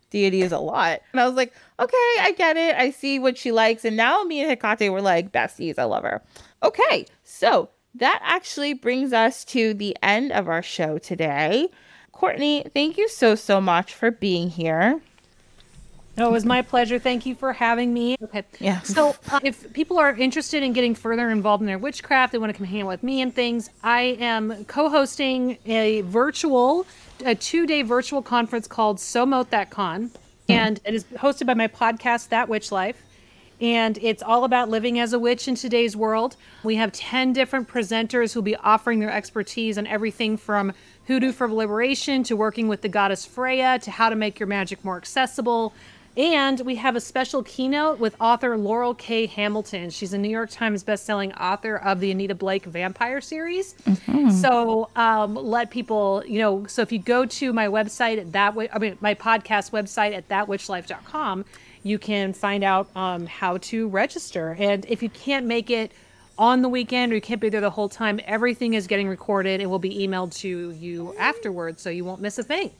deity 0.09 0.41
is 0.41 0.51
a 0.51 0.59
lot. 0.59 1.01
And 1.11 1.19
I 1.19 1.27
was 1.27 1.35
like, 1.35 1.53
okay, 1.79 2.15
I 2.19 2.33
get 2.37 2.57
it. 2.57 2.75
I 2.75 2.91
see 2.91 3.19
what 3.19 3.37
she 3.37 3.51
likes. 3.51 3.85
And 3.85 3.97
now 3.97 4.23
me 4.23 4.41
and 4.41 4.49
Hecate 4.49 4.91
were 4.91 5.01
like 5.01 5.31
besties. 5.31 5.77
I 5.77 5.83
love 5.83 6.03
her. 6.03 6.21
Okay, 6.63 7.05
so 7.23 7.69
that 7.95 8.19
actually 8.23 8.73
brings 8.73 9.13
us 9.13 9.45
to 9.45 9.73
the 9.73 9.95
end 10.01 10.31
of 10.31 10.47
our 10.47 10.61
show 10.61 10.97
today. 10.97 11.69
Courtney, 12.11 12.65
thank 12.73 12.97
you 12.97 13.09
so, 13.09 13.35
so 13.35 13.59
much 13.59 13.93
for 13.93 14.11
being 14.11 14.49
here. 14.49 15.01
No, 16.17 16.29
it 16.29 16.31
was 16.31 16.45
my 16.45 16.61
pleasure. 16.61 16.97
Thank 16.97 17.25
you 17.25 17.35
for 17.35 17.51
having 17.51 17.93
me. 17.93 18.15
Okay. 18.21 18.43
Yeah. 18.59 18.81
So, 18.81 19.15
uh, 19.29 19.39
if 19.43 19.71
people 19.73 19.97
are 19.97 20.15
interested 20.15 20.63
in 20.63 20.73
getting 20.73 20.95
further 20.95 21.29
involved 21.29 21.61
in 21.61 21.67
their 21.67 21.77
witchcraft, 21.77 22.31
they 22.31 22.37
want 22.37 22.53
to 22.53 22.57
come 22.57 22.65
hang 22.65 22.83
out 22.83 22.87
with 22.87 23.03
me 23.03 23.21
and 23.21 23.35
things, 23.35 23.69
I 23.83 24.17
am 24.19 24.65
co 24.65 24.89
hosting 24.89 25.57
a 25.65 26.01
virtual, 26.01 26.85
a 27.25 27.35
two 27.35 27.67
day 27.67 27.81
virtual 27.81 28.21
conference 28.21 28.67
called 28.67 28.99
So 28.99 29.25
Mote 29.25 29.49
That 29.51 29.69
Con. 29.69 30.11
And 30.47 30.79
it 30.85 30.93
is 30.93 31.05
hosted 31.05 31.47
by 31.47 31.55
my 31.55 31.67
podcast, 31.67 32.29
That 32.29 32.47
Witch 32.47 32.71
Life 32.71 33.01
and 33.61 33.97
it's 34.01 34.21
all 34.21 34.43
about 34.43 34.69
living 34.69 34.99
as 34.99 35.13
a 35.13 35.19
witch 35.19 35.47
in 35.47 35.55
today's 35.55 35.95
world. 35.95 36.35
We 36.63 36.75
have 36.75 36.91
10 36.91 37.33
different 37.33 37.67
presenters 37.67 38.33
who'll 38.33 38.43
be 38.43 38.55
offering 38.57 38.99
their 38.99 39.11
expertise 39.11 39.77
on 39.77 39.87
everything 39.87 40.37
from 40.37 40.73
hoodoo 41.07 41.31
for 41.31 41.51
liberation 41.51 42.23
to 42.23 42.35
working 42.35 42.67
with 42.67 42.81
the 42.81 42.89
goddess 42.89 43.25
Freya 43.25 43.79
to 43.79 43.91
how 43.91 44.09
to 44.09 44.15
make 44.15 44.39
your 44.39 44.47
magic 44.47 44.83
more 44.83 44.97
accessible. 44.97 45.73
And 46.17 46.61
we 46.61 46.75
have 46.75 46.95
a 46.95 47.01
special 47.01 47.43
keynote 47.43 47.99
with 47.99 48.15
author 48.21 48.57
Laurell 48.57 48.97
K. 48.97 49.25
Hamilton. 49.25 49.89
She's 49.89 50.13
a 50.13 50.17
New 50.17 50.29
York 50.29 50.49
Times 50.49 50.83
bestselling 50.83 51.37
author 51.39 51.75
of 51.75 51.99
the 51.99 52.09
Anita 52.11 52.35
Blake 52.35 52.65
Vampire 52.65 53.19
series. 53.19 53.73
Mm-hmm. 53.85 54.29
So 54.29 54.89
um, 54.95 55.35
let 55.35 55.71
people, 55.71 56.23
you 56.25 56.39
know, 56.39 56.65
so 56.67 56.81
if 56.81 56.93
you 56.93 56.99
go 56.99 57.25
to 57.25 57.51
my 57.51 57.67
website 57.67 58.17
at 58.17 58.31
that, 58.31 58.55
way 58.55 58.69
I 58.71 58.79
mean, 58.79 58.97
my 59.01 59.13
podcast 59.13 59.71
website 59.71 60.15
at 60.15 60.29
thatwitchlife.com, 60.29 61.43
you 61.83 61.99
can 61.99 62.31
find 62.31 62.63
out 62.63 62.89
um, 62.95 63.25
how 63.25 63.57
to 63.57 63.89
register. 63.89 64.55
And 64.57 64.85
if 64.85 65.03
you 65.03 65.09
can't 65.09 65.45
make 65.45 65.69
it 65.69 65.91
on 66.37 66.61
the 66.61 66.69
weekend 66.69 67.11
or 67.11 67.15
you 67.15 67.21
can't 67.21 67.41
be 67.41 67.49
there 67.49 67.61
the 67.61 67.69
whole 67.69 67.89
time, 67.89 68.21
everything 68.25 68.73
is 68.73 68.87
getting 68.87 69.09
recorded 69.09 69.59
and 69.59 69.69
will 69.69 69.79
be 69.79 70.07
emailed 70.07 70.33
to 70.35 70.71
you 70.71 71.13
afterwards 71.19 71.81
so 71.81 71.89
you 71.89 72.05
won't 72.05 72.21
miss 72.21 72.37
a 72.37 72.43
thing. 72.43 72.71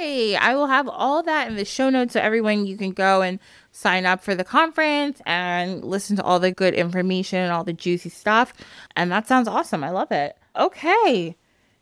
Yay! 0.00 0.36
I 0.36 0.54
will 0.54 0.66
have 0.66 0.88
all 0.88 1.22
that 1.22 1.48
in 1.48 1.56
the 1.56 1.64
show 1.64 1.90
notes 1.90 2.14
so 2.14 2.20
everyone 2.20 2.66
you 2.66 2.76
can 2.76 2.92
go 2.92 3.22
and 3.22 3.38
sign 3.70 4.06
up 4.06 4.22
for 4.22 4.34
the 4.34 4.44
conference 4.44 5.20
and 5.26 5.84
listen 5.84 6.16
to 6.16 6.22
all 6.22 6.40
the 6.40 6.52
good 6.52 6.74
information 6.74 7.38
and 7.38 7.52
all 7.52 7.64
the 7.64 7.72
juicy 7.72 8.08
stuff. 8.08 8.52
And 8.96 9.12
that 9.12 9.26
sounds 9.28 9.46
awesome. 9.46 9.84
I 9.84 9.90
love 9.90 10.10
it. 10.10 10.36
Okay. 10.56 11.36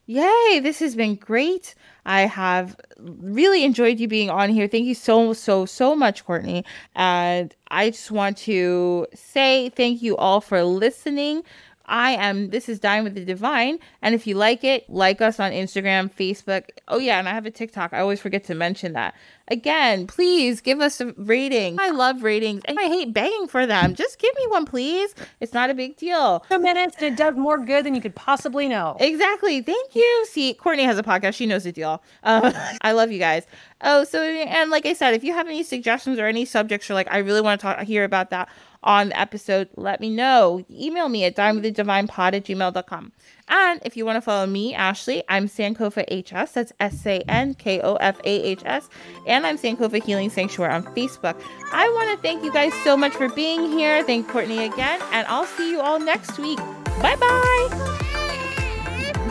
Yay, 0.07 0.61
this 0.61 0.79
has 0.79 0.97
been 0.97 1.15
great. 1.15 1.75
I 2.07 2.23
have 2.23 2.77
really 2.99 3.63
enjoyed 3.63 4.01
you 4.01 4.09
being 4.09 4.31
on 4.31 4.49
here. 4.49 4.67
Thank 4.67 4.87
you 4.87 4.95
so, 4.95 5.35
so, 5.35 5.67
so 5.67 5.95
much, 5.95 6.25
Courtney. 6.25 6.65
And 6.97 7.55
I 7.71 7.91
just 7.91 8.11
want 8.11 8.39
to 8.39 9.07
say 9.15 9.69
thank 9.69 10.01
you 10.03 10.17
all 10.17 10.41
for 10.41 10.65
listening. 10.65 11.43
I 11.89 12.13
am, 12.13 12.51
this 12.51 12.69
is 12.69 12.79
Dine 12.79 13.05
with 13.05 13.15
the 13.15 13.25
Divine. 13.25 13.79
And 14.03 14.15
if 14.15 14.27
you 14.27 14.35
like 14.35 14.63
it, 14.63 14.89
like 14.89 15.21
us 15.21 15.41
on 15.41 15.53
Instagram, 15.53 16.13
Facebook. 16.13 16.65
Oh, 16.87 16.99
yeah. 16.99 17.19
And 17.19 17.29
I 17.29 17.33
have 17.33 17.47
a 17.47 17.51
TikTok. 17.51 17.93
I 17.93 18.01
always 18.01 18.21
forget 18.21 18.45
to 18.45 18.55
mention 18.55 18.93
that. 18.93 19.15
Again, 19.51 20.07
please 20.07 20.61
give 20.61 20.81
us 20.81 21.01
a 21.01 21.15
rating. 21.17 21.79
I 21.81 21.89
love 21.89 22.23
ratings 22.23 22.63
and 22.67 22.79
I 22.79 22.85
hate 22.85 23.15
begging 23.15 23.49
for 23.49 23.67
them. 23.67 23.95
Just 23.95 24.19
give 24.19 24.35
me 24.37 24.47
one, 24.49 24.67
please. 24.67 25.15
It's 25.41 25.55
not 25.55 25.71
a 25.71 25.75
big 25.75 25.97
deal. 25.97 26.45
Two 26.51 26.59
minutes 26.59 26.97
and 26.99 27.07
it 27.07 27.17
does 27.17 27.35
more 27.35 27.57
good 27.57 27.87
than 27.87 27.95
you 27.95 28.03
could 28.03 28.15
possibly 28.15 28.69
know. 28.69 28.97
Exactly. 29.01 29.63
Thank 29.63 29.97
you. 29.97 30.27
See, 30.29 30.53
Courtney 30.53 30.85
has 30.85 30.99
a 30.99 31.03
podcast. 31.03 31.35
She 31.35 31.47
knows 31.47 31.65
the 31.65 31.73
deal. 31.73 32.03
Uh, 32.23 32.53
I 32.83 32.93
love 32.93 33.11
you 33.11 33.19
guys. 33.19 33.47
Oh, 33.81 34.05
so, 34.05 34.23
and 34.23 34.71
like 34.71 34.85
I 34.85 34.93
said, 34.93 35.15
if 35.15 35.25
you 35.25 35.33
have 35.33 35.47
any 35.47 35.63
suggestions 35.63 36.19
or 36.19 36.27
any 36.27 36.45
subjects 36.45 36.89
you're 36.89 36.95
like, 36.95 37.11
I 37.11 37.19
really 37.19 37.41
want 37.41 37.61
to 37.61 37.63
talk, 37.63 37.81
hear 37.81 38.05
about 38.05 38.31
that 38.31 38.49
on 38.83 39.09
the 39.09 39.21
episode, 39.21 39.69
let 39.77 40.01
me 40.01 40.11
know. 40.11 40.65
Email 40.71 41.09
me 41.09 41.25
at 41.25 41.37
dinewiththedivinepod 41.37 42.35
at 42.35 42.45
gmail.com. 42.45 43.13
And 43.49 43.81
if 43.85 43.97
you 43.97 44.05
want 44.05 44.17
to 44.17 44.21
follow 44.21 44.47
me, 44.47 44.75
Ashley, 44.75 45.23
I'm 45.29 45.49
Sankofa 45.49 46.05
HS. 46.09 46.53
That's 46.53 46.73
S 46.79 47.07
A 47.07 47.21
N 47.29 47.55
K 47.55 47.81
O 47.81 47.95
F 47.97 48.21
A 48.25 48.43
H 48.43 48.63
S. 48.65 48.89
And 49.27 49.47
I'm 49.47 49.59
Sankofa 49.59 50.03
Healing 50.03 50.31
Sanctuary 50.31 50.73
on 50.75 50.85
Facebook. 50.95 51.41
I 51.73 51.89
want 51.89 52.17
to 52.17 52.23
thank 52.23 52.45
you 52.45 52.53
guys 52.53 52.73
so 52.85 52.97
much 52.97 53.15
for 53.15 53.29
being 53.31 53.71
here. 53.71 54.05
Thank 54.05 54.29
Courtney 54.29 54.65
again. 54.65 55.01
And 55.13 55.27
I'll 55.29 55.47
see 55.47 55.71
you 55.71 55.81
all 55.81 55.99
next 55.99 56.39
week. 56.39 56.59
Bye 57.01 57.17
bye. 57.17 57.69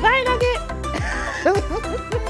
Bye, 0.01 0.23
Nugget. 1.45 2.23